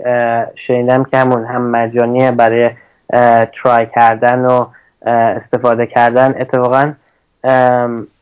[0.55, 2.69] شنیدم که همون هم مجانیه برای
[3.45, 4.65] try کردن و
[5.05, 6.35] استفاده کردن.
[6.39, 6.93] اتفاقا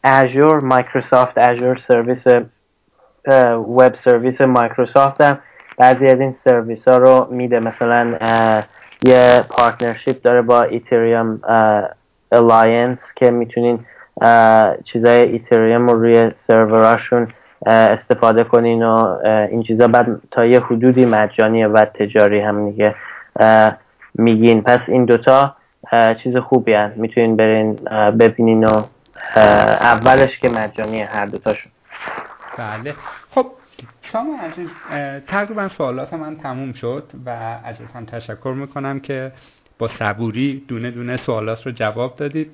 [0.03, 2.28] Azure مایکروسافت Azure سرویس
[3.68, 5.38] وب سرویس مایکروسافت هم
[5.78, 7.60] بعضی از این سرویس ها رو میده.
[7.60, 8.16] مثلا
[9.04, 11.40] یه partnership داره با Ethereum
[12.32, 13.86] Alliance که می‌تونین
[14.84, 17.27] چیزای Ethereum رو روی سروراشون
[17.65, 19.18] استفاده کنین و
[19.52, 19.88] این چیزا.
[19.88, 22.95] بعد تا یه حدودی مجانیه و تجاری هم دیگه
[24.14, 24.61] میگین.
[24.61, 25.56] پس این دوتا
[26.23, 26.98] چیز خوبی هست.
[26.98, 27.76] می‌تونین برین
[28.19, 28.84] ببینین و
[29.35, 31.72] اولش که مجانی هر دوتاشون.
[32.57, 32.94] بله.
[33.31, 33.45] خب
[34.11, 34.69] سام عزیز
[35.27, 37.30] تقریبا سوالات من تموم شد و
[37.65, 39.31] ازت هم تشکر می‌کنم که
[39.80, 42.52] با صبوری دونه دونه سوالات رو جواب دادید.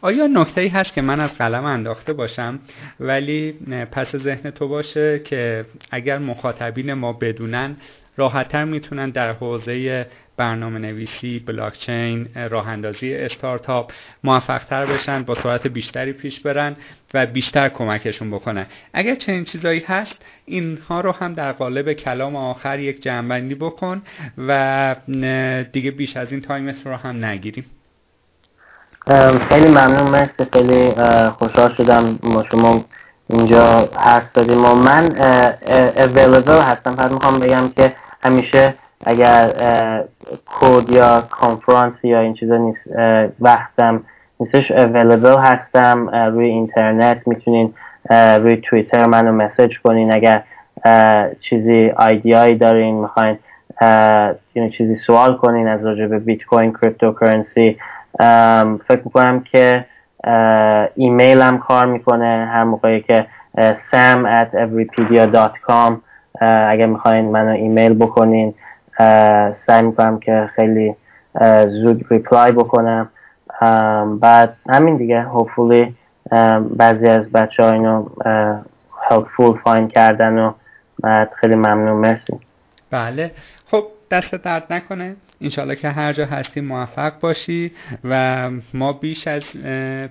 [0.00, 2.58] آیا نکته ای هست که من از قلم انداخته باشم؟
[3.00, 3.52] ولی
[3.92, 7.76] پس ذهن تو باشه که اگر مخاطبین ما بدونن
[8.16, 13.92] راحتتر می‌تونن در حوزه برنامه نویسی بلاکچین راه اندازی استارتاپ
[14.24, 16.76] موفقتر بشن با سرعت بیشتری پیش برن
[17.14, 18.66] و بیشتر کمکشون بکنن.
[18.92, 24.02] اگر چنین چیزایی هست اینها رو هم در قالب کلام آخر یک جنبندی بکن
[24.38, 24.96] و
[25.72, 27.64] دیگه بیش از این تایمت رو هم نگیریم.
[29.48, 30.90] خیلی ممنون مرسی خیلی
[31.38, 32.80] خوشحال شدم ما شما
[33.28, 35.08] اینجا حرف دادیم و من
[35.96, 36.94] available هستم.
[36.96, 37.92] فقط می‌خوام بگم که
[38.22, 38.74] همیشه
[39.04, 39.52] اگر
[40.46, 42.80] کود یا کانفرانس یا این چیزا نیست
[43.40, 44.04] وقتم
[44.40, 46.08] نیستش available هستم.
[46.08, 47.74] روی اینترنت می‌تونین
[48.10, 50.14] روی توییتر منو مسج کنین.
[50.14, 50.42] اگر
[51.40, 53.38] چیزی idea یی دارین می‌خواین
[54.78, 57.78] چیزی سوال کنین از راجع به بیت کوین cryptocurrency
[58.88, 59.84] فکر می‌کنم که
[60.94, 63.26] ایمیل هم کار می‌کنه هر موقعی که
[63.58, 65.92] sam at everipedia.com
[66.70, 68.54] اگر می‌خواین منو ایمیل بکنین
[69.66, 70.94] سعی می‌کنم که خیلی
[71.82, 73.08] زود reply بکنم.
[74.20, 75.92] بعد همین دیگه hopefully
[76.76, 78.06] بعضی از بچه ها اینو
[79.08, 80.52] helpful فاین کردن و
[81.40, 82.40] خیلی ممنون مرسی.
[82.90, 83.30] بله.
[83.70, 85.16] خب دست درد نکنه.
[85.42, 87.72] انشالله که هر جا هستی موفق باشی
[88.04, 89.42] و ما بیش از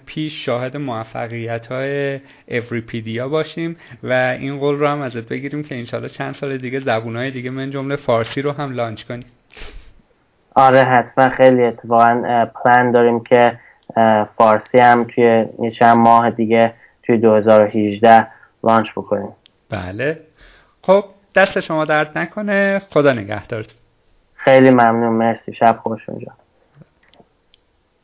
[0.05, 6.09] پیش شاهد موفقیت های اوریپیدیا باشیم و این قول رو هم ازت بگیریم که انشالله
[6.09, 9.25] چند سال دیگه زبون های دیگه من جمله فارسی رو هم لانچ کنیم.
[10.55, 13.59] آره حتما خیلی اتفاقا پلان داریم که
[14.37, 15.45] فارسی هم توی
[15.79, 18.27] چند ماه دیگه توی 2018
[18.63, 19.35] لانچ بکنیم.
[19.69, 20.19] بله.
[20.81, 21.03] خب
[21.35, 22.81] دست شما درد نکنه.
[22.89, 23.80] خدا نگهدارتون.
[24.43, 25.13] خیلی ممنون.
[25.13, 25.53] مرسی.
[25.53, 26.09] شب خوش.
[26.09, 26.31] اونجا.